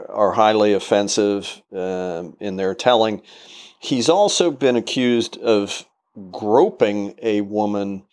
are 0.10 0.34
highly 0.34 0.74
offensive 0.74 1.62
uh, 1.74 2.24
in 2.42 2.58
their 2.58 2.76
telling. 2.76 3.22
He's 3.80 4.10
also 4.10 4.52
been 4.52 4.76
accused 4.76 5.38
of 5.38 5.86
groping 6.32 7.16
a 7.22 7.40
woman 7.40 8.04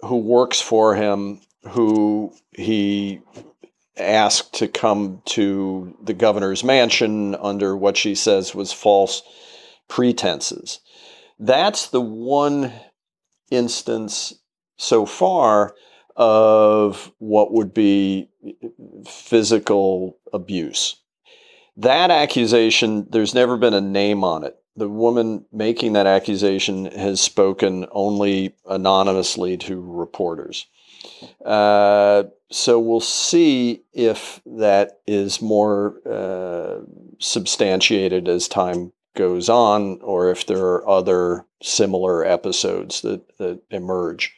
who 0.00 0.16
works 0.16 0.62
for 0.62 0.94
him, 0.94 1.42
who 1.72 2.32
he 2.52 3.20
asked 3.98 4.54
to 4.54 4.68
come 4.68 5.20
to 5.26 5.94
the 6.02 6.14
governor's 6.14 6.64
mansion 6.64 7.34
under 7.34 7.76
what 7.76 7.98
she 7.98 8.14
says 8.14 8.54
was 8.54 8.72
false 8.72 9.22
pretenses. 9.86 10.80
That's 11.38 11.88
the 11.88 12.00
one 12.00 12.72
instance 13.50 14.32
so 14.82 15.06
far 15.06 15.74
of 16.16 17.12
what 17.18 17.52
would 17.52 17.72
be 17.72 18.28
physical 19.06 20.18
abuse. 20.32 20.96
That 21.76 22.10
accusation, 22.10 23.06
there's 23.08 23.34
never 23.34 23.56
been 23.56 23.74
a 23.74 23.80
name 23.80 24.24
on 24.24 24.44
it. 24.44 24.56
The 24.76 24.88
woman 24.88 25.46
making 25.52 25.92
that 25.92 26.06
accusation 26.06 26.86
has 26.86 27.20
spoken 27.20 27.86
only 27.92 28.54
anonymously 28.66 29.56
to 29.58 29.80
reporters. 29.80 30.66
Uh, 31.44 32.24
so 32.50 32.78
we'll 32.78 33.00
see 33.00 33.84
if 33.92 34.40
that 34.44 35.00
is 35.06 35.40
more 35.40 35.96
uh, 36.06 36.84
substantiated 37.18 38.28
as 38.28 38.48
time 38.48 38.92
goes 39.14 39.48
on 39.48 40.00
or 40.02 40.30
if 40.30 40.46
there 40.46 40.64
are 40.64 40.88
other 40.88 41.46
similar 41.62 42.24
episodes 42.24 43.00
that, 43.02 43.38
that 43.38 43.60
emerge. 43.70 44.34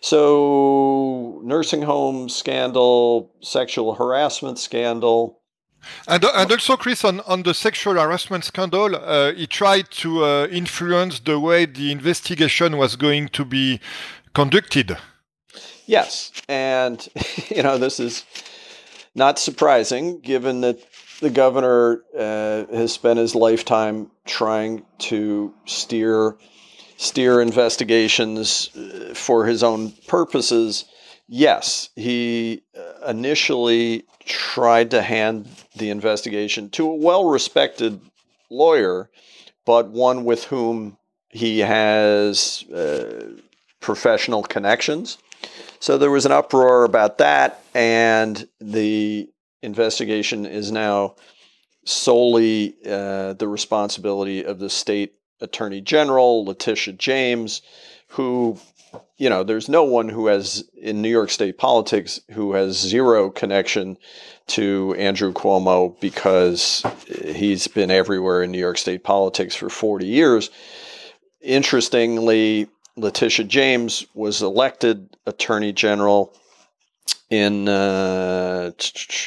So, 0.00 1.40
nursing 1.44 1.82
home 1.82 2.28
scandal, 2.28 3.32
sexual 3.40 3.94
harassment 3.94 4.58
scandal. 4.58 5.40
And, 6.08 6.24
and 6.24 6.50
also, 6.50 6.76
Chris, 6.76 7.04
on, 7.04 7.20
on 7.20 7.44
the 7.44 7.54
sexual 7.54 7.94
harassment 7.94 8.44
scandal, 8.44 8.96
uh, 8.96 9.32
he 9.32 9.46
tried 9.46 9.90
to 9.92 10.24
uh, 10.24 10.46
influence 10.48 11.20
the 11.20 11.38
way 11.38 11.64
the 11.66 11.92
investigation 11.92 12.76
was 12.76 12.96
going 12.96 13.28
to 13.28 13.44
be 13.44 13.80
conducted. 14.34 14.96
Yes. 15.86 16.32
And, 16.48 17.08
you 17.48 17.62
know, 17.62 17.78
this 17.78 18.00
is 18.00 18.24
not 19.14 19.38
surprising 19.38 20.20
given 20.20 20.60
that 20.60 20.78
the 21.20 21.30
governor 21.30 22.02
uh, 22.16 22.66
has 22.66 22.92
spent 22.92 23.18
his 23.18 23.34
lifetime 23.34 24.10
trying 24.26 24.84
to 24.98 25.54
steer 25.64 26.36
steer 26.96 27.40
investigations 27.40 28.70
uh, 28.76 29.14
for 29.14 29.46
his 29.46 29.62
own 29.62 29.92
purposes. 30.06 30.84
Yes, 31.28 31.90
he 31.96 32.62
uh, 32.76 33.10
initially 33.10 34.04
tried 34.24 34.90
to 34.92 35.02
hand 35.02 35.48
the 35.76 35.90
investigation 35.90 36.70
to 36.70 36.88
a 36.88 36.96
well-respected 36.96 38.00
lawyer, 38.50 39.10
but 39.64 39.90
one 39.90 40.24
with 40.24 40.44
whom 40.44 40.96
he 41.28 41.58
has 41.58 42.64
uh, 42.70 43.34
professional 43.80 44.42
connections. 44.42 45.18
So 45.80 45.98
there 45.98 46.10
was 46.10 46.26
an 46.26 46.32
uproar 46.32 46.84
about 46.84 47.18
that, 47.18 47.62
and 47.74 48.48
the 48.60 49.28
investigation 49.62 50.46
is 50.46 50.72
now 50.72 51.16
solely 51.84 52.74
uh, 52.84 53.34
the 53.34 53.46
responsibility 53.46 54.44
of 54.44 54.58
the 54.58 54.70
state 54.70 55.15
attorney 55.40 55.80
general, 55.80 56.44
Letitia 56.44 56.94
James, 56.94 57.62
who, 58.08 58.58
you 59.16 59.28
know, 59.28 59.42
there's 59.42 59.68
no 59.68 59.84
one 59.84 60.08
who 60.08 60.26
has 60.26 60.64
in 60.74 61.02
New 61.02 61.08
York 61.08 61.30
state 61.30 61.58
politics 61.58 62.20
who 62.32 62.52
has 62.52 62.78
zero 62.78 63.30
connection 63.30 63.96
to 64.48 64.94
Andrew 64.98 65.32
Cuomo 65.32 65.98
because 66.00 66.84
he's 67.06 67.66
been 67.68 67.90
everywhere 67.90 68.42
in 68.42 68.52
New 68.52 68.58
York 68.58 68.78
state 68.78 69.04
politics 69.04 69.54
for 69.54 69.68
40 69.68 70.06
years. 70.06 70.50
Interestingly, 71.40 72.68
Letitia 72.96 73.44
James 73.44 74.06
was 74.14 74.42
elected 74.42 75.16
attorney 75.26 75.72
general 75.72 76.32
in 77.28 77.68
uh, 77.68 78.70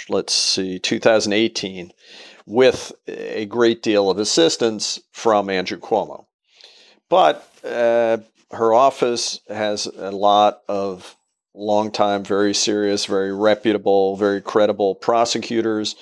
let's 0.09 0.33
see 0.33 0.79
2018 0.79 1.91
with 2.49 2.91
a 3.07 3.45
great 3.45 3.83
deal 3.83 4.09
of 4.09 4.17
assistance 4.17 4.99
from 5.11 5.51
Andrew 5.51 5.77
Cuomo. 5.77 6.25
But 7.07 7.47
uh, 7.63 8.17
her 8.51 8.73
office 8.73 9.39
has 9.47 9.85
a 9.85 10.09
lot 10.09 10.61
of 10.67 11.15
long-time, 11.53 12.23
very 12.23 12.55
serious, 12.55 13.05
very 13.05 13.31
reputable, 13.33 14.15
very 14.15 14.41
credible 14.41 14.95
prosecutors. 14.95 15.95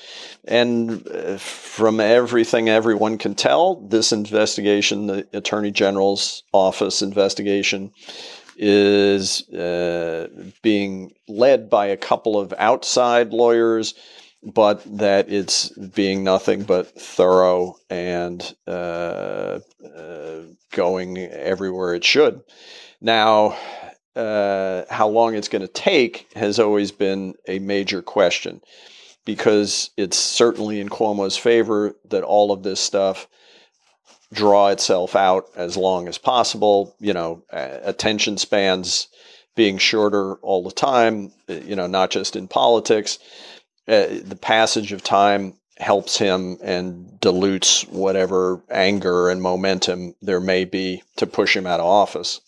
And 0.45 1.05
uh, 1.07 1.37
from 1.37 1.99
everything 1.99 2.69
everyone 2.69 3.17
can 3.17 3.35
tell, 3.35 3.75
this 3.75 4.13
investigation, 4.13 5.07
the 5.07 5.27
Attorney 5.33 5.71
General's 5.71 6.43
office 6.53 7.01
investigation, 7.01 7.91
is 8.55 9.47
uh, 9.49 10.27
being 10.61 11.11
led 11.27 11.69
by 11.69 11.87
a 11.87 11.97
couple 11.97 12.39
of 12.39 12.53
outside 12.57 13.33
lawyers 13.33 13.95
but 14.43 14.81
that 14.97 15.31
it's 15.31 15.69
being 15.69 16.23
nothing 16.23 16.63
but 16.63 16.87
thorough 16.99 17.75
and 17.89 18.55
uh, 18.67 19.59
uh, 19.83 20.39
going 20.71 21.17
everywhere 21.17 21.95
it 21.95 22.03
should. 22.03 22.41
Now, 23.01 23.57
uh, 24.15 24.83
how 24.89 25.07
long 25.07 25.35
it's 25.35 25.47
going 25.47 25.61
to 25.61 25.67
take 25.67 26.27
has 26.35 26.59
always 26.59 26.91
been 26.91 27.35
a 27.47 27.59
major 27.59 28.01
question 28.01 28.61
because 29.25 29.91
it's 29.97 30.17
certainly 30.17 30.79
in 30.79 30.89
Cuomo's 30.89 31.37
favor 31.37 31.95
that 32.09 32.23
all 32.23 32.51
of 32.51 32.63
this 32.63 32.79
stuff 32.79 33.27
draw 34.33 34.69
itself 34.69 35.15
out 35.15 35.45
as 35.55 35.77
long 35.77 36.07
as 36.07 36.17
possible. 36.17 36.95
You 36.99 37.13
know, 37.13 37.43
attention 37.51 38.37
spans 38.37 39.07
being 39.55 39.77
shorter 39.77 40.35
all 40.35 40.63
the 40.63 40.71
time, 40.71 41.31
you 41.47 41.75
know, 41.75 41.87
not 41.87 42.11
just 42.11 42.35
in 42.35 42.47
politics 42.47 43.19
uh, 43.87 44.07
the 44.23 44.37
passage 44.39 44.91
of 44.91 45.03
time 45.03 45.53
helps 45.77 46.17
him 46.17 46.57
and 46.63 47.19
dilutes 47.19 47.83
whatever 47.83 48.61
anger 48.69 49.29
and 49.29 49.41
momentum 49.41 50.15
there 50.21 50.39
may 50.39 50.65
be 50.65 51.03
to 51.15 51.27
push 51.27 51.55
him 51.55 51.67
out 51.67 51.79
of 51.79 51.85
office. 51.85 52.41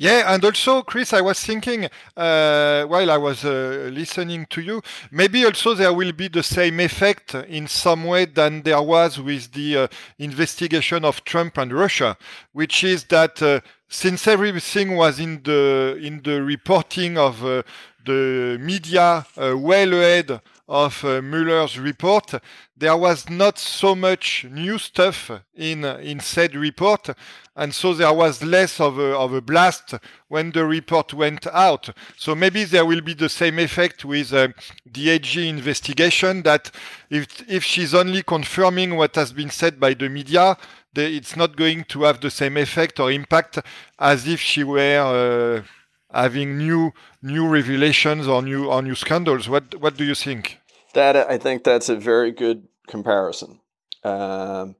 Yeah, 0.00 0.32
and 0.32 0.44
also, 0.44 0.82
Chris, 0.82 1.12
I 1.12 1.20
was 1.22 1.40
thinking 1.40 1.86
uh, 2.16 2.84
while 2.84 3.10
I 3.10 3.16
was 3.16 3.44
uh, 3.44 3.90
listening 3.92 4.46
to 4.50 4.60
you, 4.60 4.80
maybe 5.10 5.44
also 5.44 5.74
there 5.74 5.92
will 5.92 6.12
be 6.12 6.28
the 6.28 6.44
same 6.44 6.78
effect 6.78 7.34
in 7.34 7.66
some 7.66 8.04
way 8.04 8.26
than 8.26 8.62
there 8.62 8.80
was 8.80 9.18
with 9.18 9.50
the 9.54 9.76
uh, 9.76 9.88
investigation 10.20 11.04
of 11.04 11.24
Trump 11.24 11.58
and 11.58 11.72
Russia, 11.72 12.16
which 12.52 12.84
is 12.84 13.06
that 13.06 13.42
uh, 13.42 13.58
since 13.88 14.28
everything 14.28 14.94
was 14.94 15.18
in 15.18 15.42
the 15.42 15.98
in 16.00 16.22
the 16.22 16.44
reporting 16.44 17.18
of 17.18 17.44
uh, 17.44 17.64
the 18.08 18.58
media 18.58 19.26
uh, 19.36 19.54
well 19.56 19.92
ahead 19.92 20.40
of 20.66 21.04
uh, 21.04 21.20
Mueller's 21.20 21.78
report, 21.78 22.34
there 22.76 22.96
was 22.96 23.28
not 23.28 23.58
so 23.58 23.94
much 23.94 24.46
new 24.50 24.78
stuff 24.78 25.30
in 25.54 25.84
in 25.84 26.20
said 26.20 26.54
report, 26.54 27.10
and 27.54 27.74
so 27.74 27.92
there 27.92 28.12
was 28.12 28.42
less 28.42 28.80
of 28.80 28.98
a, 28.98 29.16
of 29.16 29.34
a 29.34 29.40
blast 29.40 29.94
when 30.28 30.52
the 30.52 30.64
report 30.64 31.12
went 31.12 31.46
out. 31.48 31.90
So 32.16 32.34
maybe 32.34 32.64
there 32.64 32.86
will 32.86 33.02
be 33.02 33.14
the 33.14 33.28
same 33.28 33.58
effect 33.58 34.04
with 34.04 34.32
uh, 34.32 34.48
the 34.86 35.10
AG 35.10 35.48
investigation. 35.48 36.42
That 36.42 36.70
if 37.10 37.26
if 37.48 37.62
she's 37.62 37.94
only 37.94 38.22
confirming 38.22 38.96
what 38.96 39.16
has 39.16 39.32
been 39.32 39.50
said 39.50 39.78
by 39.78 39.94
the 39.94 40.08
media, 40.08 40.56
the, 40.94 41.04
it's 41.04 41.36
not 41.36 41.56
going 41.56 41.84
to 41.84 42.04
have 42.04 42.20
the 42.20 42.30
same 42.30 42.56
effect 42.56 43.00
or 43.00 43.12
impact 43.12 43.58
as 43.98 44.26
if 44.26 44.40
she 44.40 44.64
were. 44.64 45.62
Uh, 45.62 45.77
having 46.12 46.58
new 46.58 46.92
new 47.22 47.48
revelations 47.48 48.26
or 48.26 48.42
new 48.42 48.66
or 48.66 48.82
new 48.82 48.94
scandals. 48.94 49.48
What 49.48 49.74
what 49.80 49.96
do 49.96 50.04
you 50.04 50.14
think? 50.14 50.58
That 50.94 51.16
I 51.16 51.38
think 51.38 51.64
that's 51.64 51.88
a 51.88 51.96
very 51.96 52.32
good 52.32 52.68
comparison. 52.86 53.60
Um, 54.04 54.76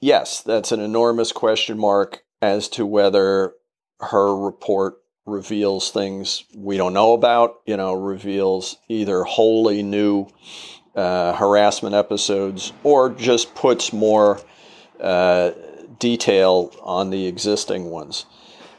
yes, 0.00 0.42
that's 0.42 0.72
an 0.72 0.80
enormous 0.80 1.32
question 1.32 1.78
mark 1.78 2.24
as 2.40 2.68
to 2.68 2.86
whether 2.86 3.52
her 4.00 4.34
report 4.36 4.94
reveals 5.26 5.90
things 5.90 6.44
we 6.56 6.76
don't 6.76 6.94
know 6.94 7.12
about, 7.12 7.60
you 7.66 7.76
know, 7.76 7.92
reveals 7.92 8.78
either 8.88 9.22
wholly 9.24 9.82
new 9.82 10.26
uh, 10.96 11.34
harassment 11.34 11.94
episodes 11.94 12.72
or 12.82 13.10
just 13.10 13.54
puts 13.54 13.92
more 13.92 14.40
uh, 15.00 15.50
detail 15.98 16.74
on 16.82 17.10
the 17.10 17.26
existing 17.26 17.90
ones. 17.90 18.26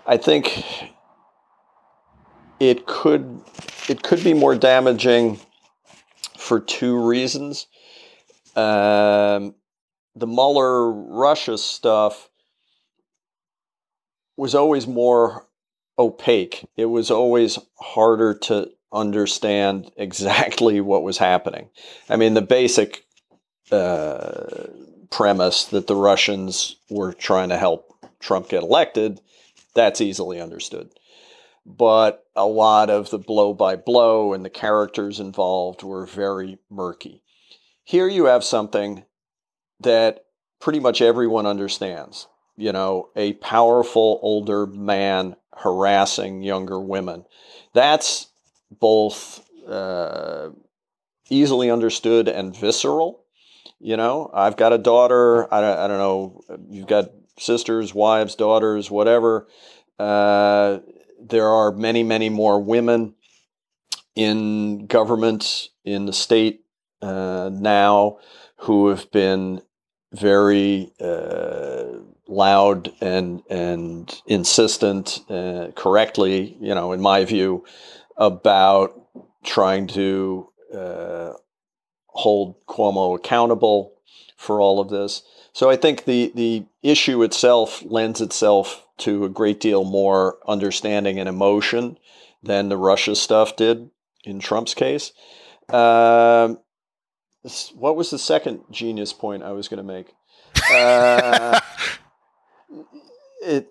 I 0.06 0.18
think 0.18 0.66
it 2.62 2.86
could 2.86 3.42
it 3.90 4.04
could 4.04 4.24
be 4.24 4.36
more 4.36 4.56
damaging 4.56 5.40
for 6.38 6.60
two 6.60 6.96
reasons. 6.96 7.66
Um, 8.56 9.56
the 10.16 10.28
Mueller 10.28 10.92
Russia 10.92 11.58
stuff 11.58 12.30
was 14.38 14.54
always 14.54 14.86
more 14.86 15.48
opaque. 15.98 16.64
It 16.78 16.86
was 16.86 17.10
always 17.10 17.58
harder 17.80 18.36
to 18.36 18.70
understand 18.94 19.92
exactly 19.98 20.82
what 20.82 21.02
was 21.02 21.18
happening. 21.18 21.70
I 22.10 22.16
mean, 22.16 22.36
the 22.36 22.44
basic 22.44 23.06
uh, 23.72 24.68
premise 25.10 25.66
that 25.66 25.88
the 25.88 25.96
Russians 25.96 26.76
were 26.92 27.14
trying 27.14 27.50
to 27.50 27.58
help 27.58 27.96
Trump 28.20 28.50
get 28.50 28.62
elected, 28.62 29.20
that's 29.74 30.00
easily 30.00 30.40
understood. 30.40 30.92
But 31.66 32.26
a 32.36 32.46
lot 32.46 32.90
of 32.90 33.10
the 33.10 33.20
blow 33.20 33.54
by 33.54 33.76
blow 33.76 34.34
and 34.34 34.44
the 34.44 34.50
characters 34.50 35.20
involved 35.20 35.84
were 35.84 36.06
very 36.06 36.58
murky. 36.70 37.24
Here 37.84 38.08
you 38.08 38.26
have 38.26 38.44
something 38.44 39.04
that 39.80 40.26
pretty 40.60 40.80
much 40.80 41.02
everyone 41.02 41.46
understands. 41.46 42.28
You 42.58 42.72
know, 42.72 43.10
a 43.16 43.34
powerful 43.34 44.20
older 44.22 44.66
man 44.66 45.36
harassing 45.56 46.44
younger 46.44 46.80
women. 46.80 47.26
That's 47.74 48.28
both 48.72 49.48
uh, 49.68 50.50
easily 51.30 51.70
understood 51.70 52.28
and 52.28 52.56
visceral. 52.56 53.24
You 53.80 53.98
know, 53.98 54.30
I've 54.34 54.58
got 54.58 54.74
a 54.74 54.78
daughter. 54.78 55.52
I 55.54 55.62
don't, 55.62 55.80
I 55.80 55.88
don't 55.88 55.98
know. 55.98 56.42
You've 56.70 56.88
got 56.88 57.12
sisters, 57.40 57.96
wives, 57.96 58.36
daughters, 58.36 58.92
whatever. 58.92 59.48
Uh, 59.98 60.80
there 61.22 61.48
are 61.48 61.72
many, 61.72 62.04
many 62.04 62.30
more 62.30 62.60
women 62.60 63.16
in 64.16 64.88
government 64.88 65.70
in 65.86 66.06
the 66.06 66.14
state 66.14 66.64
uh, 67.02 67.50
now 67.52 68.18
who 68.58 68.90
have 68.90 69.10
been 69.12 69.62
very 70.14 70.92
uh, 71.00 71.84
loud 72.28 72.92
and 73.02 73.42
and 73.50 74.22
insistent, 74.28 75.20
uh, 75.30 75.68
correctly, 75.76 76.58
you 76.60 76.76
know, 76.76 76.92
in 76.92 77.02
my 77.02 77.24
view, 77.26 77.64
about 78.18 79.00
trying 79.44 79.88
to 79.88 80.50
uh, 80.74 81.34
hold 82.08 82.56
Cuomo 82.68 83.16
accountable 83.16 83.94
for 84.38 84.60
all 84.60 84.80
of 84.80 84.90
this. 84.90 85.24
So 85.54 85.70
I 85.70 85.76
think 85.76 86.06
the 86.06 86.32
the 86.36 86.66
issue 86.84 87.24
itself 87.24 87.84
lends 87.86 88.22
itself 88.22 88.86
to 89.02 89.26
a 89.26 89.30
great 89.30 89.60
deal 89.60 89.84
more 89.84 90.38
understanding 90.48 91.20
and 91.20 91.30
emotion 91.30 91.98
than 92.44 92.70
the 92.70 92.78
Russia 92.78 93.16
stuff 93.16 93.56
did 93.56 93.90
in 94.24 94.40
Trump's 94.40 94.74
case. 94.74 95.12
Um, 95.70 96.60
what 97.74 97.96
was 97.96 98.10
the 98.10 98.20
second 98.20 98.62
genius 98.72 99.14
point 99.14 99.44
I 99.44 99.52
was 99.52 99.68
going 99.68 99.78
to 99.78 99.84
make? 99.84 100.14
Uh, 100.72 101.60
it, 103.44 103.68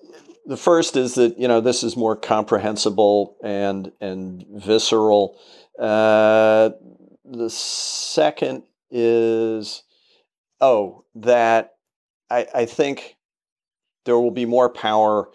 the 0.47 0.57
first 0.57 0.97
is 0.97 1.15
that 1.15 1.39
you 1.39 1.47
know 1.47 1.61
this 1.61 1.83
is 1.83 1.97
more 1.97 2.17
comprehensible 2.17 3.37
and 3.43 3.93
and 4.01 4.45
visceral. 4.51 5.39
Uh, 5.79 6.71
the 7.25 7.51
second 7.51 8.65
is 8.91 9.85
oh 10.61 11.05
that 11.15 11.75
I, 12.29 12.47
I 12.55 12.65
think 12.65 13.17
there 14.05 14.19
will 14.19 14.31
be 14.31 14.47
more 14.47 14.69
power 14.69 15.29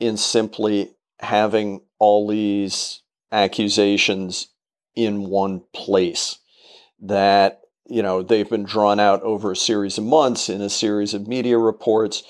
in 0.00 0.16
simply 0.16 0.90
having 1.20 1.80
all 1.98 2.26
these 2.26 3.02
accusations 3.32 4.48
in 4.94 5.24
one 5.24 5.62
place. 5.72 6.38
That 7.00 7.60
you 7.86 8.02
know 8.02 8.22
they've 8.22 8.48
been 8.48 8.64
drawn 8.64 9.00
out 9.00 9.22
over 9.22 9.52
a 9.52 9.56
series 9.56 9.98
of 9.98 10.04
months 10.04 10.48
in 10.48 10.60
a 10.60 10.70
series 10.70 11.14
of 11.14 11.28
media 11.28 11.58
reports. 11.58 12.22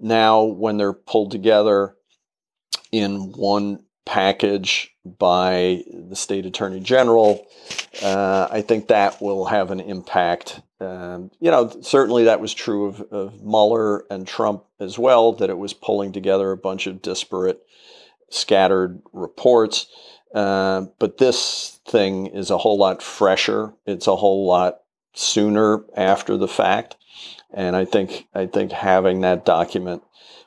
Now 0.00 0.42
when 0.42 0.76
they're 0.76 0.92
pulled 0.92 1.30
together 1.30 1.96
in 2.92 3.32
one 3.32 3.84
package 4.04 4.94
by 5.04 5.82
the 5.92 6.16
state 6.16 6.44
attorney 6.44 6.80
general 6.80 7.46
uh, 8.02 8.48
i 8.50 8.60
think 8.60 8.88
that 8.88 9.20
will 9.22 9.44
have 9.44 9.70
an 9.70 9.80
impact 9.80 10.60
um, 10.82 11.30
you 11.40 11.50
know 11.50 11.70
certainly 11.80 12.24
that 12.24 12.40
was 12.40 12.52
true 12.52 12.86
of, 12.86 13.00
of 13.12 13.42
mueller 13.42 14.04
and 14.10 14.26
trump 14.26 14.64
as 14.80 14.98
well 14.98 15.32
that 15.32 15.50
it 15.50 15.58
was 15.58 15.72
pulling 15.72 16.12
together 16.12 16.50
a 16.50 16.56
bunch 16.56 16.86
of 16.86 17.02
disparate 17.02 17.62
scattered 18.30 19.00
reports 19.12 19.86
uh, 20.34 20.82
but 20.98 21.18
this 21.18 21.80
thing 21.86 22.26
is 22.26 22.50
a 22.50 22.58
whole 22.58 22.78
lot 22.78 23.02
fresher 23.02 23.72
it's 23.86 24.06
a 24.06 24.16
whole 24.16 24.46
lot 24.46 24.82
sooner 25.14 25.84
after 25.96 26.36
the 26.36 26.48
fact. 26.48 26.96
And 27.52 27.76
I 27.76 27.84
think 27.84 28.26
I 28.34 28.46
think 28.46 28.72
having 28.72 29.20
that 29.20 29.44
document, 29.44 30.02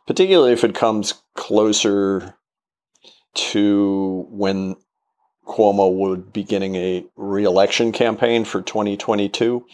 particularly 0.08 0.54
if 0.54 0.64
it 0.64 0.76
comes 0.76 1.14
closer 1.36 2.36
to 3.36 4.26
when 4.30 4.76
Cuomo 5.56 5.90
would 5.90 6.34
be 6.34 6.44
getting 6.44 6.76
a 6.76 7.06
reelection 7.16 7.94
campaign 7.94 8.44
for 8.44 8.62
2022, 8.62 9.66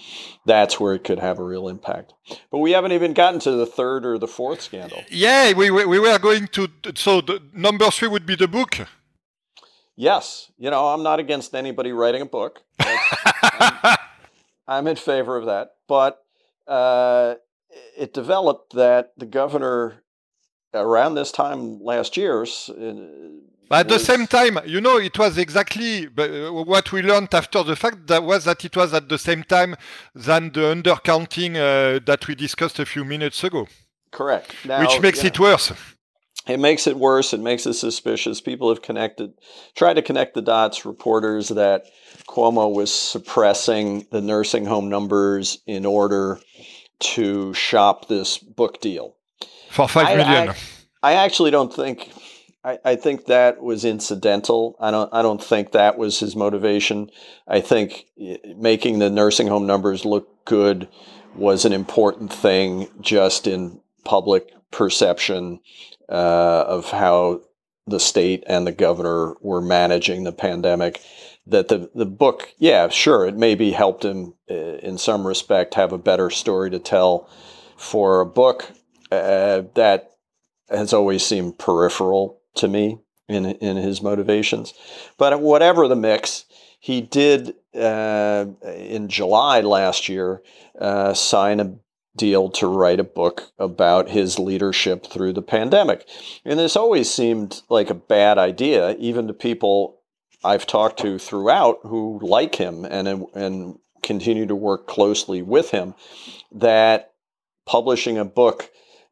that's 0.46 0.80
where 0.80 0.94
it 0.94 1.04
could 1.04 1.18
have 1.18 1.40
a 1.40 1.44
real 1.44 1.68
impact. 1.68 2.14
But 2.52 2.60
we 2.60 2.72
haven't 2.72 2.92
even 2.92 3.14
gotten 3.14 3.40
to 3.42 3.52
the 3.52 3.66
third 3.66 4.06
or 4.06 4.20
the 4.20 4.28
fourth 4.28 4.62
scandal. 4.62 5.04
Yeah, 5.10 5.54
we, 5.54 5.72
we, 5.72 5.86
we 5.86 5.98
were 5.98 6.20
going 6.20 6.48
to. 6.50 6.70
So, 6.96 7.22
the, 7.22 7.42
number 7.52 7.90
three 7.90 8.08
would 8.08 8.28
be 8.28 8.36
the 8.36 8.48
book. 8.48 8.78
Yes. 9.96 10.52
You 10.58 10.70
know, 10.70 10.90
I'm 10.90 11.02
not 11.02 11.20
against 11.20 11.56
anybody 11.56 11.92
writing 11.92 12.22
a 12.22 12.26
book. 12.26 12.62
I'm 14.68 14.88
in 14.88 14.96
favor 14.96 15.36
of 15.36 15.48
that. 15.48 15.72
But 15.88 16.24
uh, 16.68 17.36
it 17.98 18.14
developed 18.14 18.74
that 18.74 19.14
the 19.18 19.26
governor 19.26 20.04
around 20.74 21.16
this 21.16 21.32
time 21.32 21.80
last 21.82 22.18
year. 22.18 22.46
Uh, 23.72 23.76
at 23.76 23.88
the 23.88 24.00
same 24.00 24.28
time, 24.28 24.60
you 24.66 24.82
know, 24.82 24.98
it 24.98 25.18
was 25.18 25.38
exactly 25.38 26.08
uh, 26.18 26.52
what 26.52 26.92
we 26.92 27.02
learned 27.02 27.34
after 27.34 27.64
the 27.64 27.76
fact 27.76 28.08
that 28.08 28.22
was 28.24 28.44
that 28.44 28.66
it 28.66 28.76
was 28.76 28.94
at 28.94 29.08
the 29.08 29.18
same 29.18 29.44
time 29.44 29.76
than 30.14 30.52
the 30.52 30.60
undercounting 30.76 31.56
uh, 31.56 32.00
that 32.06 32.28
we 32.28 32.36
discussed 32.36 32.80
a 32.80 32.86
few 32.86 33.06
minutes 33.06 33.44
ago. 33.44 33.68
Correct. 34.12 34.54
Now, 34.66 34.82
Which 34.82 35.00
makes 35.00 35.24
yeah. 35.24 35.28
it 35.28 35.40
worse. 35.40 35.72
It 36.48 36.60
makes 36.60 36.86
it 36.88 36.98
worse. 36.98 37.34
It 37.34 37.40
makes 37.40 37.66
it 37.66 37.76
suspicious. 37.76 38.42
People 38.42 38.70
have 38.70 38.82
connected, 38.82 39.34
tried 39.76 39.94
to 39.94 40.02
connect 40.02 40.34
the 40.34 40.42
dots. 40.42 40.86
Reporters 40.86 41.50
that 41.50 41.86
Cuomo 42.28 42.74
was 42.74 42.92
suppressing 42.92 44.08
the 44.12 44.22
nursing 44.22 44.66
home 44.66 44.90
numbers 44.90 45.60
in 45.66 45.86
order 45.86 46.40
to 47.00 47.54
shop 47.54 48.08
this 48.08 48.38
book 48.38 48.82
deal 48.82 49.16
for 49.70 49.88
five 49.88 50.08
I, 50.08 50.16
million. 50.16 50.50
I, 50.50 50.56
I 51.04 51.14
actually 51.14 51.52
don't 51.52 51.74
think. 51.74 52.12
I, 52.64 52.80
I 52.86 52.96
think 52.96 53.26
that 53.26 53.62
was 53.62 53.86
incidental. 53.86 54.76
I 54.80 54.92
don't. 54.92 55.12
I 55.14 55.22
don't 55.22 55.44
think 55.44 55.72
that 55.72 55.98
was 55.98 56.20
his 56.20 56.36
motivation. 56.36 57.10
I 57.48 57.60
think 57.62 58.06
making 58.56 59.00
the 59.00 59.10
nursing 59.10 59.48
home 59.48 59.66
numbers 59.66 60.06
look 60.06 60.46
good 60.46 60.88
was 61.36 61.66
an 61.66 61.74
important 61.74 62.32
thing, 62.32 62.88
just 63.00 63.48
in 63.48 63.82
public 64.04 64.52
perception 64.72 65.60
uh, 66.10 66.66
of 66.68 66.92
how 66.92 67.42
the 67.88 68.00
state 68.00 68.44
and 68.48 68.68
the 68.68 68.72
governor 68.72 69.36
were 69.42 69.62
managing 69.62 70.24
the 70.24 70.32
pandemic 70.32 71.02
that 71.48 71.68
the, 71.68 71.90
the 71.96 72.06
book, 72.06 72.54
yeah, 72.58 72.88
sure, 72.90 73.26
it 73.26 73.36
maybe 73.36 73.72
helped 73.72 74.06
him 74.06 74.34
uh, 74.50 74.54
in 74.54 74.98
some 74.98 75.26
respect 75.26 75.74
have 75.74 75.92
a 75.92 75.98
better 75.98 76.30
story 76.30 76.70
to 76.70 76.80
tell 76.80 77.30
for 77.76 78.22
a 78.22 78.26
book 78.26 78.72
uh, 79.12 79.64
that 79.74 80.12
has 80.70 80.94
always 80.94 81.26
seemed 81.26 81.58
peripheral 81.58 82.41
to 82.56 82.68
me 82.68 83.00
in, 83.28 83.46
in 83.46 83.78
his 83.78 84.02
motivations. 84.02 84.74
But 85.18 85.40
whatever 85.42 85.88
the 85.88 85.96
mix, 85.96 86.46
he 86.80 87.02
did 87.02 87.56
uh, 87.76 88.46
in 88.64 89.08
July 89.08 89.62
last 89.62 90.10
year 90.10 90.42
uh, 90.80 91.14
sign 91.14 91.60
a 91.60 91.76
deal 92.16 92.50
to 92.50 92.68
write 92.68 93.00
a 93.00 93.06
book 93.06 93.52
about 93.58 94.10
his 94.10 94.38
leadership 94.38 95.06
through 95.06 95.34
the 95.34 95.42
pandemic. 95.42 96.08
And 96.44 96.60
this 96.60 96.76
always 96.76 97.10
seemed 97.10 97.62
like 97.70 97.90
a 97.90 97.96
bad 97.96 98.38
idea, 98.38 98.96
even 99.00 99.28
to 99.28 99.34
people 99.34 100.02
I've 100.44 100.66
talked 100.66 101.00
to 101.00 101.18
throughout 101.18 101.80
who 101.84 102.20
like 102.22 102.56
him 102.56 102.84
and 102.84 103.28
and 103.34 103.80
continue 104.02 104.48
to 104.48 104.56
work 104.56 104.88
closely 104.88 105.42
with 105.42 105.70
him 105.70 105.94
that 106.52 107.14
publishing 107.68 108.18
a 108.18 108.26
book 108.26 108.72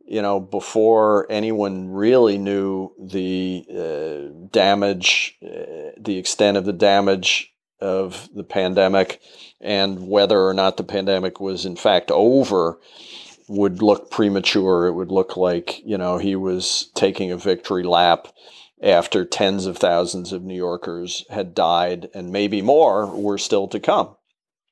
you 0.10 0.24
know, 0.24 0.40
before 0.40 1.32
anyone 1.32 1.92
really 1.92 2.40
knew 2.40 2.92
the 3.00 3.64
uh, 3.70 4.48
damage, 4.52 5.38
uh, 5.46 5.92
the 5.98 6.18
extent 6.18 6.58
of 6.58 6.66
the 6.66 6.74
damage 6.74 7.54
of 7.80 8.28
the 8.34 8.44
pandemic, 8.44 9.22
and 9.62 10.08
whether 10.08 10.42
or 10.42 10.54
not 10.56 10.78
the 10.78 10.84
pandemic 10.84 11.40
was 11.40 11.64
in 11.64 11.76
fact 11.76 12.10
over, 12.10 12.80
would 13.48 13.84
look 13.84 14.10
premature. 14.10 14.88
It 14.88 14.94
would 14.94 15.12
look 15.12 15.38
like, 15.38 15.80
you 15.86 15.98
know, 15.98 16.18
he 16.18 16.36
was 16.36 16.90
taking 16.96 17.32
a 17.32 17.38
victory 17.38 17.84
lap 17.84 18.30
after 18.82 19.26
tens 19.26 19.68
of 19.68 19.78
thousands 19.78 20.34
of 20.34 20.42
New 20.42 20.56
Yorkers 20.56 21.24
had 21.30 21.54
died, 21.54 22.10
and 22.16 22.32
maybe 22.32 22.64
more 22.64 23.06
were 23.06 23.38
still 23.38 23.68
to 23.68 23.80
come. 23.80 24.16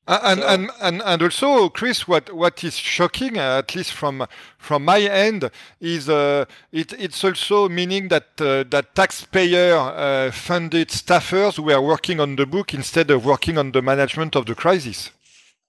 And, 0.08 0.40
so, 0.40 0.48
and, 0.48 0.72
and, 0.82 1.02
and 1.04 1.22
also, 1.22 1.68
Chris, 1.68 2.08
what, 2.08 2.34
what 2.34 2.64
is 2.64 2.78
shocking, 2.78 3.38
uh, 3.38 3.58
at 3.60 3.76
least 3.76 3.92
from 3.92 4.26
from 4.58 4.86
my 4.86 5.02
end, 5.02 5.52
is 5.82 6.08
uh, 6.08 6.46
it, 6.72 6.94
it's 6.94 7.24
also 7.24 7.68
meaning 7.68 8.08
that 8.08 8.28
uh, 8.40 8.64
that 8.70 8.96
taxpayer 8.96 9.76
uh, 9.76 10.32
funded 10.32 10.90
staffers 10.90 11.60
were 11.60 11.82
working 11.82 12.22
on 12.22 12.38
the 12.38 12.46
book 12.46 12.74
instead 12.74 13.12
of 13.12 13.26
working 13.26 13.58
on 13.58 13.74
the 13.74 13.82
management 13.82 14.36
of 14.36 14.46
the 14.46 14.56
crisis. 14.56 15.12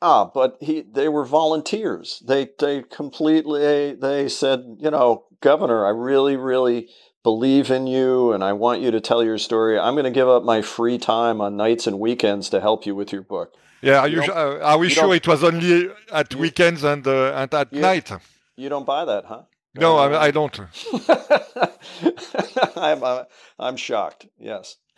Ah, 0.00 0.30
but 0.32 0.56
he 0.60 0.82
they 0.82 1.08
were 1.08 1.24
volunteers. 1.24 2.22
They 2.24 2.50
they 2.60 2.82
completely 2.82 3.94
they 3.94 4.28
said, 4.28 4.76
you 4.78 4.92
know, 4.92 5.24
Governor, 5.40 5.84
I 5.84 5.90
really 5.90 6.36
really 6.36 6.88
believe 7.24 7.72
in 7.72 7.88
you 7.88 8.32
and 8.32 8.44
I 8.44 8.52
want 8.52 8.80
you 8.80 8.92
to 8.92 9.00
tell 9.00 9.24
your 9.24 9.38
story. 9.38 9.76
I'm 9.76 9.94
going 9.94 10.04
to 10.04 10.10
give 10.10 10.28
up 10.28 10.44
my 10.44 10.62
free 10.62 10.98
time 10.98 11.40
on 11.40 11.56
nights 11.56 11.88
and 11.88 11.98
weekends 11.98 12.48
to 12.50 12.60
help 12.60 12.86
you 12.86 12.94
with 12.94 13.12
your 13.12 13.22
book. 13.22 13.54
Yeah, 13.80 14.00
are, 14.00 14.08
you, 14.08 14.22
you 14.22 14.32
uh, 14.32 14.58
are 14.62 14.78
we 14.78 14.88
sure 14.88 15.14
it 15.14 15.28
was 15.28 15.44
only 15.44 15.90
at 16.12 16.32
you, 16.32 16.38
weekends 16.38 16.82
and, 16.82 17.06
uh, 17.06 17.32
and 17.34 17.54
at 17.54 17.72
you, 17.72 17.80
night? 17.80 18.10
You 18.56 18.68
don't 18.68 18.86
buy 18.86 19.04
that, 19.04 19.24
huh? 19.24 19.42
No, 19.74 19.98
uh, 19.98 20.08
I, 20.08 20.24
I, 20.24 20.30
don't. 20.32 20.58
I'm, 22.76 23.04
uh, 23.04 23.24
I'm 23.58 23.76
shocked, 23.76 24.26
yes. 24.38 24.76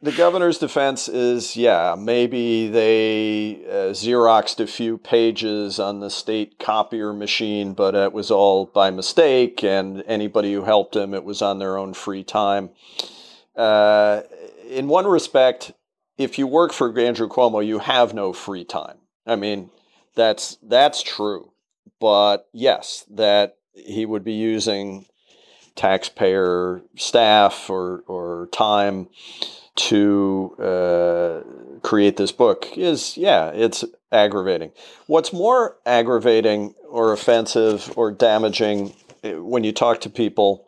the 0.00 0.12
governor's 0.16 0.58
defense 0.58 1.08
is 1.08 1.56
yeah, 1.56 1.96
maybe 1.98 2.68
they 2.68 3.56
uh, 3.66 3.92
Xeroxed 3.92 4.60
a 4.60 4.68
few 4.68 4.98
pages 4.98 5.80
on 5.80 5.98
the 5.98 6.10
state 6.10 6.60
copier 6.60 7.12
machine, 7.12 7.72
but 7.72 7.96
it 7.96 8.12
was 8.12 8.30
all 8.30 8.66
by 8.66 8.90
mistake, 8.90 9.64
and 9.64 10.04
anybody 10.06 10.52
who 10.52 10.62
helped 10.62 10.94
him, 10.94 11.14
it 11.14 11.24
was 11.24 11.42
on 11.42 11.58
their 11.58 11.76
own 11.76 11.94
free 11.94 12.22
time. 12.22 12.70
Uh, 13.56 14.22
in 14.68 14.86
one 14.86 15.06
respect, 15.06 15.72
if 16.18 16.38
you 16.38 16.46
work 16.46 16.72
for 16.72 16.96
Andrew 16.98 17.28
Cuomo, 17.28 17.64
you 17.64 17.78
have 17.78 18.12
no 18.12 18.32
free 18.32 18.64
time. 18.64 18.98
I 19.26 19.36
mean, 19.36 19.70
that's 20.14 20.58
that's 20.62 21.02
true. 21.02 21.52
But 22.00 22.48
yes, 22.52 23.04
that 23.08 23.56
he 23.74 24.04
would 24.04 24.24
be 24.24 24.34
using 24.34 25.06
taxpayer 25.76 26.82
staff 26.96 27.70
or 27.70 28.02
or 28.08 28.48
time 28.52 29.08
to 29.76 30.56
uh, 30.58 31.78
create 31.82 32.16
this 32.16 32.32
book 32.32 32.76
is 32.76 33.16
yeah, 33.16 33.50
it's 33.50 33.84
aggravating. 34.10 34.72
What's 35.06 35.32
more 35.32 35.76
aggravating 35.86 36.74
or 36.88 37.12
offensive 37.12 37.92
or 37.96 38.10
damaging 38.10 38.94
eh, 39.22 39.34
when 39.34 39.62
you 39.62 39.70
talk 39.70 40.00
to 40.00 40.10
people, 40.10 40.66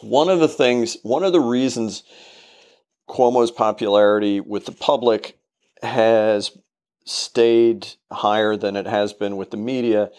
one 0.00 0.28
of 0.28 0.40
the 0.40 0.48
things, 0.48 0.96
one 1.02 1.22
of 1.22 1.32
the 1.32 1.40
reasons 1.40 2.02
Cuomo's 3.08 3.50
popularity 3.50 4.40
with 4.40 4.66
the 4.66 4.72
public 4.72 5.38
has 5.82 6.56
stayed 7.04 7.86
higher 8.10 8.56
than 8.56 8.76
it 8.76 8.86
has 8.86 9.12
been 9.12 9.36
with 9.36 9.50
the 9.50 9.56
media 9.56 10.10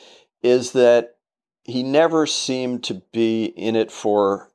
is 0.44 0.74
that 0.74 1.16
he 1.64 1.82
never 1.82 2.28
seemed 2.28 2.84
to 2.84 3.02
be 3.12 3.46
in 3.46 3.76
it 3.76 3.92
for 3.92 4.52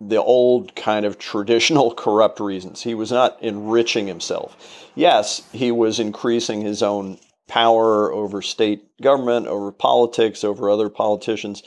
the 0.00 0.20
old 0.20 0.74
kind 0.74 1.04
of 1.04 1.18
traditional 1.18 1.94
corrupt 1.94 2.40
reasons. 2.40 2.82
He 2.82 2.94
was 2.94 3.12
not 3.12 3.40
enriching 3.42 4.06
himself. 4.06 4.90
Yes, 4.94 5.42
he 5.52 5.70
was 5.70 6.00
increasing 6.00 6.62
his 6.62 6.82
own 6.82 7.18
power 7.46 8.12
over 8.12 8.40
state 8.40 8.84
government, 9.02 9.46
over 9.46 9.70
politics, 9.70 10.44
over 10.44 10.70
other 10.70 10.88
politicians, 10.88 11.62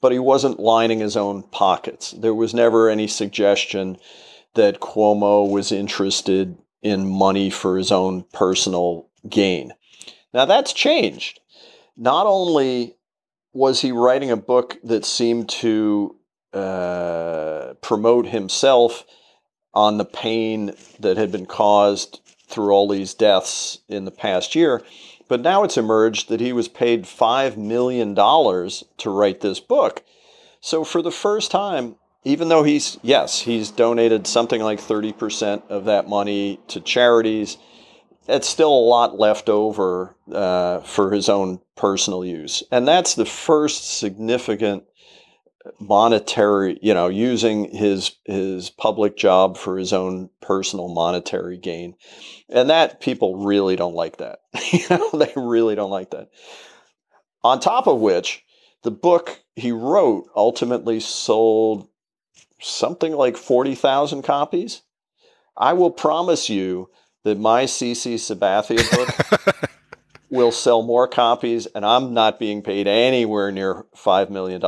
but 0.00 0.12
he 0.12 0.18
wasn't 0.18 0.58
lining 0.58 1.00
his 1.00 1.16
own 1.16 1.42
pockets. 1.42 2.12
There 2.12 2.34
was 2.34 2.54
never 2.54 2.88
any 2.88 3.06
suggestion 3.06 3.98
that 4.54 4.80
Cuomo 4.80 5.48
was 5.48 5.72
interested 5.72 6.56
in 6.82 7.08
money 7.08 7.50
for 7.50 7.76
his 7.76 7.92
own 7.92 8.24
personal 8.32 9.08
gain. 9.28 9.72
Now 10.32 10.44
that's 10.44 10.72
changed. 10.72 11.40
Not 11.96 12.26
only 12.26 12.96
was 13.52 13.80
he 13.80 13.92
writing 13.92 14.30
a 14.30 14.36
book 14.36 14.78
that 14.84 15.04
seemed 15.04 15.48
to 15.48 16.16
uh, 16.52 17.74
promote 17.80 18.26
himself 18.26 19.04
on 19.74 19.98
the 19.98 20.04
pain 20.04 20.72
that 20.98 21.16
had 21.16 21.30
been 21.30 21.46
caused 21.46 22.20
through 22.46 22.70
all 22.70 22.88
these 22.88 23.14
deaths 23.14 23.78
in 23.88 24.04
the 24.04 24.10
past 24.10 24.54
year, 24.54 24.82
but 25.28 25.40
now 25.40 25.62
it's 25.62 25.76
emerged 25.76 26.28
that 26.28 26.40
he 26.40 26.52
was 26.52 26.66
paid 26.66 27.04
$5 27.04 27.56
million 27.56 28.16
to 28.16 29.10
write 29.10 29.40
this 29.40 29.60
book. 29.60 30.02
So 30.60 30.82
for 30.82 31.02
the 31.02 31.12
first 31.12 31.52
time, 31.52 31.96
even 32.24 32.48
though 32.48 32.62
he's 32.62 32.98
yes 33.02 33.40
he's 33.40 33.70
donated 33.70 34.26
something 34.26 34.60
like 34.60 34.80
30% 34.80 35.68
of 35.68 35.84
that 35.86 36.08
money 36.08 36.60
to 36.68 36.80
charities 36.80 37.56
it's 38.30 38.48
still 38.48 38.72
a 38.72 38.88
lot 38.88 39.18
left 39.18 39.48
over 39.48 40.14
uh, 40.32 40.80
for 40.80 41.10
his 41.10 41.28
own 41.28 41.60
personal 41.76 42.24
use. 42.24 42.62
And 42.70 42.86
that's 42.86 43.14
the 43.14 43.24
first 43.24 43.98
significant 43.98 44.84
monetary 45.78 46.78
you 46.80 46.94
know 46.94 47.08
using 47.08 47.70
his 47.70 48.12
his 48.24 48.70
public 48.70 49.14
job 49.14 49.58
for 49.58 49.76
his 49.76 49.92
own 49.92 50.30
personal 50.40 50.88
monetary 50.88 51.58
gain. 51.58 51.94
And 52.48 52.70
that 52.70 53.00
people 53.00 53.44
really 53.44 53.76
don't 53.76 53.94
like 53.94 54.18
that. 54.18 54.40
You 54.72 54.84
know 54.88 55.10
they 55.12 55.32
really 55.36 55.74
don't 55.74 55.90
like 55.90 56.10
that. 56.10 56.30
On 57.42 57.60
top 57.60 57.86
of 57.86 58.00
which 58.00 58.44
the 58.82 58.90
book 58.90 59.42
he 59.56 59.72
wrote 59.72 60.26
ultimately 60.34 61.00
sold 61.00 61.88
something 62.60 63.12
like 63.12 63.36
40,000 63.36 64.22
copies. 64.22 64.82
I 65.56 65.72
will 65.72 65.90
promise 65.90 66.48
you 66.48 66.90
that 67.24 67.38
my 67.38 67.64
CC 67.64 68.14
Sabathia 68.14 68.88
book 68.90 69.70
will 70.30 70.52
sell 70.52 70.82
more 70.82 71.08
copies, 71.08 71.66
and 71.66 71.84
I'm 71.84 72.14
not 72.14 72.38
being 72.38 72.62
paid 72.62 72.86
anywhere 72.86 73.50
near 73.52 73.84
$5 73.96 74.30
million. 74.30 74.62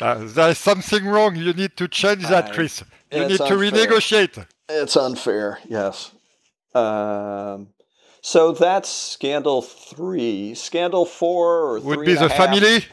Uh, 0.00 0.24
there's 0.24 0.58
something 0.58 1.04
wrong. 1.04 1.36
You 1.36 1.52
need 1.52 1.76
to 1.76 1.88
change 1.88 2.22
that, 2.28 2.52
Chris. 2.52 2.82
You 3.12 3.26
need 3.26 3.40
unfair. 3.40 3.48
to 3.48 3.54
renegotiate. 3.54 4.46
It's 4.68 4.96
unfair, 4.96 5.58
yes. 5.68 6.12
Um, 6.74 7.68
so 8.20 8.52
that's 8.52 8.88
scandal 8.88 9.62
three. 9.62 10.54
Scandal 10.54 11.06
four 11.06 11.60
or 11.60 11.80
would 11.80 12.04
be 12.04 12.14
the 12.14 12.28
family. 12.28 12.84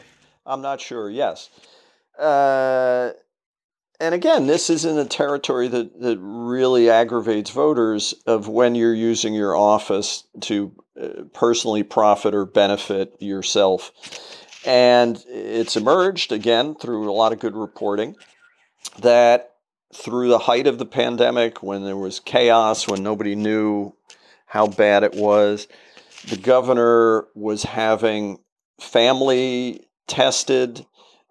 I'm 0.46 0.62
not 0.62 0.80
sure. 0.80 1.10
Yes. 1.10 1.50
Uh, 2.18 3.10
and 4.00 4.14
again, 4.14 4.46
this 4.46 4.70
is 4.70 4.84
in 4.84 4.98
a 4.98 5.04
territory 5.04 5.68
that, 5.68 6.00
that 6.00 6.18
really 6.20 6.90
aggravates 6.90 7.50
voters 7.50 8.14
of 8.26 8.48
when 8.48 8.74
you're 8.74 8.94
using 8.94 9.34
your 9.34 9.56
office 9.56 10.24
to 10.42 10.72
uh, 11.00 11.08
personally 11.32 11.82
profit 11.82 12.34
or 12.34 12.44
benefit 12.44 13.14
yourself. 13.20 13.92
And 14.66 15.22
it's 15.28 15.76
emerged, 15.76 16.32
again, 16.32 16.74
through 16.74 17.10
a 17.10 17.12
lot 17.12 17.32
of 17.32 17.38
good 17.38 17.56
reporting, 17.56 18.16
that 19.00 19.52
through 19.92 20.28
the 20.28 20.38
height 20.38 20.66
of 20.66 20.78
the 20.78 20.86
pandemic, 20.86 21.62
when 21.62 21.84
there 21.84 21.96
was 21.96 22.18
chaos, 22.18 22.88
when 22.88 23.02
nobody 23.02 23.36
knew 23.36 23.94
how 24.46 24.66
bad 24.66 25.04
it 25.04 25.14
was, 25.14 25.68
the 26.28 26.36
governor 26.36 27.26
was 27.34 27.62
having 27.62 28.38
family 28.80 29.86
tested 30.06 30.84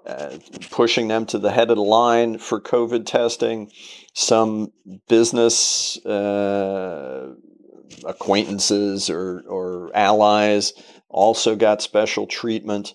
uh, 0.06 0.38
pushing 0.72 1.08
them 1.08 1.26
to 1.28 1.40
the 1.40 1.52
head 1.52 1.70
of 1.70 1.78
the 1.78 1.84
line 1.84 2.38
for 2.38 2.60
COVID 2.60 3.06
testing. 3.06 3.72
Some 4.14 4.72
business 5.08 5.98
uh, 6.06 7.34
acquaintances 8.06 9.10
or, 9.10 9.44
or 9.48 9.92
allies 9.96 10.74
also 11.10 11.56
got 11.56 11.82
special 11.82 12.28
treatment. 12.28 12.94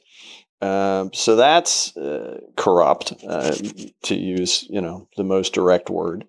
Um, 0.61 1.13
so 1.13 1.37
that's 1.37 1.97
uh, 1.97 2.41
corrupt, 2.57 3.13
uh, 3.27 3.55
to 4.03 4.15
use 4.17 4.67
you 4.69 4.81
know 4.81 5.09
the 5.17 5.25
most 5.25 5.53
direct 5.53 5.89
word. 5.89 6.25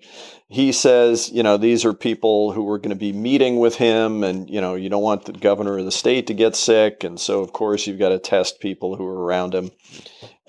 He 0.48 0.72
says, 0.72 1.32
you 1.32 1.42
know, 1.42 1.58
these 1.58 1.84
are 1.84 1.94
people 1.94 2.52
who 2.52 2.70
are 2.70 2.78
going 2.78 2.90
to 2.90 2.96
be 2.96 3.12
meeting 3.12 3.58
with 3.58 3.76
him, 3.76 4.24
and 4.24 4.48
you 4.50 4.62
know, 4.62 4.76
you 4.76 4.90
don't 4.90 5.02
want 5.02 5.26
the 5.26 5.34
governor 5.34 5.80
of 5.80 5.86
the 5.86 5.92
state 5.92 6.28
to 6.28 6.36
get 6.36 6.56
sick, 6.56 7.04
and 7.04 7.20
so 7.20 7.42
of 7.42 7.54
course 7.54 7.88
you've 7.88 8.00
got 8.00 8.10
to 8.10 8.20
test 8.20 8.60
people 8.60 8.96
who 8.96 9.06
are 9.06 9.24
around 9.24 9.56
him. 9.56 9.72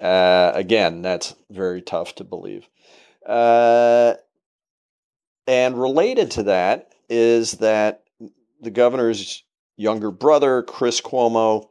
Uh, 0.00 0.52
again, 0.54 1.00
that's 1.00 1.34
very 1.50 1.80
tough 1.80 2.14
to 2.16 2.24
believe. 2.24 2.68
Uh, 3.26 4.14
and 5.46 5.80
related 5.80 6.30
to 6.32 6.42
that 6.44 6.92
is 7.08 7.52
that 7.52 8.04
the 8.60 8.70
governor's 8.70 9.42
younger 9.76 10.10
brother, 10.10 10.62
Chris 10.62 11.00
Cuomo, 11.00 11.69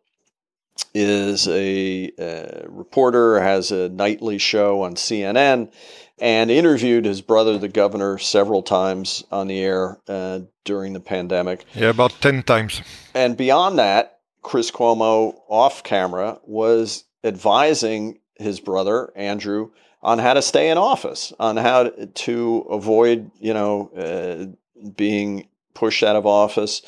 is 0.93 1.47
a, 1.47 2.11
a 2.17 2.65
reporter, 2.67 3.39
has 3.39 3.71
a 3.71 3.89
nightly 3.89 4.37
show 4.37 4.81
on 4.81 4.95
CNN, 4.95 5.71
and 6.19 6.51
interviewed 6.51 7.05
his 7.05 7.21
brother, 7.21 7.57
the 7.57 7.67
governor, 7.67 8.17
several 8.17 8.61
times 8.61 9.23
on 9.31 9.47
the 9.47 9.59
air 9.59 9.99
uh, 10.07 10.41
during 10.65 10.93
the 10.93 10.99
pandemic. 10.99 11.65
Yeah, 11.75 11.89
about 11.89 12.11
10 12.21 12.43
times. 12.43 12.81
And 13.13 13.37
beyond 13.37 13.79
that, 13.79 14.19
Chris 14.41 14.71
Cuomo, 14.71 15.39
off 15.47 15.83
camera, 15.83 16.39
was 16.43 17.05
advising 17.23 18.19
his 18.35 18.59
brother, 18.59 19.11
Andrew, 19.15 19.71
on 20.01 20.19
how 20.19 20.33
to 20.33 20.41
stay 20.41 20.69
in 20.69 20.77
office, 20.77 21.33
on 21.39 21.57
how 21.57 21.89
to 21.89 22.59
avoid, 22.69 23.31
you 23.39 23.53
know, 23.53 23.89
uh, 23.97 24.89
being 24.95 25.47
pushed 25.73 26.03
out 26.03 26.15
of 26.15 26.25
office 26.25 26.81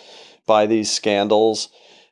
by 0.45 0.65
these 0.65 0.89
scandals. 0.89 1.69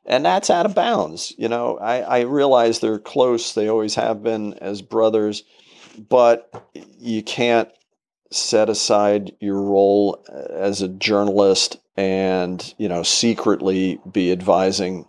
And 0.10 0.26
that's 0.26 0.49
out 0.49 0.66
of 0.66 0.74
bounds. 0.74 1.34
You 1.38 1.47
know, 1.47 1.78
I, 1.78 2.01
I 2.01 2.20
realize 2.22 2.80
they're 2.80 2.97
close, 2.97 3.53
they 3.53 3.70
always 3.70 3.95
have 3.95 4.24
been 4.24 4.55
as 4.55 4.82
brothers, 4.82 5.43
but 6.10 6.51
you 6.97 7.22
can't 7.22 7.70
set 8.32 8.70
aside 8.70 9.32
your 9.39 9.62
role 9.62 10.26
as 10.49 10.82
a 10.82 10.88
journalist 10.88 11.78
and, 11.95 12.74
you 12.78 12.89
know, 12.89 13.03
secretly 13.03 13.99
be 14.12 14.32
advising 14.32 15.05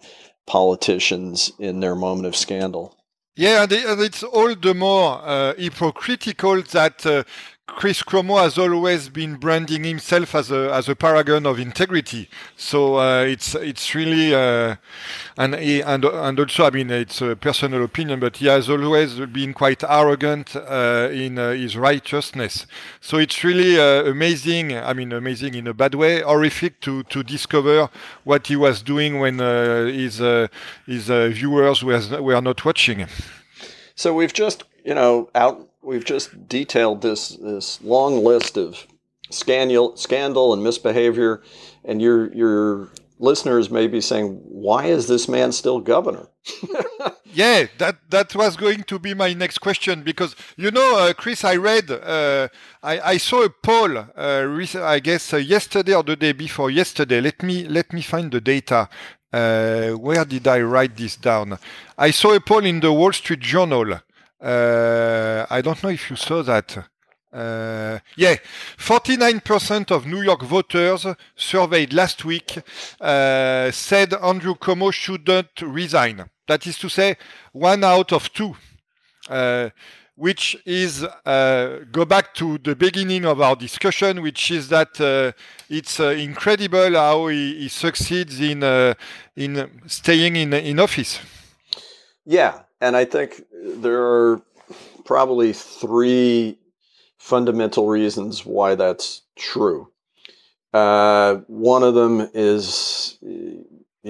politicians 0.47 1.51
in 1.59 1.81
their 1.81 1.95
moment 1.95 2.27
of 2.27 2.37
scandal. 2.37 2.97
Yeah, 3.37 3.63
and 3.63 3.73
it's 3.73 4.23
all 4.23 4.55
the 4.55 4.75
more 4.75 5.21
uh, 5.25 5.55
hypocritical 5.55 6.61
that 6.63 7.07
uh, 7.07 7.25
Chris 7.77 8.03
Cuomo 8.03 8.43
has 8.43 8.59
always 8.59 9.09
been 9.09 9.37
branding 9.37 9.85
himself 9.85 10.35
as 10.35 10.51
a 10.51 10.73
as 10.73 10.89
a 10.89 10.95
paragon 10.95 11.47
of 11.47 11.59
integrity. 11.59 12.29
So 12.57 12.97
uh, 12.97 13.23
it's 13.23 13.55
it's 13.55 13.95
really 13.95 14.35
uh, 14.35 14.77
and 15.39 15.55
he, 15.55 15.81
and 15.81 16.05
and 16.05 16.39
also 16.39 16.67
I 16.67 16.71
mean 16.71 16.91
it's 16.91 17.23
a 17.23 17.37
personal 17.37 17.83
opinion, 17.85 18.21
but 18.21 18.37
he 18.37 18.47
has 18.47 18.69
always 18.69 19.15
been 19.21 19.55
quite 19.55 19.83
arrogant 19.83 20.57
uh, 20.57 21.09
in 21.13 21.39
uh, 21.39 21.53
his 21.53 21.77
righteousness. 21.77 22.67
So 23.01 23.17
it's 23.17 23.43
really 23.45 23.79
uh, 23.79 24.05
amazing. 24.05 24.77
I 24.77 24.93
mean, 24.93 25.13
amazing 25.13 25.55
in 25.55 25.67
a 25.67 25.75
bad 25.75 25.95
way, 25.95 26.21
horrific 26.21 26.81
to 26.81 27.05
to 27.05 27.23
discover 27.23 27.89
what 28.25 28.49
he 28.49 28.57
was 28.57 28.83
doing 28.83 29.21
when 29.21 29.41
uh, 29.41 29.87
his 29.87 30.19
his 30.87 31.07
viewers 31.07 31.83
were 31.83 32.03
were 32.21 32.41
not 32.43 32.65
watching. 32.65 33.07
So 33.95 34.13
we've 34.13 34.33
just 34.33 34.65
you 34.85 34.95
know 34.95 35.31
out 35.35 35.70
we've 35.83 36.05
just 36.05 36.49
detailed 36.49 37.03
this 37.03 37.31
this 37.37 37.83
long 37.83 38.25
list 38.25 38.57
of 38.57 38.87
scandal 39.31 39.97
scandal 39.97 40.53
and 40.53 40.63
misbehavior, 40.63 41.43
and 41.85 42.01
your 42.03 42.33
your 42.35 42.89
listeners 43.19 43.71
may 43.71 43.87
be 43.87 44.01
saying, 44.01 44.41
"Why 44.45 44.87
is 44.87 45.09
this 45.09 45.29
man 45.29 45.53
still 45.53 45.81
governor?" 45.81 46.29
yeah, 47.33 47.67
that 47.79 47.99
that 48.11 48.35
was 48.35 48.57
going 48.57 48.83
to 48.85 48.99
be 48.99 49.15
my 49.15 49.33
next 49.33 49.59
question 49.59 50.03
because 50.03 50.35
you 50.57 50.71
know, 50.71 50.99
uh, 50.99 51.13
Chris, 51.13 51.45
I 51.45 51.57
read, 51.57 51.91
uh, 51.91 52.49
I, 52.83 53.01
I 53.01 53.17
saw 53.19 53.45
a 53.45 53.51
poll, 53.51 53.97
uh, 53.99 54.67
I 54.97 55.01
guess 55.01 55.33
uh, 55.33 55.37
yesterday 55.37 55.95
or 55.95 56.03
the 56.03 56.17
day 56.17 56.33
before 56.33 56.71
yesterday. 56.71 57.21
Let 57.21 57.43
me 57.43 57.67
let 57.69 57.93
me 57.93 58.03
find 58.03 58.31
the 58.31 58.41
data. 58.41 58.89
Uh, 59.33 59.91
where 59.93 60.25
did 60.25 60.49
I 60.49 60.61
write 60.61 60.97
this 60.97 61.15
down? 61.15 61.57
I 61.97 62.11
saw 62.11 62.35
a 62.35 62.41
poll 62.41 62.65
in 62.65 62.81
the 62.81 62.93
Wall 62.93 63.13
Street 63.13 63.39
Journal 63.39 64.01
uh, 64.41 65.47
I 65.51 65.61
don't 65.61 65.83
know 65.83 65.91
if 65.91 66.11
you 66.11 66.17
saw 66.17 66.43
that. 66.43 66.89
Uh, 67.33 67.99
yeah, 68.17 68.37
49% 68.77 69.93
of 69.93 70.05
New 70.05 70.23
York 70.23 70.43
voters 70.43 71.07
surveyed 71.37 71.93
last 71.93 72.25
week 72.25 72.59
uh, 73.01 73.71
said 73.71 74.15
Andrew 74.15 74.55
Cuomo 74.55 74.93
shouldn't 74.93 75.63
resign. 75.63 76.29
That 76.49 76.67
is 76.67 76.77
to 76.79 76.89
say, 76.89 77.17
one 77.53 77.85
out 77.85 78.13
of 78.13 78.33
two. 78.33 78.57
Uh, 79.29 79.71
which 80.17 80.55
is 80.67 81.03
uh, 81.25 81.79
go 81.91 82.05
back 82.05 82.35
to 82.35 82.59
the 82.59 82.77
beginning 82.77 83.25
of 83.25 83.41
our 83.41 83.57
discussion, 83.57 84.21
which 84.21 84.51
is 84.51 84.69
that 84.69 85.01
uh, 85.01 85.33
it's 85.71 85.99
incredible 85.99 86.93
how 86.93 87.29
he, 87.29 87.61
he 87.61 87.69
succeeds 87.69 88.39
in 88.39 88.63
in 89.35 89.71
staying 89.87 90.37
in 90.37 90.53
in 90.53 90.79
office. 90.79 91.21
Yeah, 92.27 92.61
and 92.81 92.97
I 92.97 93.05
think 93.05 93.43
there 93.53 94.03
are 94.03 94.43
probably 95.05 95.53
three 95.53 96.59
fundamental 97.19 97.89
reasons 97.89 98.47
why 98.47 98.75
that's 98.75 99.23
true. 99.37 99.91
Uh, 100.73 101.37
one 101.49 101.83
of 101.83 101.95
them 101.95 102.29
is, 102.33 103.19
you 103.21 103.67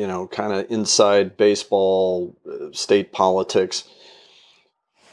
know, 0.07 0.29
kind 0.29 0.53
of 0.53 0.71
inside 0.71 1.37
baseball, 1.37 2.37
uh, 2.47 2.66
state 2.73 3.12
politics. 3.12 3.85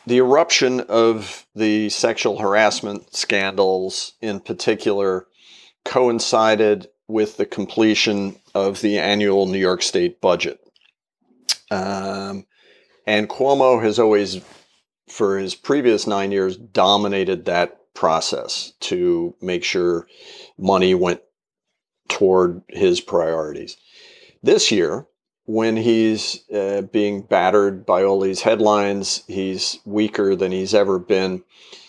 The 0.05 0.17
eruption 0.17 0.81
of 0.81 1.45
the 1.55 1.89
sexual 1.89 2.37
harassment 2.39 3.15
scandals, 3.15 4.13
in 4.21 4.39
particular, 4.39 5.27
coincided 5.83 6.87
with 7.07 7.37
the 7.37 7.45
completion 7.45 8.35
of 8.53 8.81
the 8.81 8.99
annual 8.99 9.45
New 9.45 9.57
York 9.57 9.81
State 9.81 10.19
budget. 10.21 10.59
Um, 11.71 12.45
and 13.07 13.29
Cuomo 13.29 13.81
has 13.81 13.97
always, 13.97 14.41
for 15.09 15.39
his 15.39 15.55
previous 15.55 16.05
nine 16.05 16.31
years, 16.31 16.57
dominated 16.57 17.45
that 17.45 17.93
process 17.93 18.73
to 18.81 19.33
make 19.41 19.63
sure 19.63 20.05
money 20.57 20.93
went 20.93 21.21
toward 22.09 22.61
his 22.67 23.01
priorities. 23.01 23.77
This 24.43 24.71
year, 24.71 25.07
when 25.45 25.77
he's 25.77 26.43
uh, 26.51 26.81
being 26.81 27.21
battered 27.21 27.85
by 27.85 28.03
all 28.03 28.19
these 28.19 28.41
headlines, 28.41 29.23
he's 29.27 29.79
weaker 29.85 30.35
than 30.35 30.51
he's 30.51 30.73
ever 30.73 30.99
been. 30.99 31.43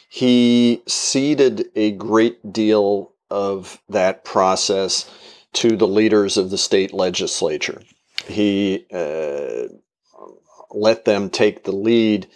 He 0.08 0.82
ceded 0.86 1.68
a 1.74 1.90
great 1.90 2.52
deal 2.52 3.12
of 3.30 3.82
that 3.88 4.24
process 4.24 5.10
to 5.54 5.76
the 5.76 5.88
leaders 5.88 6.36
of 6.36 6.50
the 6.50 6.58
state 6.58 6.94
legislature. 6.94 7.82
He 8.26 8.86
uh, 8.92 9.74
let 10.70 11.04
them 11.04 11.30
take 11.30 11.64
the 11.64 11.72
lead 11.72 12.26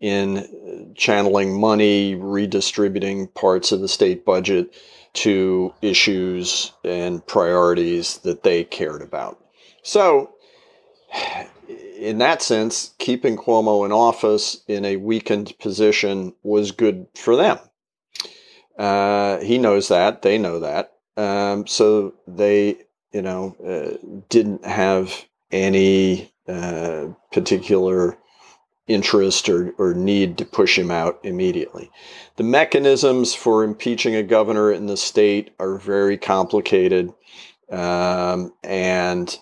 in 0.00 0.92
channeling 0.96 1.58
money, 1.58 2.14
redistributing 2.14 3.28
parts 3.28 3.70
of 3.70 3.80
the 3.80 3.88
state 3.88 4.24
budget 4.24 4.74
to 5.14 5.72
issues 5.80 6.72
and 6.84 7.24
priorities 7.26 8.18
that 8.18 8.42
they 8.42 8.64
cared 8.64 9.02
about. 9.02 9.38
So, 9.82 10.34
in 11.98 12.18
that 12.18 12.42
sense, 12.42 12.94
keeping 12.98 13.36
Cuomo 13.36 13.84
in 13.84 13.92
office 13.92 14.62
in 14.66 14.84
a 14.84 14.96
weakened 14.96 15.56
position 15.60 16.34
was 16.42 16.72
good 16.72 17.06
for 17.14 17.36
them. 17.36 17.58
Uh, 18.76 19.38
he 19.38 19.58
knows 19.58 19.88
that. 19.88 20.22
They 20.22 20.38
know 20.38 20.60
that. 20.60 20.94
Um, 21.16 21.66
so 21.66 22.14
they, 22.26 22.78
you 23.12 23.22
know, 23.22 23.54
uh, 23.64 23.98
didn't 24.30 24.64
have 24.64 25.12
any 25.52 26.31
uh, 26.48 27.08
particular 27.32 28.18
interest 28.88 29.48
or, 29.48 29.72
or 29.78 29.94
need 29.94 30.38
to 30.38 30.44
push 30.44 30.78
him 30.78 30.90
out 30.90 31.18
immediately. 31.22 31.90
The 32.36 32.42
mechanisms 32.42 33.34
for 33.34 33.64
impeaching 33.64 34.14
a 34.14 34.22
governor 34.22 34.72
in 34.72 34.86
the 34.86 34.96
state 34.96 35.54
are 35.58 35.78
very 35.78 36.18
complicated, 36.18 37.12
um, 37.70 38.52
and 38.62 39.38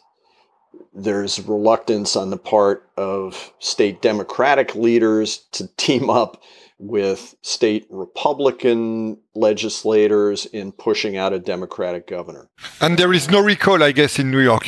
there's 0.92 1.40
reluctance 1.40 2.16
on 2.16 2.30
the 2.30 2.36
part 2.36 2.88
of 2.96 3.52
state 3.60 4.02
Democratic 4.02 4.74
leaders 4.74 5.38
to 5.52 5.68
team 5.76 6.10
up 6.10 6.42
with 6.78 7.34
state 7.42 7.86
Republican 7.90 9.18
legislators 9.34 10.46
in 10.46 10.72
pushing 10.72 11.16
out 11.16 11.32
a 11.32 11.38
Democratic 11.38 12.06
governor. 12.06 12.48
And 12.80 12.98
there 12.98 13.12
is 13.12 13.30
no 13.30 13.42
recall, 13.42 13.82
I 13.82 13.92
guess, 13.92 14.18
in 14.18 14.30
New 14.30 14.40
York. 14.40 14.66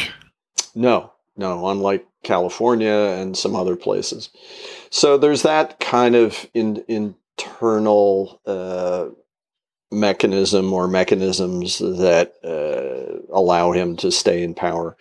No, 0.74 1.12
no, 1.43 1.68
unlike 1.68 2.07
California 2.22 3.16
and 3.18 3.36
some 3.36 3.57
other 3.57 3.76
places. 3.76 4.30
So 4.90 5.18
there's 5.18 5.43
that 5.43 5.80
kind 5.80 6.14
of 6.14 6.47
in, 6.55 6.84
internal 6.88 8.40
uh, 8.47 9.07
mechanism 9.90 10.72
or 10.72 10.86
mechanisms 10.86 11.78
that 11.78 12.34
uh, 12.45 13.34
allow 13.34 13.72
him 13.72 13.97
to 13.97 14.11
stay 14.11 14.43
in 14.43 14.55
power. 14.55 14.97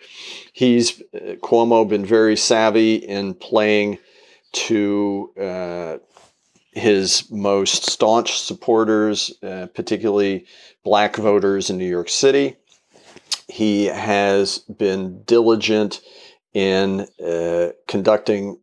He's 0.52 1.00
uh, 1.14 1.36
Cuomo 1.42 1.88
been 1.88 2.04
very 2.04 2.36
savvy 2.36 2.96
in 2.96 3.34
playing 3.34 3.98
to 4.52 5.30
uh, 5.40 5.98
his 6.72 7.30
most 7.30 7.88
staunch 7.88 8.38
supporters, 8.40 9.32
uh, 9.42 9.68
particularly 9.74 10.46
black 10.84 11.16
voters 11.16 11.70
in 11.70 11.78
New 11.78 11.88
York 11.88 12.08
City. 12.08 12.56
He 13.48 13.86
has 13.86 14.58
been 14.58 15.22
diligent 15.22 16.00
in 16.54 17.06
uh, 17.24 17.68
conducting 17.88 18.58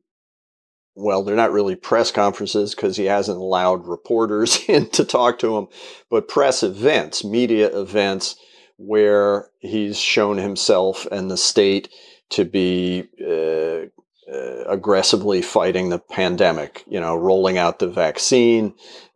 well, 0.95 1.23
they're 1.23 1.35
not 1.35 1.53
really 1.53 1.75
press 1.75 2.11
conferences 2.11 2.75
because 2.75 2.97
he 2.97 3.05
hasn't 3.05 3.37
allowed 3.37 3.87
reporters 3.87 4.59
in 4.67 4.89
to 4.89 5.05
talk 5.05 5.39
to 5.39 5.57
him, 5.57 5.67
but 6.09 6.27
press 6.27 6.61
events, 6.61 7.23
media 7.23 7.67
events 7.79 8.35
where 8.77 9.49
he's 9.59 9.97
shown 9.97 10.37
himself 10.37 11.05
and 11.11 11.29
the 11.29 11.37
state 11.37 11.89
to 12.29 12.45
be 12.45 13.07
uh, 13.21 13.87
uh, 14.31 14.63
aggressively 14.67 15.41
fighting 15.41 15.89
the 15.89 15.99
pandemic, 15.99 16.83
you 16.87 16.99
know, 16.99 17.15
rolling 17.15 17.57
out 17.57 17.79
the 17.79 17.87
vaccine, 17.87 18.73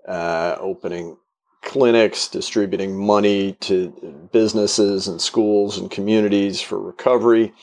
uh, 0.08 0.56
opening 0.60 1.18
clinics, 1.62 2.28
distributing 2.28 2.98
money 2.98 3.54
to 3.62 4.30
businesses 4.34 5.08
and 5.08 5.22
schools 5.22 5.78
and 5.78 5.92
communities 5.92 6.60
for 6.60 6.80
recovery. 6.80 7.54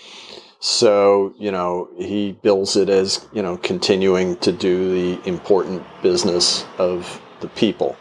So, 0.60 1.34
you 1.38 1.50
know, 1.50 1.88
he 1.96 2.32
bills 2.32 2.76
it 2.76 2.90
as, 2.90 3.26
you 3.32 3.42
know, 3.42 3.56
continuing 3.56 4.36
to 4.38 4.52
do 4.52 4.92
the 4.92 5.28
important 5.28 5.82
business 6.02 6.66
of 6.76 7.20
the 7.40 7.48
people. 7.48 7.96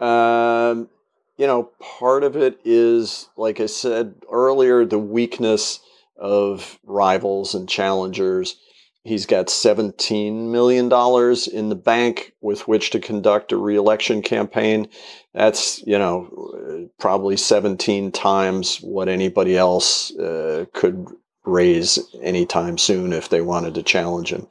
Um, 0.00 0.88
you 1.36 1.46
know, 1.46 1.70
part 1.98 2.24
of 2.24 2.36
it 2.36 2.58
is, 2.64 3.28
like 3.36 3.60
I 3.60 3.66
said 3.66 4.16
earlier, 4.30 4.84
the 4.84 4.98
weakness 4.98 5.78
of 6.16 6.80
rivals 6.84 7.54
and 7.54 7.68
challengers. 7.68 8.56
He's 9.04 9.26
got 9.26 9.46
$17 9.46 10.50
million 10.50 10.86
in 10.86 11.68
the 11.68 11.80
bank 11.80 12.32
with 12.40 12.66
which 12.66 12.90
to 12.90 13.00
conduct 13.00 13.52
a 13.52 13.56
reelection 13.56 14.22
campaign. 14.22 14.88
That's, 15.32 15.80
you 15.86 15.98
know, 15.98 16.88
probably 16.98 17.36
17 17.36 18.10
times 18.12 18.78
what 18.78 19.08
anybody 19.08 19.56
else 19.56 20.10
uh, 20.16 20.64
could 20.72 21.06
raise 21.44 21.98
anytime 22.22 22.78
soon 22.78 23.12
if 23.12 23.28
they 23.28 23.40
wanted 23.40 23.74
to 23.74 23.82
challenge 23.82 24.32
him. 24.32 24.46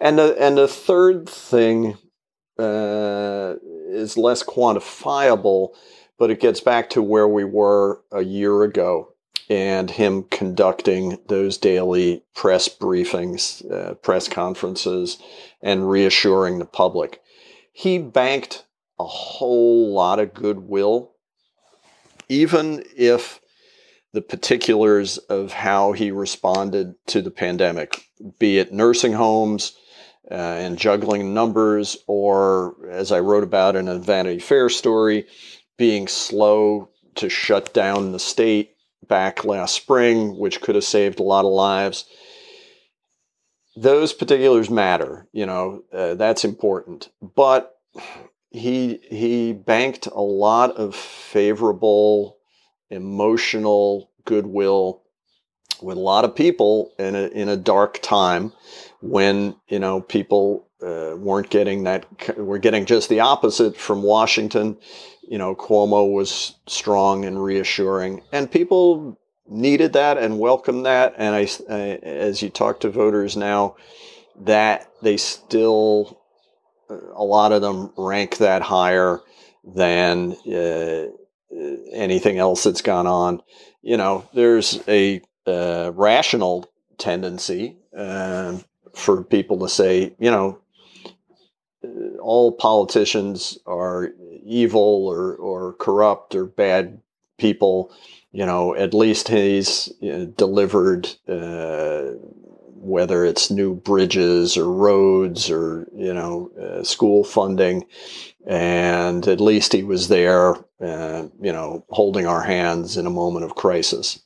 And 0.00 0.18
the, 0.18 0.36
and 0.40 0.56
the 0.58 0.68
third 0.68 1.28
thing 1.28 1.96
uh, 2.58 3.54
is 3.88 4.16
less 4.16 4.42
quantifiable, 4.42 5.70
but 6.18 6.30
it 6.30 6.40
gets 6.40 6.60
back 6.60 6.90
to 6.90 7.02
where 7.02 7.28
we 7.28 7.44
were 7.44 8.00
a 8.12 8.22
year 8.22 8.62
ago 8.62 9.12
and 9.48 9.90
him 9.90 10.24
conducting 10.24 11.18
those 11.28 11.56
daily 11.56 12.24
press 12.34 12.68
briefings, 12.68 13.70
uh, 13.70 13.94
press 13.94 14.28
conferences, 14.28 15.18
and 15.62 15.88
reassuring 15.88 16.58
the 16.58 16.64
public. 16.64 17.22
He 17.72 17.98
banked 17.98 18.64
a 18.98 19.04
whole 19.04 19.92
lot 19.92 20.18
of 20.18 20.34
goodwill, 20.34 21.12
even 22.28 22.82
if 22.96 23.40
the 24.12 24.22
particulars 24.22 25.18
of 25.18 25.52
how 25.52 25.92
he 25.92 26.10
responded 26.10 26.94
to 27.06 27.20
the 27.20 27.30
pandemic, 27.30 28.06
be 28.38 28.58
it 28.58 28.72
nursing 28.72 29.12
homes 29.12 29.76
uh, 30.30 30.34
and 30.34 30.78
juggling 30.78 31.34
numbers, 31.34 31.96
or 32.06 32.76
as 32.90 33.12
I 33.12 33.20
wrote 33.20 33.44
about 33.44 33.76
in 33.76 33.88
a 33.88 33.98
Vanity 33.98 34.38
Fair 34.38 34.68
story, 34.68 35.26
being 35.76 36.08
slow 36.08 36.90
to 37.16 37.28
shut 37.28 37.74
down 37.74 38.12
the 38.12 38.18
state 38.18 38.76
back 39.06 39.44
last 39.44 39.74
spring, 39.74 40.36
which 40.38 40.60
could 40.60 40.74
have 40.74 40.84
saved 40.84 41.20
a 41.20 41.24
lot 41.24 41.44
of 41.44 41.52
lives. 41.52 42.06
Those 43.76 44.12
particulars 44.12 44.70
matter, 44.70 45.28
you 45.32 45.46
know, 45.46 45.82
uh, 45.92 46.14
that's 46.14 46.44
important. 46.44 47.10
But 47.20 47.74
he 48.50 49.00
he 49.10 49.52
banked 49.52 50.06
a 50.06 50.22
lot 50.22 50.76
of 50.76 50.94
favorable 50.94 52.35
emotional 52.90 54.10
goodwill 54.24 55.02
with 55.82 55.96
a 55.96 56.00
lot 56.00 56.24
of 56.24 56.34
people 56.34 56.92
in 56.98 57.14
a 57.14 57.28
in 57.28 57.48
a 57.48 57.56
dark 57.56 58.00
time 58.02 58.52
when 59.00 59.54
you 59.68 59.78
know 59.78 60.00
people 60.00 60.66
uh, 60.82 61.14
weren't 61.16 61.50
getting 61.50 61.84
that 61.84 62.06
were 62.36 62.58
getting 62.58 62.86
just 62.86 63.08
the 63.08 63.20
opposite 63.20 63.76
from 63.76 64.02
Washington 64.02 64.76
you 65.28 65.38
know, 65.38 65.54
Cuomo 65.54 66.12
was 66.12 66.54
strong 66.66 67.24
and 67.24 67.42
reassuring, 67.42 68.22
and 68.32 68.50
people 68.50 69.18
needed 69.48 69.92
that 69.94 70.18
and 70.18 70.38
welcomed 70.38 70.86
that. 70.86 71.14
And 71.16 71.34
I, 71.34 71.48
I, 71.70 71.80
as 72.02 72.42
you 72.42 72.50
talk 72.50 72.80
to 72.80 72.90
voters 72.90 73.36
now, 73.36 73.76
that 74.40 74.88
they 75.02 75.16
still, 75.16 76.20
a 76.88 77.24
lot 77.24 77.52
of 77.52 77.62
them 77.62 77.92
rank 77.96 78.38
that 78.38 78.62
higher 78.62 79.20
than 79.64 80.32
uh, 80.52 81.06
anything 81.92 82.38
else 82.38 82.64
that's 82.64 82.82
gone 82.82 83.06
on. 83.06 83.42
You 83.82 83.96
know, 83.96 84.28
there's 84.34 84.82
a 84.88 85.22
uh, 85.46 85.92
rational 85.94 86.70
tendency 86.98 87.76
uh, 87.96 88.58
for 88.94 89.22
people 89.22 89.60
to 89.60 89.68
say, 89.68 90.14
you 90.18 90.30
know, 90.30 90.58
all 92.20 92.52
politicians 92.52 93.58
are 93.66 94.12
evil 94.44 95.06
or, 95.06 95.36
or 95.36 95.74
corrupt 95.74 96.34
or 96.34 96.46
bad 96.46 97.00
people. 97.38 97.92
You 98.32 98.44
know, 98.44 98.74
at 98.74 98.92
least 98.92 99.28
he's 99.28 99.92
you 100.00 100.12
know, 100.12 100.26
delivered, 100.26 101.08
uh, 101.28 102.12
whether 102.86 103.24
it's 103.24 103.50
new 103.50 103.74
bridges 103.74 104.56
or 104.56 104.70
roads 104.72 105.50
or, 105.50 105.88
you 105.94 106.14
know, 106.14 106.50
uh, 106.60 106.82
school 106.82 107.24
funding. 107.24 107.84
And 108.46 109.26
at 109.26 109.40
least 109.40 109.72
he 109.72 109.82
was 109.82 110.08
there, 110.08 110.54
uh, 110.80 111.26
you 111.40 111.52
know, 111.52 111.84
holding 111.90 112.26
our 112.26 112.42
hands 112.42 112.96
in 112.96 113.06
a 113.06 113.10
moment 113.10 113.44
of 113.44 113.56
crisis. 113.56 114.20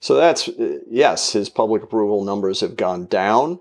So 0.00 0.16
that's, 0.16 0.48
yes, 0.88 1.32
his 1.32 1.48
public 1.48 1.82
approval 1.82 2.24
numbers 2.24 2.60
have 2.60 2.76
gone 2.76 3.06
down 3.06 3.60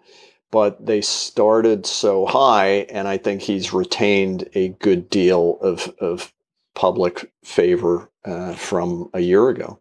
but 0.53 0.85
they 0.85 1.01
started 1.01 1.83
so 1.83 2.27
high, 2.27 2.85
and 2.91 3.07
I 3.07 3.17
think 3.17 3.41
he's 3.41 3.73
retained 3.73 4.47
a 4.53 4.67
good 4.69 5.09
deal 5.09 5.57
of, 5.61 5.91
of 5.99 6.31
public 6.75 7.31
favor 7.43 8.07
uh, 8.23 8.53
from 8.53 9.09
a 9.15 9.19
year 9.19 9.49
ago. 9.49 9.79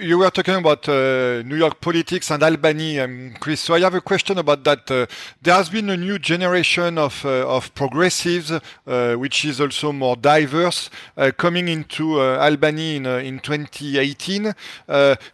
You 0.00 0.18
were 0.18 0.30
talking 0.30 0.54
about 0.54 0.88
uh, 0.88 1.42
New 1.44 1.56
York 1.56 1.80
politics 1.80 2.30
and 2.30 2.40
Albany, 2.40 3.00
um, 3.00 3.34
Chris. 3.40 3.62
So 3.62 3.74
I 3.74 3.80
have 3.80 3.94
a 3.94 4.00
question 4.00 4.38
about 4.38 4.62
that. 4.62 4.88
Uh, 4.88 5.06
there 5.42 5.54
has 5.54 5.68
been 5.68 5.90
a 5.90 5.96
new 5.96 6.20
generation 6.20 6.98
of 6.98 7.24
uh, 7.24 7.44
of 7.48 7.74
progressives, 7.74 8.52
uh, 8.52 9.14
which 9.16 9.44
is 9.44 9.60
also 9.60 9.90
more 9.90 10.14
diverse, 10.14 10.88
uh, 11.16 11.32
coming 11.36 11.66
into 11.66 12.20
uh, 12.20 12.38
Albany 12.38 12.94
in 12.94 13.06
in 13.06 13.40
2018. 13.40 14.54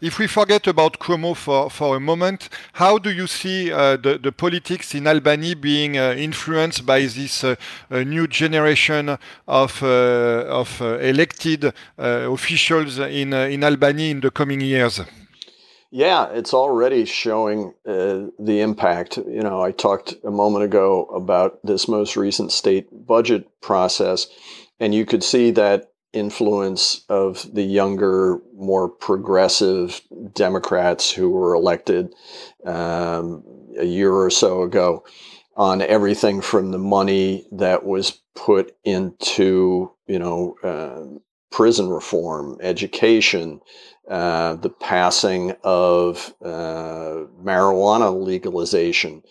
if 0.01 0.19
we 0.19 0.27
forget 0.27 0.67
about 0.67 0.99
Cuomo 0.99 1.37
for 1.37 1.69
for 1.69 1.97
a 1.97 2.01
moment, 2.01 2.49
how 2.73 2.97
do 2.97 3.11
you 3.11 3.27
see 3.27 3.69
the 3.69 4.19
the 4.19 4.33
politics 4.33 4.95
in 4.95 5.07
Albany 5.07 5.53
being 5.53 5.97
influenced 5.97 6.87
by 6.87 7.01
this 7.01 7.45
new 7.91 8.27
generation 8.27 9.19
of 9.47 9.83
of 9.83 10.81
elected 10.81 11.71
officials 11.99 12.99
in 12.99 13.35
in 13.35 13.63
Albany 13.63 14.11
in 14.11 14.21
the 14.21 14.31
coming 14.31 14.54
coming 14.55 14.69
years? 14.69 15.01
Yeah, 15.91 16.29
it's 16.31 16.53
already 16.53 17.05
showing 17.05 17.73
uh, 17.87 18.27
the 18.39 18.61
impact. 18.61 19.17
You 19.17 19.43
know, 19.43 19.63
I 19.63 19.71
talked 19.71 20.15
a 20.25 20.31
moment 20.31 20.65
ago 20.65 21.05
about 21.07 21.61
this 21.63 21.87
most 21.87 22.17
recent 22.17 22.51
state 22.51 22.89
budget 23.07 23.47
process, 23.61 24.27
and 24.81 24.95
you 24.95 25.07
could 25.07 25.23
see 25.23 25.53
that 25.53 25.93
influence 26.13 27.05
of 27.09 27.47
the 27.53 27.63
younger, 27.63 28.41
more 28.57 28.89
progressive 28.89 30.01
Democrats 30.33 31.11
who 31.11 31.31
were 31.31 31.55
elected 31.55 32.13
um, 32.65 33.45
a 33.79 33.85
year 33.85 34.13
or 34.13 34.31
so 34.31 34.63
ago 34.63 35.05
on 35.57 35.81
everything 35.81 36.41
from 36.41 36.73
the 36.73 36.79
money 36.79 37.47
that 37.53 37.85
was 37.85 38.21
put 38.35 38.77
into, 38.85 39.93
you 40.09 40.19
know, 40.19 40.57
uh, 40.65 41.19
prison 41.55 41.89
reform, 41.89 42.59
education, 42.61 43.61
uh, 44.09 44.55
the 44.57 44.71
passing 44.71 45.55
of 45.63 46.35
uh, 46.45 47.25
marijuana 47.43 48.23
legalization, 48.23 49.23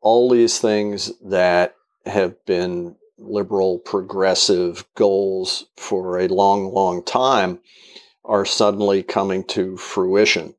all 0.00 0.30
these 0.30 0.58
things 0.58 1.12
that 1.24 1.74
have 2.06 2.34
been 2.46 2.96
liberal 3.18 3.78
progressive 3.78 4.84
goals 4.94 5.66
for 5.76 6.18
a 6.18 6.28
long, 6.28 6.72
long 6.72 7.02
time 7.04 7.60
are 8.24 8.44
suddenly 8.44 9.02
coming 9.02 9.44
to 9.44 9.76
fruition. 9.76 10.54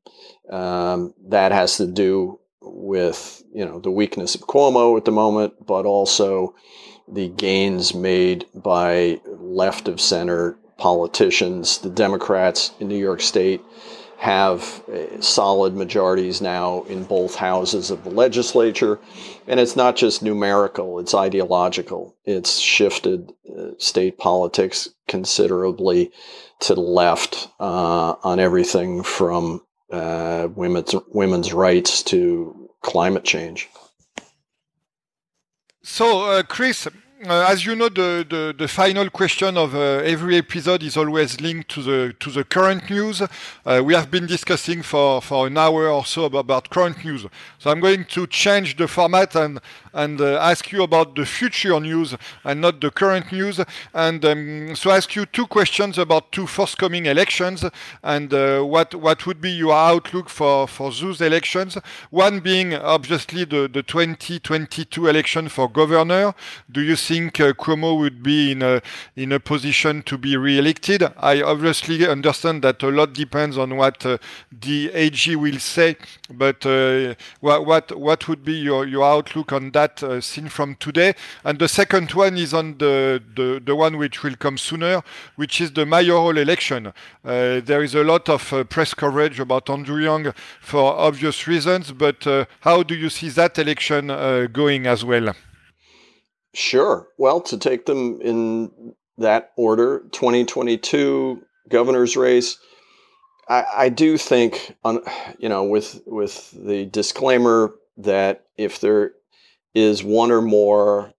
Um, 0.50 1.14
that 1.28 1.52
has 1.52 1.78
to 1.78 1.86
do 1.86 2.38
with 2.60 3.42
you 3.54 3.64
know 3.64 3.78
the 3.80 3.90
weakness 3.90 4.34
of 4.34 4.42
Cuomo 4.42 4.96
at 4.96 5.04
the 5.04 5.12
moment, 5.12 5.54
but 5.66 5.86
also 5.86 6.54
the 7.08 7.28
gains 7.28 7.94
made 7.94 8.46
by 8.54 9.20
left 9.26 9.88
of 9.88 10.00
center 10.00 10.58
politicians, 10.78 11.78
the 11.78 11.90
Democrats 11.90 12.72
in 12.80 12.88
New 12.88 12.98
York 12.98 13.20
State, 13.20 13.60
have 14.18 14.82
uh, 14.88 15.20
solid 15.20 15.74
majorities 15.74 16.40
now 16.40 16.82
in 16.84 17.04
both 17.04 17.34
houses 17.34 17.90
of 17.90 18.04
the 18.04 18.10
legislature. 18.10 18.98
And 19.46 19.60
it's 19.60 19.76
not 19.76 19.96
just 19.96 20.22
numerical, 20.22 20.98
it's 20.98 21.14
ideological. 21.14 22.16
It's 22.24 22.58
shifted 22.58 23.32
uh, 23.46 23.70
state 23.78 24.16
politics 24.16 24.88
considerably 25.08 26.10
to 26.60 26.74
the 26.74 26.80
left 26.80 27.48
uh, 27.60 28.14
on 28.22 28.40
everything 28.40 29.02
from 29.02 29.60
uh, 29.90 30.48
women's, 30.54 30.94
women's 31.08 31.52
rights 31.52 32.02
to 32.04 32.70
climate 32.80 33.24
change. 33.24 33.68
So, 35.82 36.30
uh, 36.30 36.42
Chris, 36.44 36.88
uh, 37.26 37.46
as 37.48 37.64
you 37.64 37.74
know, 37.74 37.88
the, 37.88 38.26
the, 38.28 38.54
the, 38.56 38.68
final 38.68 39.08
question 39.08 39.56
of 39.56 39.74
uh, 39.74 40.02
every 40.04 40.36
episode 40.36 40.82
is 40.82 40.96
always 40.96 41.40
linked 41.40 41.68
to 41.70 41.82
the 41.82 42.14
to 42.20 42.30
the 42.30 42.44
current 42.44 42.88
news. 42.90 43.22
Uh, 43.64 43.82
we 43.84 43.94
have 43.94 44.10
been 44.10 44.26
discussing 44.26 44.82
for, 44.82 45.22
for 45.22 45.46
an 45.46 45.56
hour 45.56 45.88
or 45.88 46.04
so 46.04 46.24
about, 46.24 46.40
about, 46.40 46.70
current 46.70 47.04
news. 47.04 47.26
So 47.58 47.70
I'm 47.70 47.80
going 47.80 48.04
to 48.06 48.26
change 48.26 48.76
the 48.76 48.88
format 48.88 49.34
and 49.34 49.60
and 49.94 50.20
uh, 50.20 50.36
ask 50.38 50.72
you 50.72 50.82
about 50.82 51.14
the 51.14 51.24
future 51.24 51.78
news 51.80 52.16
and 52.44 52.60
not 52.60 52.80
the 52.80 52.90
current 52.90 53.30
news. 53.32 53.60
And 53.94 54.24
um, 54.24 54.76
so 54.76 54.90
ask 54.90 55.14
you 55.14 55.24
two 55.26 55.46
questions 55.46 55.96
about 55.98 56.32
two 56.32 56.46
forthcoming 56.46 57.06
elections 57.06 57.64
and 58.02 58.34
uh, 58.34 58.62
what 58.62 58.94
what 58.94 59.26
would 59.26 59.40
be 59.40 59.50
your 59.50 59.72
outlook 59.74 60.28
for 60.28 60.66
for 60.66 60.90
those 60.90 61.20
elections. 61.20 61.78
One 62.10 62.40
being 62.40 62.74
obviously 62.74 63.44
the 63.44 63.68
the 63.68 63.82
2022 63.82 65.06
election 65.06 65.48
for 65.48 65.68
governor. 65.68 66.34
Do 66.70 66.80
you 66.80 66.96
think 66.96 67.40
uh, 67.40 67.52
Cuomo 67.52 67.98
would 67.98 68.22
be 68.22 68.52
in 68.52 68.62
a 68.62 68.82
in 69.16 69.32
a 69.32 69.40
position 69.40 70.02
to 70.02 70.18
be 70.18 70.36
re-elected? 70.36 71.04
I 71.16 71.42
obviously 71.42 72.06
understand 72.06 72.62
that 72.62 72.82
a 72.82 72.88
lot 72.88 73.12
depends 73.12 73.56
on 73.56 73.76
what 73.76 74.04
uh, 74.04 74.18
the 74.50 74.90
AG 74.92 75.36
will 75.36 75.58
say, 75.58 75.96
but 76.30 76.66
uh, 76.66 77.14
what 77.40 77.64
what 77.66 77.98
what 77.98 78.28
would 78.28 78.44
be 78.44 78.54
your 78.54 78.86
your 78.86 79.04
outlook 79.04 79.52
on 79.52 79.70
that 79.72 79.83
uh, 80.02 80.20
seen 80.20 80.48
from 80.48 80.76
today? 80.76 81.14
And 81.44 81.58
the 81.58 81.68
second 81.68 82.12
one 82.12 82.36
is 82.36 82.52
on 82.54 82.78
the 82.78 83.22
the 83.36 83.60
the 83.64 83.74
one 83.74 83.98
which 83.98 84.22
will 84.22 84.36
come 84.36 84.58
sooner, 84.58 85.02
which 85.36 85.60
is 85.60 85.72
the 85.72 85.86
mayoral 85.86 86.38
election. 86.38 86.88
Uh, 87.24 87.60
there 87.60 87.82
is 87.82 87.94
a 87.94 88.04
lot 88.04 88.28
of 88.28 88.52
uh, 88.52 88.64
press 88.64 88.94
coverage 88.94 89.40
about 89.40 89.70
Andrew 89.70 90.02
Yang 90.02 90.32
for 90.60 90.94
obvious 90.94 91.46
reasons, 91.46 91.92
but 91.92 92.24
how 92.60 92.82
do 92.82 92.94
you 92.94 93.10
see 93.10 93.28
that 93.30 93.58
election 93.58 94.08
going 94.52 94.86
as 94.86 95.04
well? 95.04 95.34
Sure. 96.54 97.08
Well, 97.18 97.40
to 97.42 97.58
take 97.58 97.86
them 97.86 98.20
in 98.22 98.94
that 99.18 99.52
order, 99.56 100.04
2022 100.12 101.42
governor's 101.68 102.16
race. 102.16 102.58
I, 103.48 103.64
I 103.76 103.88
do 103.88 104.16
think, 104.16 104.76
on, 104.84 105.00
you 105.38 105.48
know, 105.48 105.64
with 105.64 106.00
with 106.06 106.50
the 106.52 106.86
disclaimer 106.86 107.74
that 107.98 108.44
if 108.56 108.80
there 108.80 109.12
is 109.74 110.04
one 110.04 110.30
or 110.30 110.40
more 110.40 111.12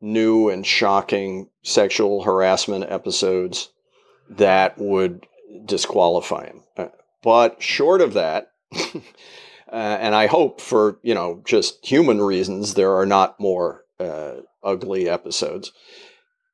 new 0.00 0.48
and 0.48 0.66
shocking 0.66 1.48
sexual 1.62 2.22
harassment 2.22 2.84
episodes, 2.88 3.70
that 4.28 4.76
would 4.78 5.26
disqualify 5.64 6.46
him. 6.46 6.62
Uh, 6.76 6.88
but 7.22 7.62
short 7.62 8.00
of 8.00 8.14
that, 8.14 8.52
uh, 8.74 9.00
and 9.70 10.14
I 10.14 10.26
hope 10.26 10.60
for 10.60 10.98
you 11.02 11.14
know 11.14 11.42
just 11.44 11.84
human 11.84 12.20
reasons, 12.20 12.74
there 12.74 12.94
are 12.96 13.06
not 13.06 13.38
more 13.40 13.84
uh, 13.98 14.36
ugly 14.62 15.08
episodes. 15.08 15.72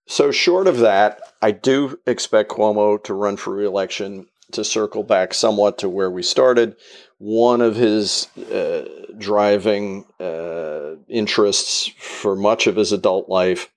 So, 0.07 0.31
short 0.31 0.67
of 0.67 0.79
that, 0.79 1.21
I 1.41 1.53
do 1.53 1.99
expect 2.07 2.51
Cuomo 2.51 3.03
to 3.05 3.15
run 3.15 3.37
for 3.37 3.55
reelection 3.55 4.27
to 4.53 4.65
circle 4.65 5.03
back 5.03 5.35
somewhat 5.35 5.79
to 5.79 5.89
where 5.89 6.11
we 6.11 6.23
started. 6.23 6.77
One 7.19 7.61
of 7.61 7.77
his 7.77 8.27
uh, 8.37 8.89
driving 9.19 10.05
uh, 10.19 10.97
interests 11.09 11.91
for 11.99 12.35
much 12.35 12.66
of 12.66 12.77
his 12.77 12.93
adult 12.93 13.29
life 13.29 13.70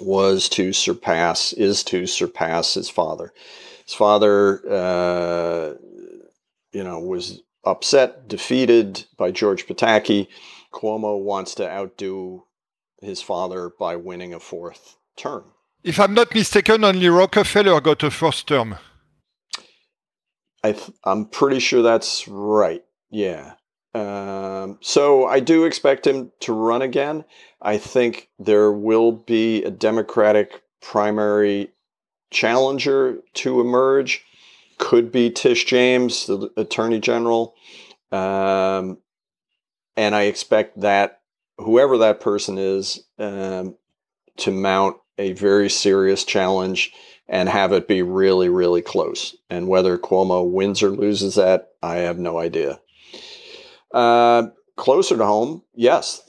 was 0.00 0.48
to 0.50 0.72
surpass, 0.72 1.52
is 1.52 1.82
to 1.84 2.06
surpass 2.06 2.74
his 2.74 2.90
father. 2.90 3.32
His 3.84 3.94
father, 3.94 4.60
uh, 4.68 5.74
you 6.72 6.84
know, 6.84 7.00
was 7.00 7.42
upset, 7.64 8.28
defeated 8.28 9.04
by 9.16 9.30
George 9.30 9.66
Pataki. 9.66 10.28
Cuomo 10.72 11.22
wants 11.22 11.54
to 11.54 11.70
outdo 11.70 12.44
his 13.00 13.22
father 13.22 13.70
by 13.78 13.96
winning 13.96 14.34
a 14.34 14.40
fourth 14.40 14.96
term. 15.16 15.44
If 15.82 16.00
I'm 16.00 16.14
not 16.14 16.34
mistaken, 16.34 16.84
only 16.84 17.08
Rockefeller 17.08 17.80
got 17.80 18.02
a 18.02 18.10
first 18.10 18.48
term. 18.48 18.76
I 20.66 20.76
am 21.04 21.26
pretty 21.26 21.60
sure 21.60 21.82
that's 21.82 22.26
right. 22.26 22.84
Yeah. 23.10 23.54
Um, 23.94 24.78
so 24.80 25.26
I 25.26 25.40
do 25.40 25.64
expect 25.64 26.06
him 26.06 26.32
to 26.40 26.52
run 26.52 26.82
again. 26.82 27.24
I 27.62 27.78
think 27.78 28.28
there 28.38 28.72
will 28.72 29.12
be 29.12 29.62
a 29.62 29.70
Democratic 29.70 30.62
primary 30.82 31.70
challenger 32.30 33.18
to 33.34 33.60
emerge. 33.60 34.24
Could 34.78 35.12
be 35.12 35.30
Tish 35.30 35.64
James, 35.64 36.26
the 36.26 36.50
Attorney 36.56 37.00
General. 37.00 37.54
Um, 38.12 38.98
and 39.96 40.14
I 40.14 40.24
expect 40.24 40.80
that 40.80 41.20
whoever 41.58 41.98
that 41.98 42.20
person 42.20 42.58
is 42.58 43.04
um, 43.18 43.76
to 44.38 44.50
mount 44.50 44.96
a 45.16 45.32
very 45.32 45.70
serious 45.70 46.24
challenge 46.24 46.92
and 47.28 47.48
have 47.48 47.72
it 47.72 47.88
be 47.88 48.02
really, 48.02 48.48
really 48.48 48.82
close. 48.82 49.36
And 49.50 49.68
whether 49.68 49.98
Cuomo 49.98 50.48
wins 50.48 50.82
or 50.82 50.90
loses 50.90 51.34
that, 51.34 51.70
I 51.82 51.96
have 51.96 52.18
no 52.18 52.38
idea. 52.38 52.80
Uh, 53.92 54.48
closer 54.76 55.16
to 55.16 55.24
home, 55.24 55.62
yes. 55.74 56.22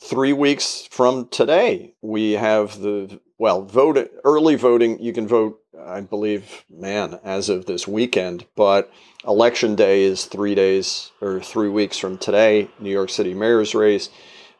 Three 0.00 0.32
weeks 0.32 0.88
from 0.90 1.28
today, 1.28 1.94
we 2.02 2.32
have 2.32 2.80
the 2.80 3.20
well, 3.42 3.62
vote 3.62 4.08
early 4.22 4.54
voting. 4.54 5.02
You 5.02 5.12
can 5.12 5.26
vote, 5.26 5.58
I 5.76 6.00
believe, 6.00 6.64
man, 6.70 7.18
as 7.24 7.48
of 7.48 7.66
this 7.66 7.88
weekend. 7.88 8.46
But 8.54 8.88
election 9.26 9.74
day 9.74 10.04
is 10.04 10.26
three 10.26 10.54
days 10.54 11.10
or 11.20 11.40
three 11.40 11.68
weeks 11.68 11.98
from 11.98 12.18
today. 12.18 12.70
New 12.78 12.90
York 12.90 13.10
City 13.10 13.34
mayor's 13.34 13.74
race. 13.74 14.10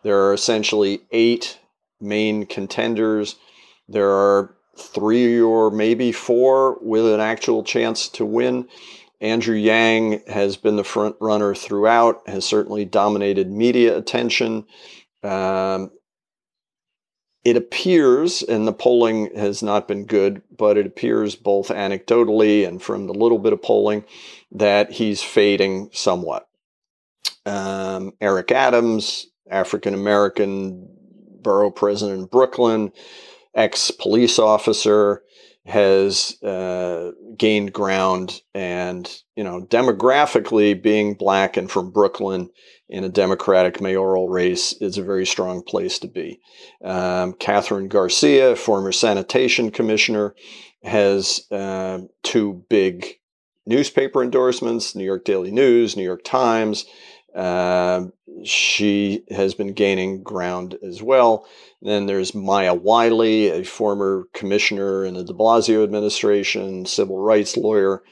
There 0.02 0.20
are 0.24 0.34
essentially 0.34 1.02
eight 1.12 1.60
main 2.00 2.44
contenders. 2.44 3.36
There 3.88 4.10
are 4.10 4.56
three 4.76 5.40
or 5.40 5.70
maybe 5.70 6.12
four 6.12 6.78
with 6.80 7.06
an 7.06 7.20
actual 7.20 7.62
chance 7.62 8.08
to 8.08 8.24
win. 8.24 8.68
Andrew 9.20 9.56
Yang 9.56 10.22
has 10.26 10.56
been 10.56 10.76
the 10.76 10.84
front 10.84 11.16
runner 11.20 11.54
throughout, 11.54 12.22
has 12.26 12.44
certainly 12.44 12.84
dominated 12.84 13.50
media 13.50 13.96
attention. 13.96 14.66
Um, 15.22 15.92
it 17.44 17.56
appears, 17.56 18.42
and 18.42 18.66
the 18.66 18.72
polling 18.72 19.34
has 19.36 19.62
not 19.62 19.88
been 19.88 20.06
good, 20.06 20.42
but 20.56 20.76
it 20.76 20.86
appears 20.86 21.36
both 21.36 21.68
anecdotally 21.68 22.66
and 22.66 22.82
from 22.82 23.06
the 23.06 23.14
little 23.14 23.38
bit 23.38 23.52
of 23.52 23.62
polling 23.62 24.04
that 24.52 24.92
he's 24.92 25.22
fading 25.22 25.90
somewhat. 25.92 26.48
Um, 27.44 28.12
Eric 28.20 28.52
Adams 28.52 29.26
African 29.52 29.94
American 29.94 30.88
borough 31.42 31.70
president 31.70 32.20
in 32.20 32.26
Brooklyn, 32.26 32.92
ex 33.54 33.90
police 33.90 34.38
officer, 34.38 35.22
has 35.64 36.42
uh, 36.42 37.12
gained 37.36 37.72
ground. 37.72 38.42
And, 38.54 39.08
you 39.36 39.44
know, 39.44 39.64
demographically, 39.66 40.80
being 40.80 41.14
black 41.14 41.56
and 41.56 41.70
from 41.70 41.90
Brooklyn 41.90 42.50
in 42.88 43.04
a 43.04 43.08
Democratic 43.08 43.80
mayoral 43.80 44.28
race 44.28 44.72
is 44.74 44.98
a 44.98 45.04
very 45.04 45.24
strong 45.24 45.62
place 45.62 45.98
to 46.00 46.08
be. 46.08 46.40
Um, 46.84 47.34
Kathryn 47.34 47.88
Garcia, 47.88 48.56
former 48.56 48.92
sanitation 48.92 49.70
commissioner, 49.70 50.34
has 50.82 51.46
uh, 51.50 52.00
two 52.22 52.64
big 52.68 53.18
newspaper 53.66 54.22
endorsements 54.22 54.96
New 54.96 55.04
York 55.04 55.24
Daily 55.24 55.52
News, 55.52 55.96
New 55.96 56.02
York 56.02 56.24
Times. 56.24 56.84
Uh, 57.34 58.06
she 58.44 59.24
has 59.30 59.54
been 59.54 59.72
gaining 59.72 60.22
ground 60.22 60.76
as 60.82 61.02
well. 61.02 61.46
Then 61.80 62.06
there's 62.06 62.34
Maya 62.34 62.74
Wiley, 62.74 63.48
a 63.48 63.64
former 63.64 64.24
commissioner 64.34 65.04
in 65.04 65.14
the 65.14 65.24
de 65.24 65.32
Blasio 65.32 65.82
administration, 65.82 66.86
civil 66.86 67.18
rights 67.18 67.56
lawyer, 67.56 68.02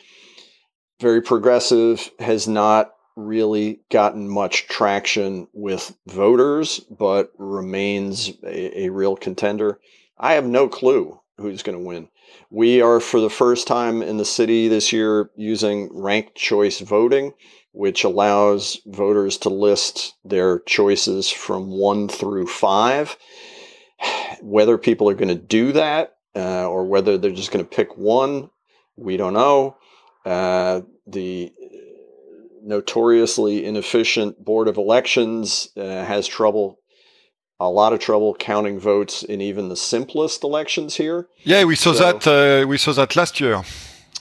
very 1.00 1.22
progressive, 1.22 2.10
has 2.18 2.46
not 2.46 2.92
really 3.16 3.80
gotten 3.90 4.28
much 4.28 4.68
traction 4.68 5.48
with 5.52 5.96
voters, 6.06 6.80
but 6.90 7.32
remains 7.38 8.32
a, 8.44 8.84
a 8.84 8.88
real 8.90 9.16
contender. 9.16 9.78
I 10.18 10.34
have 10.34 10.46
no 10.46 10.68
clue 10.68 11.20
who's 11.36 11.62
going 11.62 11.78
to 11.78 11.84
win. 11.84 12.08
We 12.50 12.80
are, 12.80 13.00
for 13.00 13.20
the 13.20 13.30
first 13.30 13.66
time 13.66 14.02
in 14.02 14.18
the 14.18 14.24
city 14.24 14.68
this 14.68 14.92
year, 14.92 15.30
using 15.36 15.90
ranked 15.92 16.36
choice 16.36 16.80
voting 16.80 17.32
which 17.72 18.04
allows 18.04 18.80
voters 18.86 19.38
to 19.38 19.48
list 19.48 20.14
their 20.24 20.60
choices 20.60 21.30
from 21.30 21.70
one 21.70 22.08
through 22.08 22.46
five. 22.46 23.16
Whether 24.42 24.78
people 24.78 25.08
are 25.08 25.14
going 25.14 25.28
to 25.28 25.34
do 25.34 25.72
that 25.72 26.14
uh, 26.34 26.66
or 26.66 26.84
whether 26.84 27.18
they're 27.18 27.30
just 27.30 27.52
going 27.52 27.64
to 27.64 27.76
pick 27.76 27.96
one, 27.96 28.50
we 28.96 29.16
don't 29.16 29.34
know. 29.34 29.76
Uh, 30.24 30.82
the 31.06 31.52
notoriously 32.62 33.64
inefficient 33.64 34.44
Board 34.44 34.68
of 34.68 34.76
Elections 34.76 35.68
uh, 35.76 36.04
has 36.04 36.26
trouble, 36.26 36.78
a 37.58 37.68
lot 37.68 37.92
of 37.92 38.00
trouble 38.00 38.34
counting 38.34 38.78
votes 38.78 39.22
in 39.22 39.40
even 39.40 39.68
the 39.68 39.76
simplest 39.76 40.44
elections 40.44 40.96
here. 40.96 41.28
Yeah, 41.42 41.64
we 41.64 41.76
saw 41.76 41.92
so, 41.92 42.12
that. 42.12 42.26
Uh, 42.26 42.66
we 42.66 42.78
saw 42.78 42.92
that 42.92 43.16
last 43.16 43.40
year. 43.40 43.62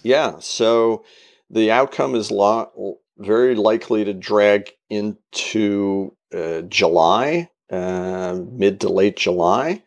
Yeah, 0.03 0.39
so 0.39 1.03
the 1.49 1.71
outcome 1.71 2.15
is 2.15 2.31
lo- 2.31 2.99
very 3.19 3.55
likely 3.55 4.05
to 4.05 4.13
drag 4.13 4.71
into 4.89 6.15
uh, 6.33 6.61
July, 6.61 7.49
uh, 7.71 8.39
mid 8.51 8.81
to 8.81 8.89
late 8.89 9.17
July. 9.17 9.83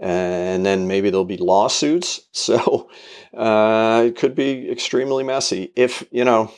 and 0.00 0.64
then 0.64 0.86
maybe 0.86 1.10
there'll 1.10 1.24
be 1.24 1.36
lawsuits. 1.36 2.20
So 2.32 2.88
uh, 3.36 4.04
it 4.06 4.16
could 4.16 4.34
be 4.34 4.70
extremely 4.70 5.24
messy. 5.24 5.72
If 5.76 6.04
you 6.10 6.24
know, 6.24 6.52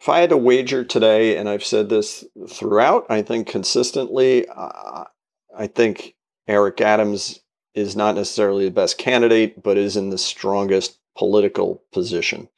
if 0.00 0.08
I 0.08 0.18
had 0.18 0.30
to 0.30 0.36
wager 0.36 0.84
today, 0.84 1.36
and 1.36 1.48
I've 1.48 1.64
said 1.64 1.88
this 1.88 2.24
throughout, 2.50 3.06
I 3.08 3.22
think 3.22 3.46
consistently, 3.48 4.46
I 4.50 5.68
think 5.68 6.16
Eric 6.48 6.80
Adams 6.80 7.40
is 7.74 7.96
not 7.96 8.14
necessarily 8.14 8.66
the 8.66 8.70
best 8.72 8.98
candidate, 8.98 9.62
but 9.62 9.78
is 9.78 9.96
in 9.96 10.10
the 10.10 10.18
strongest 10.18 10.98
political 11.16 11.82
position. 11.92 12.48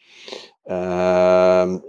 Um, 0.68 1.82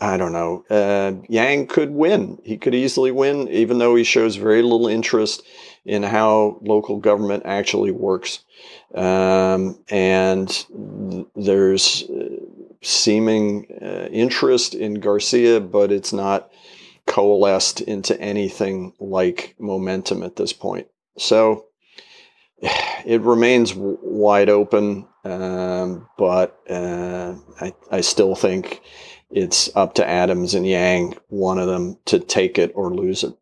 I 0.00 0.16
don't 0.16 0.32
know. 0.32 0.64
Uh, 0.70 1.22
Yang 1.28 1.66
could 1.66 1.90
win. 1.90 2.40
He 2.42 2.56
could 2.56 2.74
easily 2.74 3.10
win, 3.10 3.48
even 3.48 3.78
though 3.78 3.94
he 3.94 4.04
shows 4.04 4.36
very 4.36 4.62
little 4.62 4.88
interest 4.88 5.42
in 5.84 6.02
how 6.02 6.58
local 6.62 6.96
government 6.98 7.42
actually 7.44 7.90
works. 7.90 8.40
Um, 8.94 9.78
and 9.90 10.66
there's 11.36 12.04
uh, 12.04 12.36
seeming 12.82 13.66
uh, 13.80 14.08
interest 14.10 14.74
in 14.74 15.00
Garcia, 15.00 15.60
but 15.60 15.92
it's 15.92 16.12
not 16.12 16.50
coalesced 17.06 17.80
into 17.82 18.18
anything 18.20 18.94
like 19.00 19.54
momentum 19.58 20.22
at 20.22 20.36
this 20.36 20.52
point. 20.52 20.86
So 21.18 21.66
it 22.62 23.20
remains 23.20 23.74
wide 23.74 24.48
open, 24.48 25.06
um, 25.24 26.08
but 26.16 26.58
uh, 26.70 27.34
I, 27.60 27.74
I 27.90 28.00
still 28.00 28.34
think 28.34 28.80
it's 29.30 29.74
up 29.76 29.94
to 29.94 30.06
Adams 30.06 30.54
and 30.54 30.66
Yang, 30.66 31.16
one 31.28 31.58
of 31.58 31.66
them, 31.66 31.98
to 32.06 32.18
take 32.18 32.58
it 32.58 32.72
or 32.74 32.94
lose 32.94 33.24
it. 33.24 33.34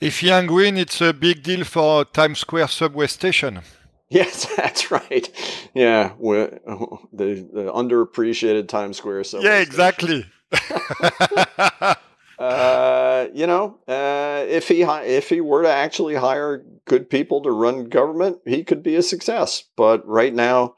If 0.00 0.22
Yang 0.22 0.52
win, 0.52 0.76
it's 0.76 1.00
a 1.00 1.12
big 1.12 1.42
deal 1.42 1.64
for 1.64 2.04
Times 2.04 2.40
Square 2.40 2.68
subway 2.68 3.06
station. 3.06 3.60
Yes, 4.12 4.44
that's 4.56 4.90
right. 4.90 5.26
Yeah, 5.72 6.12
the, 6.18 7.48
the 7.50 7.72
underappreciated 7.72 8.68
Times 8.68 8.98
Square 8.98 9.24
subway. 9.24 9.46
Yeah, 9.46 9.60
exactly. 9.60 10.26
uh, 12.38 13.28
you 13.32 13.46
know, 13.46 13.78
uh, 13.88 14.44
if 14.46 14.68
he 14.68 14.82
if 14.82 15.30
he 15.30 15.40
were 15.40 15.62
to 15.62 15.70
actually 15.70 16.14
hire 16.14 16.62
good 16.84 17.08
people 17.08 17.40
to 17.40 17.50
run 17.50 17.88
government, 17.88 18.40
he 18.44 18.64
could 18.64 18.82
be 18.82 18.96
a 18.96 19.02
success. 19.02 19.64
But 19.76 20.06
right 20.06 20.34
now, 20.34 20.74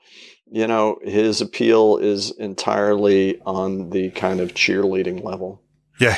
you 0.55 0.69
know, 0.69 1.01
his 1.03 1.41
appeal 1.41 1.97
is 1.97 2.31
entirely 2.31 3.41
on 3.41 3.91
the 3.91 4.11
kind 4.11 4.39
of 4.39 4.55
cheerleading 4.55 5.25
level. 5.25 5.61
Yeah. 5.99 6.17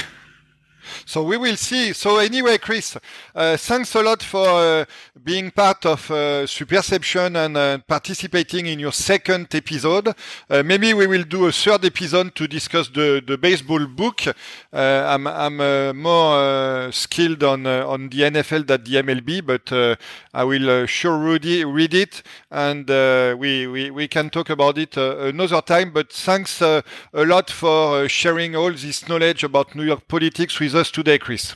So 1.05 1.23
we 1.23 1.37
will 1.37 1.57
see. 1.57 1.93
So 1.93 2.19
anyway, 2.19 2.59
Chris, 2.59 2.97
uh, 3.35 3.57
thanks 3.57 3.95
a 3.95 4.03
lot 4.03 4.23
for 4.23 4.47
uh, 4.47 4.85
being 5.23 5.51
part 5.51 5.85
of 5.87 6.11
uh, 6.11 6.47
Superception 6.47 7.37
and 7.37 7.57
uh, 7.57 7.79
participating 7.87 8.67
in 8.67 8.79
your 8.79 8.93
second 8.93 9.55
episode. 9.55 10.15
Uh, 10.49 10.63
maybe 10.63 10.95
we 10.95 11.07
will 11.07 11.25
do 11.25 11.47
a 11.47 11.53
third 11.53 11.85
episode 11.85 12.35
to 12.35 12.47
discuss 12.47 12.89
the, 12.89 13.23
the 13.27 13.37
baseball 13.37 13.87
book. 13.87 14.27
Uh, 14.27 14.35
I'm, 14.73 15.27
I'm 15.27 15.97
more 15.97 16.93
skilled 16.93 17.43
on 17.43 17.67
on 17.67 18.09
the 18.09 18.21
NFL 18.23 18.67
than 18.67 18.85
the 18.85 19.03
MLB, 19.03 19.45
but 19.45 19.99
I 20.33 20.45
will 20.45 20.87
sure 20.87 21.35
it, 21.35 21.65
read 21.65 21.95
it 21.95 22.23
and 22.51 22.89
we, 23.39 23.67
we, 23.67 23.91
we 23.91 24.09
can 24.09 24.31
talk 24.31 24.51
about 24.51 24.79
it 24.79 24.97
another 24.97 25.61
time. 25.63 25.93
But 25.93 26.13
thanks 26.13 26.61
a 26.61 26.83
lot 27.13 27.51
for 27.51 28.09
sharing 28.09 28.55
all 28.55 28.71
this 28.71 29.09
knowledge 29.09 29.43
about 29.45 29.75
New 29.75 29.85
York 29.85 30.07
politics 30.09 30.61
with 30.61 30.75
us 30.77 30.91
today, 30.91 31.19
Chris. 31.19 31.55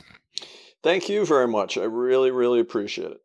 Thank 0.83 1.09
you 1.09 1.25
very 1.25 1.47
much. 1.47 1.77
I 1.77 1.83
really, 1.83 2.31
really 2.31 2.59
appreciate 2.59 3.11
it. 3.11 3.21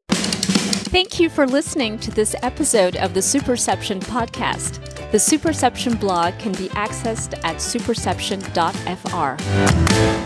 Thank 0.89 1.19
you 1.19 1.29
for 1.29 1.47
listening 1.47 1.99
to 1.99 2.11
this 2.11 2.35
episode 2.43 2.97
of 2.97 3.13
the 3.13 3.21
Superception 3.21 4.01
podcast. 4.01 4.83
The 5.11 5.19
Superception 5.19 5.99
blog 5.99 6.39
can 6.39 6.53
be 6.53 6.69
accessed 6.71 7.35
at 7.45 7.57
superception.fr. 7.57 10.26